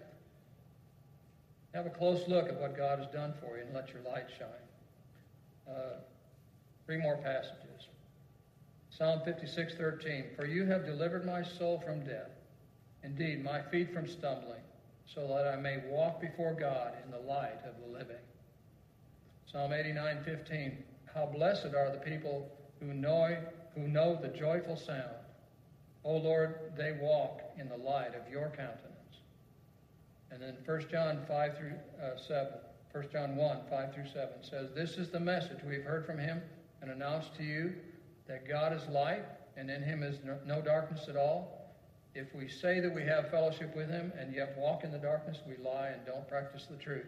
Have 1.75 1.87
a 1.87 1.91
close 1.91 2.29
look 2.29 2.49
at 2.49 2.61
what 2.61 2.77
God 2.77 2.99
has 2.99 3.09
done 3.09 3.33
for 3.41 3.57
you 3.57 3.63
and 3.63 3.75
let 3.75 3.93
your 3.93 4.03
light 4.03 4.27
shine. 4.39 5.75
Uh, 5.75 5.97
three 6.87 6.99
more 6.99 7.17
passages. 7.17 7.89
Psalm 8.99 9.21
56:13. 9.21 10.35
For 10.35 10.45
you 10.45 10.67
have 10.67 10.85
delivered 10.85 11.25
my 11.25 11.45
soul 11.45 11.79
from 11.79 12.05
death, 12.05 12.33
indeed 13.05 13.45
my 13.45 13.63
feet 13.63 13.93
from 13.93 14.09
stumbling, 14.09 14.61
so 15.07 15.29
that 15.29 15.47
I 15.47 15.55
may 15.55 15.79
walk 15.87 16.21
before 16.21 16.53
God 16.53 16.95
in 17.05 17.13
the 17.13 17.21
light 17.21 17.61
of 17.65 17.81
the 17.81 17.87
living. 17.97 18.17
Psalm 19.47 19.71
89:15. 19.71 20.83
How 21.15 21.27
blessed 21.27 21.75
are 21.77 21.93
the 21.93 22.01
people 22.01 22.51
who 22.81 22.93
know 22.93 23.39
who 23.77 23.87
know 23.87 24.17
the 24.17 24.29
joyful 24.29 24.77
sound. 24.77 25.15
O 26.03 26.17
Lord, 26.17 26.73
they 26.77 26.93
walk 27.01 27.43
in 27.57 27.69
the 27.69 27.77
light 27.77 28.17
of 28.17 28.29
your 28.29 28.49
countenance. 28.49 29.21
And 30.33 30.43
then 30.43 30.57
1 30.65 30.89
John 30.89 31.25
5 31.29 31.57
through 31.57 31.75
uh, 32.03 32.17
7, 32.17 32.53
1 32.91 33.09
John 33.13 33.37
1, 33.37 33.61
5 33.71 33.95
through 33.95 34.09
7 34.09 34.29
says, 34.43 34.71
This 34.75 34.99
is 34.99 35.11
the 35.11 35.21
message 35.21 35.63
we've 35.65 35.85
heard 35.85 36.05
from 36.05 36.19
him 36.19 36.43
and 36.83 36.91
announced 36.91 37.37
to 37.37 37.45
you 37.45 37.75
that 38.29 38.47
God 38.47 38.73
is 38.73 38.87
light 38.89 39.25
and 39.57 39.71
in 39.71 39.83
him 39.83 40.03
is 40.03 40.17
no, 40.47 40.63
darkness 40.63 41.07
at 41.09 41.17
all. 41.17 41.75
If 42.15 42.35
we 42.35 42.49
say 42.49 42.81
that 42.81 42.95
we 42.95 43.03
have 43.03 43.31
fellowship 43.31 43.75
with 43.75 43.89
him 43.89 44.13
and 44.19 44.35
yet 44.35 44.55
walk 44.57 44.85
in 44.85 44.93
the 44.93 44.99
darkness, 44.99 45.39
we 45.47 45.57
lie 45.63 45.89
and 45.89 46.05
don't 46.07 46.29
practice 46.29 46.67
the 46.71 46.77
truth. 46.77 47.07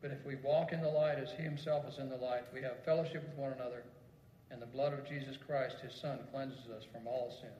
But 0.00 0.10
if 0.10 0.24
we 0.26 0.34
walk 0.36 0.72
in 0.72 0.82
the 0.82 0.88
light 0.88 1.18
as 1.18 1.30
he 1.36 1.42
himself 1.42 1.84
is 1.88 1.98
in 1.98 2.08
the 2.08 2.16
light, 2.16 2.42
we 2.52 2.60
have 2.62 2.84
fellowship 2.84 3.24
with 3.28 3.38
one 3.38 3.52
another, 3.52 3.84
and 4.50 4.60
the 4.60 4.66
blood 4.66 4.92
of 4.92 5.08
Jesus 5.08 5.36
Christ, 5.46 5.76
his 5.82 5.94
Son, 5.94 6.18
cleanses 6.32 6.68
us 6.76 6.82
from 6.92 7.06
all 7.06 7.32
sin. 7.40 7.54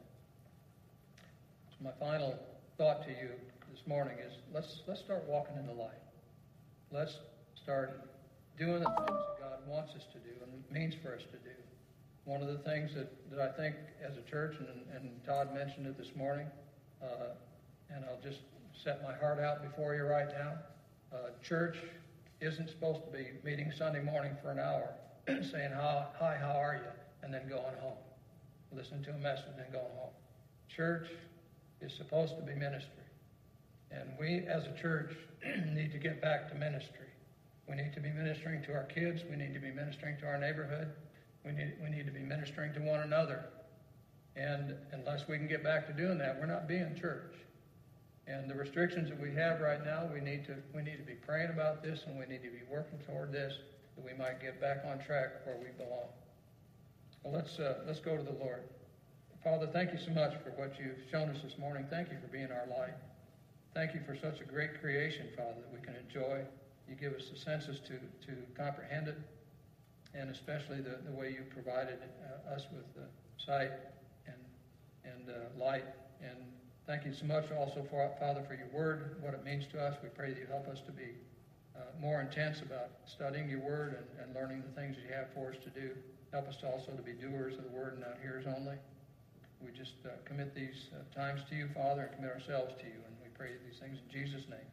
So 1.71 1.85
my 1.85 1.93
final 2.01 2.37
thought 2.77 3.05
to 3.05 3.11
you 3.11 3.31
this 3.71 3.87
morning 3.87 4.19
is 4.19 4.33
let's 4.53 4.81
let's 4.89 5.01
start 5.01 5.25
walking 5.29 5.57
in 5.57 5.67
the 5.67 5.73
light. 5.73 6.03
Let's 6.91 7.17
start 7.63 8.09
doing 8.59 8.81
the 8.81 8.91
things 8.91 9.09
that 9.09 9.41
God 9.41 9.59
wants 9.69 9.95
us 9.95 10.05
to 10.13 10.19
do 10.19 10.35
and 10.43 10.77
means 10.77 10.95
for 11.03 11.15
us 11.15 11.23
to 11.23 11.39
do. 11.39 11.55
One 12.25 12.41
of 12.41 12.49
the 12.49 12.59
things 12.59 12.95
that, 12.95 13.31
that 13.31 13.41
I 13.41 13.57
think 13.57 13.75
as 14.05 14.17
a 14.17 14.31
church, 14.31 14.57
and, 14.59 14.69
and 14.95 15.25
Todd 15.27 15.55
mentioned 15.55 15.87
it 15.87 15.99
this 15.99 16.15
morning, 16.17 16.47
uh, 17.03 17.35
and 17.91 18.05
I'll 18.05 18.23
just 18.23 18.41
set 18.85 19.03
my 19.03 19.15
heart 19.15 19.41
out 19.41 19.63
before 19.63 19.95
you 19.95 20.05
right 20.05 20.29
now. 20.29 20.55
Uh, 21.13 21.31
church 21.43 21.77
isn't 22.41 22.69
supposed 22.71 23.01
to 23.05 23.11
be 23.11 23.27
meeting 23.45 23.73
Sunday 23.77 24.03
morning 24.03 24.33
for 24.43 24.51
an 24.51 24.59
hour, 24.59 24.95
saying, 25.27 25.73
Hi, 25.75 26.39
how 26.41 26.53
are 26.53 26.75
you? 26.75 27.03
and 27.23 27.33
then 27.33 27.49
going 27.49 27.77
home. 27.81 27.99
Listening 28.75 29.03
to 29.05 29.11
a 29.11 29.19
message 29.19 29.55
and 29.59 29.73
going 29.73 29.85
home. 29.97 30.11
Church 30.69 31.09
is 31.81 31.93
supposed 31.93 32.37
to 32.37 32.43
be 32.43 32.55
ministry. 32.55 33.05
And 33.91 34.11
we 34.19 34.47
as 34.49 34.65
a 34.67 34.81
church 34.81 35.13
need 35.75 35.93
to 35.93 35.99
get 35.99 36.21
back 36.21 36.49
to 36.51 36.55
ministry. 36.55 37.07
We 37.69 37.77
need 37.77 37.93
to 37.95 38.01
be 38.01 38.11
ministering 38.11 38.63
to 38.65 38.73
our 38.73 38.85
kids. 38.85 39.23
We 39.31 39.37
need 39.37 39.55
to 39.55 39.61
be 39.61 39.71
ministering 39.71 40.17
to 40.21 40.27
our 40.27 40.39
neighborhood. 40.39 40.89
We 41.45 41.53
need, 41.53 41.75
we 41.83 41.91
need 41.91 42.07
to 42.07 42.13
be 42.13 42.21
ministering 42.21 42.73
to 42.75 42.81
one 42.81 43.01
another. 43.01 43.45
And 44.37 44.75
unless 44.93 45.29
we 45.29 45.37
can 45.37 45.49
get 45.49 45.63
back 45.63 45.87
to 45.89 45.93
doing 45.93 46.19
that, 46.19 46.39
we're 46.39 46.47
not 46.47 46.67
being 46.67 46.95
church. 46.99 47.35
And 48.27 48.49
the 48.49 48.55
restrictions 48.55 49.09
that 49.09 49.21
we 49.21 49.35
have 49.35 49.61
right 49.61 49.85
now, 49.85 50.09
we 50.13 50.21
need 50.21 50.47
to 50.47 50.55
we 50.75 50.83
need 50.83 50.97
to 50.97 51.03
be 51.03 51.15
praying 51.15 51.51
about 51.51 51.83
this 51.83 52.05
and 52.07 52.19
we 52.19 52.25
need 52.27 52.43
to 52.43 52.51
be 52.51 52.63
working 52.71 52.99
toward 53.01 53.33
this 53.33 53.55
that 53.97 54.05
we 54.05 54.17
might 54.17 54.41
get 54.41 54.61
back 54.61 54.85
on 54.87 54.99
track 55.01 55.45
where 55.45 55.57
we 55.57 55.67
belong. 55.77 56.07
Well, 57.25 57.35
let's 57.35 57.59
uh, 57.59 57.81
let's 57.87 58.01
go 58.01 58.17
to 58.17 58.23
the 58.23 58.39
Lord. 58.39 58.63
Father, 59.43 59.67
thank 59.67 59.93
you 59.93 59.99
so 59.99 60.13
much 60.13 60.35
for 60.45 60.51
what 60.51 60.79
you've 60.79 61.03
shown 61.11 61.29
us 61.29 61.43
this 61.43 61.59
morning. 61.59 61.85
Thank 61.91 62.11
you 62.11 62.17
for 62.21 62.29
being 62.29 62.53
our 62.53 62.67
light. 62.79 62.95
Thank 63.75 63.93
you 63.93 64.01
for 64.07 64.15
such 64.15 64.41
a 64.41 64.45
great 64.45 64.81
creation, 64.81 65.27
Father, 65.37 65.57
that 65.59 65.73
we 65.73 65.85
can 65.85 65.97
enjoy. 65.97 66.43
You 66.89 66.95
give 66.95 67.13
us 67.15 67.29
the 67.29 67.39
senses 67.39 67.81
to, 67.81 67.95
to 68.27 68.37
comprehend 68.57 69.09
it, 69.09 69.19
and 70.15 70.31
especially 70.31 70.81
the, 70.81 70.99
the 71.05 71.13
way 71.13 71.31
you 71.31 71.43
provided 71.51 71.99
uh, 72.01 72.55
us 72.55 72.67
with 72.73 72.85
uh, 72.97 73.07
sight 73.39 73.71
and, 74.27 74.37
and 75.05 75.31
uh, 75.31 75.63
light. 75.63 75.85
And 76.21 76.39
thank 76.87 77.05
you 77.05 77.13
so 77.15 77.25
much 77.27 77.51
also, 77.51 77.87
for, 77.91 78.11
Father, 78.21 78.43
for 78.47 78.55
your 78.55 78.69
word, 78.73 79.17
what 79.21 79.35
it 79.35 79.45
means 79.45 79.65
to 79.73 79.81
us. 79.81 79.97
We 80.03 80.09
pray 80.11 80.31
that 80.33 80.39
you 80.39 80.47
help 80.47 80.69
us 80.69 80.81
to 80.87 80.93
be 80.93 81.17
uh, 81.75 81.81
more 82.01 82.21
intense 82.21 82.61
about 82.61 82.91
studying 83.07 83.49
your 83.49 83.61
word 83.61 83.97
and, 83.97 84.07
and 84.25 84.35
learning 84.35 84.63
the 84.67 84.81
things 84.81 84.97
that 84.97 85.03
you 85.03 85.15
have 85.15 85.33
for 85.35 85.51
us 85.51 85.57
to 85.65 85.71
do. 85.71 85.91
Help 86.33 86.49
us 86.49 86.57
to 86.57 86.67
also 86.67 86.93
to 86.93 87.03
be 87.03 87.13
doers 87.13 87.57
of 87.57 87.65
the 87.65 87.71
word 87.71 87.95
and 87.95 88.01
not 88.01 88.17
hearers 88.21 88.45
only. 88.47 88.77
We 89.65 89.71
just 89.71 89.95
uh, 90.05 90.11
commit 90.25 90.55
these 90.55 90.91
uh, 90.93 91.05
times 91.15 91.41
to 91.51 91.55
you, 91.55 91.69
Father, 91.75 92.03
and 92.03 92.17
commit 92.17 92.33
ourselves 92.33 92.75
to 92.81 92.87
you. 92.87 92.99
And 93.07 93.15
we 93.23 93.29
pray 93.37 93.53
these 93.65 93.79
things 93.79 93.99
in 94.03 94.09
Jesus' 94.11 94.49
name. 94.49 94.67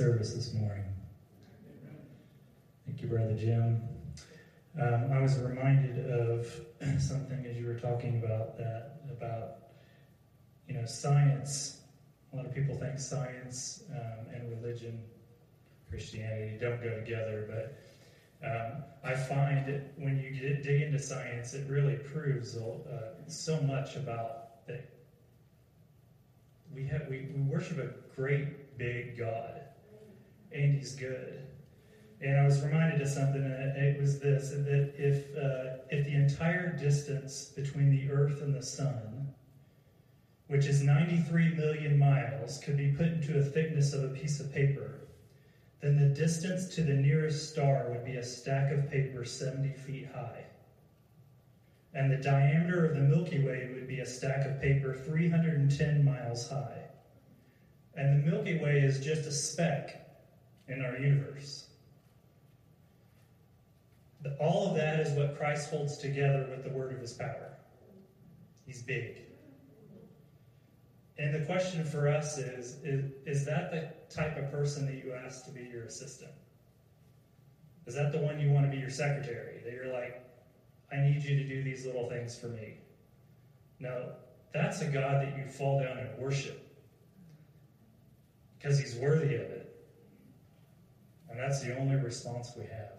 Service 0.00 0.32
this 0.32 0.54
morning. 0.54 0.86
Thank 2.86 3.02
you, 3.02 3.08
Brother 3.08 3.34
Jim. 3.34 3.82
Um, 4.80 5.12
I 5.12 5.20
was 5.20 5.38
reminded 5.38 6.10
of 6.10 6.46
something 6.98 7.44
as 7.44 7.58
you 7.58 7.66
were 7.66 7.74
talking 7.74 8.16
about 8.24 8.56
that, 8.56 9.02
about, 9.10 9.56
you 10.66 10.72
know, 10.72 10.86
science. 10.86 11.82
A 12.32 12.36
lot 12.36 12.46
of 12.46 12.54
people 12.54 12.74
think 12.76 12.98
science 12.98 13.82
um, 13.90 14.34
and 14.34 14.50
religion, 14.62 15.02
Christianity, 15.90 16.56
don't 16.58 16.82
go 16.82 16.94
together, 16.94 17.46
but 17.50 18.48
um, 18.48 18.82
I 19.04 19.14
find 19.14 19.66
that 19.66 19.92
when 19.98 20.16
you 20.16 20.30
get, 20.30 20.62
dig 20.62 20.80
into 20.80 20.98
science, 20.98 21.52
it 21.52 21.68
really 21.68 21.96
proves 21.96 22.56
uh, 22.56 22.70
so 23.26 23.60
much 23.60 23.96
about 23.96 24.66
that 24.66 24.82
we 26.74 26.86
have 26.86 27.06
we, 27.10 27.28
we 27.34 27.42
worship 27.42 27.76
a 27.76 27.90
great 28.16 28.78
big 28.78 29.18
God 29.18 29.60
and 30.52 30.74
he's 30.74 30.94
good. 30.94 31.46
And 32.22 32.38
I 32.38 32.44
was 32.44 32.62
reminded 32.62 33.00
of 33.00 33.08
something, 33.08 33.42
and 33.42 33.76
it 33.76 33.98
was 33.98 34.20
this: 34.20 34.50
that 34.50 34.92
if 34.98 35.36
uh, 35.36 35.82
if 35.90 36.04
the 36.04 36.14
entire 36.14 36.76
distance 36.76 37.52
between 37.56 37.90
the 37.90 38.10
Earth 38.10 38.42
and 38.42 38.54
the 38.54 38.62
Sun, 38.62 39.34
which 40.48 40.66
is 40.66 40.82
93 40.82 41.54
million 41.54 41.98
miles, 41.98 42.58
could 42.58 42.76
be 42.76 42.92
put 42.92 43.06
into 43.06 43.38
a 43.38 43.42
thickness 43.42 43.94
of 43.94 44.04
a 44.04 44.08
piece 44.08 44.38
of 44.38 44.52
paper, 44.52 45.00
then 45.80 45.98
the 45.98 46.14
distance 46.14 46.74
to 46.74 46.82
the 46.82 46.92
nearest 46.92 47.52
star 47.52 47.86
would 47.88 48.04
be 48.04 48.16
a 48.16 48.22
stack 48.22 48.70
of 48.70 48.90
paper 48.90 49.24
70 49.24 49.72
feet 49.72 50.08
high. 50.14 50.44
And 51.94 52.12
the 52.12 52.16
diameter 52.16 52.84
of 52.84 52.94
the 52.94 53.00
Milky 53.00 53.42
Way 53.42 53.70
would 53.72 53.88
be 53.88 54.00
a 54.00 54.06
stack 54.06 54.46
of 54.46 54.60
paper 54.60 54.94
310 54.94 56.04
miles 56.04 56.48
high. 56.48 56.84
And 57.94 58.22
the 58.22 58.30
Milky 58.30 58.58
Way 58.58 58.80
is 58.80 59.04
just 59.04 59.26
a 59.26 59.32
speck 59.32 60.09
in 60.70 60.84
our 60.84 60.96
universe. 60.96 61.66
All 64.38 64.68
of 64.68 64.76
that 64.76 65.00
is 65.00 65.16
what 65.18 65.36
Christ 65.36 65.70
holds 65.70 65.96
together 65.98 66.46
with 66.50 66.64
the 66.64 66.70
word 66.70 66.92
of 66.92 67.00
his 67.00 67.12
power. 67.12 67.52
He's 68.66 68.82
big. 68.82 69.22
And 71.18 71.34
the 71.34 71.44
question 71.44 71.84
for 71.84 72.08
us 72.08 72.38
is, 72.38 72.76
is 72.82 73.12
is 73.26 73.44
that 73.44 73.70
the 73.70 74.14
type 74.14 74.38
of 74.38 74.50
person 74.50 74.86
that 74.86 75.04
you 75.04 75.12
ask 75.12 75.44
to 75.44 75.50
be 75.50 75.64
your 75.64 75.84
assistant? 75.84 76.30
Is 77.86 77.94
that 77.94 78.12
the 78.12 78.18
one 78.18 78.40
you 78.40 78.50
want 78.50 78.64
to 78.64 78.70
be 78.70 78.78
your 78.78 78.90
secretary? 78.90 79.60
That 79.64 79.72
you're 79.72 79.92
like, 79.92 80.22
I 80.92 80.96
need 80.96 81.22
you 81.22 81.36
to 81.36 81.44
do 81.44 81.62
these 81.62 81.84
little 81.84 82.08
things 82.08 82.38
for 82.38 82.48
me. 82.48 82.78
No, 83.78 84.12
that's 84.52 84.80
a 84.80 84.86
God 84.86 85.26
that 85.26 85.36
you 85.36 85.44
fall 85.44 85.80
down 85.80 85.98
and 85.98 86.18
worship 86.18 86.66
because 88.58 88.78
he's 88.78 88.94
worthy 88.96 89.34
of 89.34 89.42
it. 89.42 89.69
And 91.30 91.38
that's 91.38 91.62
the 91.62 91.78
only 91.78 91.96
response 91.96 92.52
we 92.56 92.64
have. 92.64 92.92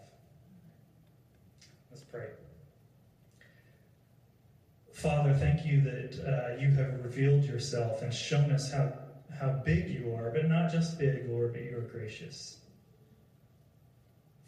Let's 1.90 2.04
pray. 2.04 2.28
Father, 4.94 5.34
thank 5.34 5.66
you 5.66 5.82
that 5.82 6.20
uh, 6.26 6.62
you 6.62 6.72
have 6.72 7.04
revealed 7.04 7.44
yourself 7.44 8.02
and 8.02 8.14
shown 8.14 8.52
us 8.52 8.72
how, 8.72 8.94
how 9.40 9.62
big 9.66 9.90
you 9.90 10.14
are, 10.16 10.30
but 10.32 10.48
not 10.48 10.72
just 10.72 10.98
big, 11.00 11.28
Lord, 11.30 11.54
but 11.54 11.64
you 11.64 11.78
are 11.78 11.82
gracious. 11.82 12.58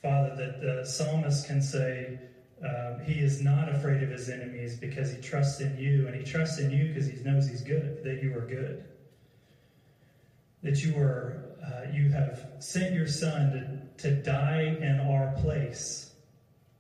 Father, 0.01 0.35
that 0.35 0.61
the 0.61 0.85
psalmist 0.85 1.47
can 1.47 1.61
say, 1.61 2.19
um, 2.63 3.01
he 3.03 3.19
is 3.19 3.41
not 3.41 3.67
afraid 3.67 4.03
of 4.03 4.09
his 4.09 4.29
enemies 4.29 4.77
because 4.77 5.11
he 5.11 5.21
trusts 5.21 5.59
in 5.59 5.77
you, 5.77 6.07
and 6.07 6.15
he 6.15 6.23
trusts 6.23 6.59
in 6.59 6.71
you 6.71 6.87
because 6.89 7.07
he 7.07 7.17
knows 7.23 7.49
he's 7.49 7.61
good, 7.61 8.03
that 8.03 8.21
you 8.21 8.33
are 8.37 8.45
good. 8.45 8.85
That 10.63 10.83
you 10.83 10.97
are 10.97 11.43
uh, 11.63 11.91
you 11.91 12.09
have 12.09 12.45
sent 12.59 12.93
your 12.93 13.07
son 13.07 13.91
to, 13.97 14.09
to 14.09 14.15
die 14.21 14.77
in 14.81 14.99
our 14.99 15.33
place. 15.41 16.11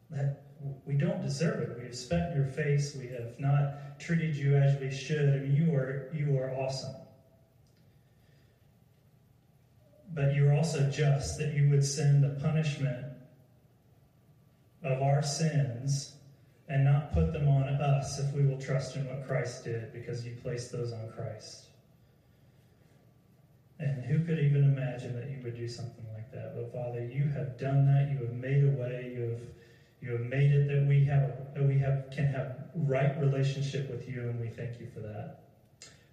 That 0.09 0.43
we 0.85 0.95
don't 0.95 1.21
deserve 1.21 1.61
it. 1.61 1.77
We 1.77 1.85
have 1.85 1.95
spat 1.95 2.31
in 2.31 2.37
your 2.37 2.47
face. 2.47 2.95
We 2.95 3.07
have 3.07 3.39
not 3.39 3.99
treated 3.99 4.35
you 4.35 4.55
as 4.55 4.79
we 4.79 4.91
should. 4.91 5.29
I 5.29 5.37
mean, 5.37 5.55
you 5.55 5.73
are 5.73 6.09
you 6.13 6.37
are 6.37 6.51
awesome. 6.55 6.95
But 10.13 10.35
you're 10.35 10.53
also 10.53 10.89
just 10.89 11.37
that 11.39 11.53
you 11.53 11.69
would 11.69 11.83
send 11.83 12.23
the 12.23 12.39
punishment 12.41 13.05
of 14.83 15.01
our 15.01 15.23
sins 15.23 16.13
and 16.69 16.83
not 16.83 17.13
put 17.13 17.33
them 17.33 17.47
on 17.47 17.63
us 17.63 18.19
if 18.19 18.31
we 18.33 18.45
will 18.45 18.59
trust 18.59 18.95
in 18.95 19.07
what 19.07 19.27
Christ 19.27 19.63
did 19.63 19.91
because 19.91 20.25
you 20.25 20.35
placed 20.41 20.71
those 20.71 20.93
on 20.93 21.09
Christ. 21.15 21.67
And 23.83 24.05
who 24.05 24.23
could 24.23 24.39
even 24.39 24.63
imagine 24.63 25.15
that 25.15 25.29
you 25.29 25.39
would 25.43 25.55
do 25.55 25.67
something 25.67 26.05
like 26.13 26.31
that? 26.31 26.55
But 26.55 26.71
Father, 26.71 27.05
you 27.05 27.23
have 27.29 27.57
done 27.57 27.85
that. 27.87 28.11
You 28.11 28.25
have 28.25 28.35
made 28.35 28.63
a 28.63 28.79
way. 28.79 29.13
You 29.15 29.21
have 29.31 29.39
you 30.01 30.11
have 30.11 30.21
made 30.21 30.51
it 30.51 30.67
that 30.67 30.85
we 30.87 31.05
have 31.05 31.53
that 31.53 31.63
we 31.63 31.77
have 31.79 32.09
can 32.11 32.25
have 32.25 32.65
right 32.75 33.19
relationship 33.19 33.89
with 33.89 34.07
you, 34.07 34.21
and 34.21 34.39
we 34.39 34.47
thank 34.47 34.79
you 34.79 34.87
for 34.93 34.99
that. 34.99 35.43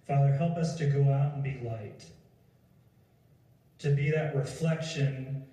Father, 0.07 0.31
help 0.33 0.57
us 0.57 0.75
to 0.75 0.85
go 0.85 1.11
out 1.11 1.33
and 1.33 1.43
be 1.43 1.59
light. 1.63 2.05
To 3.79 3.89
be 3.89 4.11
that 4.11 4.35
reflection 4.35 5.43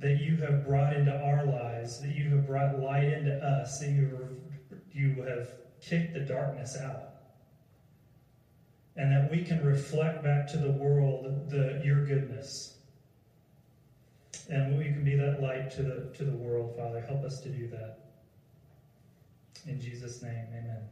that 0.00 0.20
you 0.20 0.36
have 0.38 0.66
brought 0.66 0.94
into 0.94 1.12
our 1.12 1.44
lives, 1.44 2.00
that 2.00 2.14
you 2.14 2.28
have 2.30 2.46
brought 2.46 2.78
light 2.80 3.04
into 3.04 3.34
us, 3.44 3.78
that 3.78 3.90
you 3.90 4.08
have, 4.10 4.78
you 4.92 5.22
have 5.22 5.48
kicked 5.80 6.14
the 6.14 6.20
darkness 6.20 6.76
out 6.76 7.11
and 8.96 9.12
that 9.12 9.30
we 9.30 9.42
can 9.42 9.64
reflect 9.64 10.22
back 10.22 10.46
to 10.48 10.58
the 10.58 10.70
world 10.72 11.48
the, 11.48 11.80
your 11.84 12.04
goodness. 12.04 12.78
And 14.48 14.76
we 14.76 14.84
can 14.84 15.04
be 15.04 15.16
that 15.16 15.40
light 15.40 15.70
to 15.72 15.82
the, 15.82 16.12
to 16.16 16.24
the 16.24 16.36
world, 16.36 16.76
Father. 16.76 17.00
Help 17.00 17.24
us 17.24 17.40
to 17.40 17.48
do 17.48 17.68
that. 17.68 17.98
In 19.66 19.80
Jesus' 19.80 20.22
name, 20.22 20.46
amen. 20.50 20.88